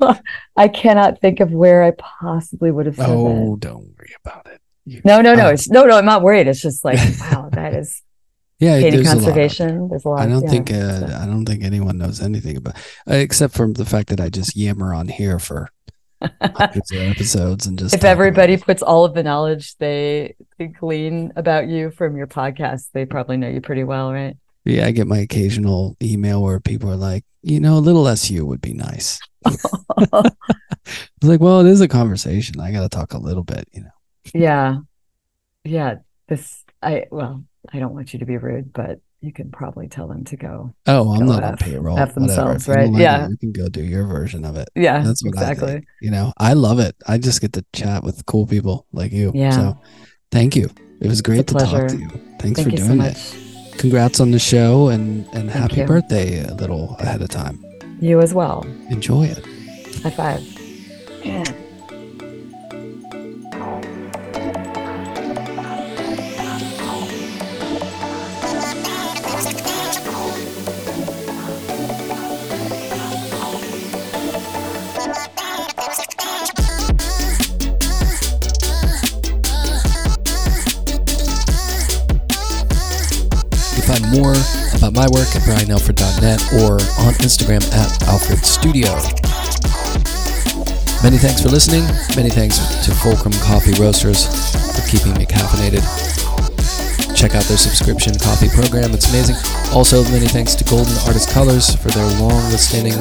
[0.56, 3.60] I cannot think of where I possibly would have said oh, that.
[3.60, 4.60] don't worry about it.
[4.84, 5.48] You, no, no, no.
[5.48, 5.96] It's, no, no.
[5.96, 6.48] I'm not worried.
[6.48, 8.02] It's just like, wow, that is
[8.62, 9.88] yeah, painting conservation.
[9.88, 10.20] there's a lot.
[10.20, 11.16] I don't yeah, think uh, so.
[11.20, 12.76] I don't think anyone knows anything about,
[13.10, 15.68] uh, except for the fact that I just yammer on here for
[16.40, 17.92] episodes and just.
[17.92, 22.90] If everybody puts all of the knowledge they, they glean about you from your podcast,
[22.92, 24.36] they probably know you pretty well, right?
[24.64, 28.30] Yeah, I get my occasional email where people are like, you know, a little less
[28.30, 29.18] you would be nice.
[29.46, 29.60] it's
[31.20, 32.60] like, well, it is a conversation.
[32.60, 33.90] I got to talk a little bit, you know.
[34.32, 34.76] Yeah,
[35.64, 35.96] yeah.
[36.28, 40.08] This, I well, I don't want you to be rude, but you can probably tell
[40.08, 40.74] them to go.
[40.86, 41.98] Oh, I'm not F, on payroll.
[41.98, 42.90] F themselves, right?
[42.90, 43.26] Like yeah.
[43.26, 44.68] It, you can go do your version of it.
[44.74, 45.00] Yeah.
[45.02, 45.84] That's exactly.
[46.00, 46.96] You know, I love it.
[47.06, 49.30] I just get to chat with cool people like you.
[49.34, 49.50] Yeah.
[49.50, 49.78] So
[50.32, 50.70] thank you.
[51.00, 52.08] It was great to talk to you.
[52.40, 53.78] Thanks thank for doing so it.
[53.78, 55.86] Congrats on the show and, and happy you.
[55.86, 57.64] birthday a little ahead of time.
[58.00, 58.64] You as well.
[58.90, 59.44] Enjoy it.
[60.02, 60.42] High five.
[61.24, 61.44] Yeah.
[84.12, 84.36] More
[84.76, 88.92] about my work at brianalfred.net or on Instagram at Alfred Studio.
[91.02, 91.82] Many thanks for listening.
[92.14, 94.26] Many thanks to Fulcrum Coffee Roasters
[94.76, 95.82] for keeping me caffeinated.
[97.16, 99.36] Check out their subscription coffee program, it's amazing.
[99.72, 102.92] Also, many thanks to Golden Artist Colors for their long standing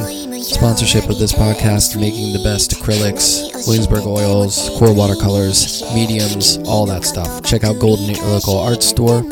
[0.41, 7.03] sponsorship of this podcast, making the best acrylics, Williamsburg oils, QoR watercolors, mediums, all that
[7.03, 7.43] stuff.
[7.43, 9.23] Check out Golden at your local art store.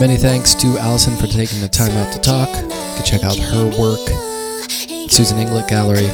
[0.00, 2.48] Many thanks to Allison for taking the time out to talk.
[2.48, 4.00] You can check out her work,
[5.08, 6.10] Susan Inglett Gallery,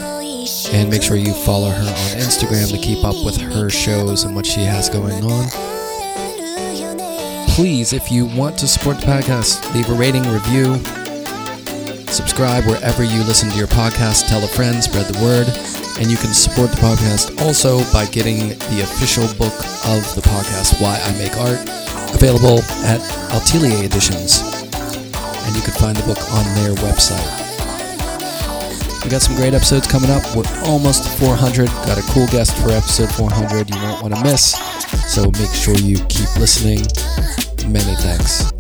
[0.72, 4.36] and make sure you follow her on Instagram to keep up with her shows and
[4.36, 5.48] what she has going on.
[7.48, 10.76] Please, if you want to support the podcast, leave a rating, review,
[12.12, 15.48] subscribe wherever you listen to your podcast, tell a friend, spread the word,
[15.98, 19.54] and you can support the podcast also by getting the official book
[19.88, 21.58] of the podcast, Why I Make Art,
[22.14, 23.00] available at
[23.32, 27.40] Atelier Editions, and you can find the book on their website.
[29.04, 30.22] We got some great episodes coming up.
[30.36, 31.68] We're almost 400.
[31.68, 34.54] Got a cool guest for episode 400 you won't want to miss.
[35.12, 36.84] So make sure you keep listening.
[37.66, 38.59] Many thanks.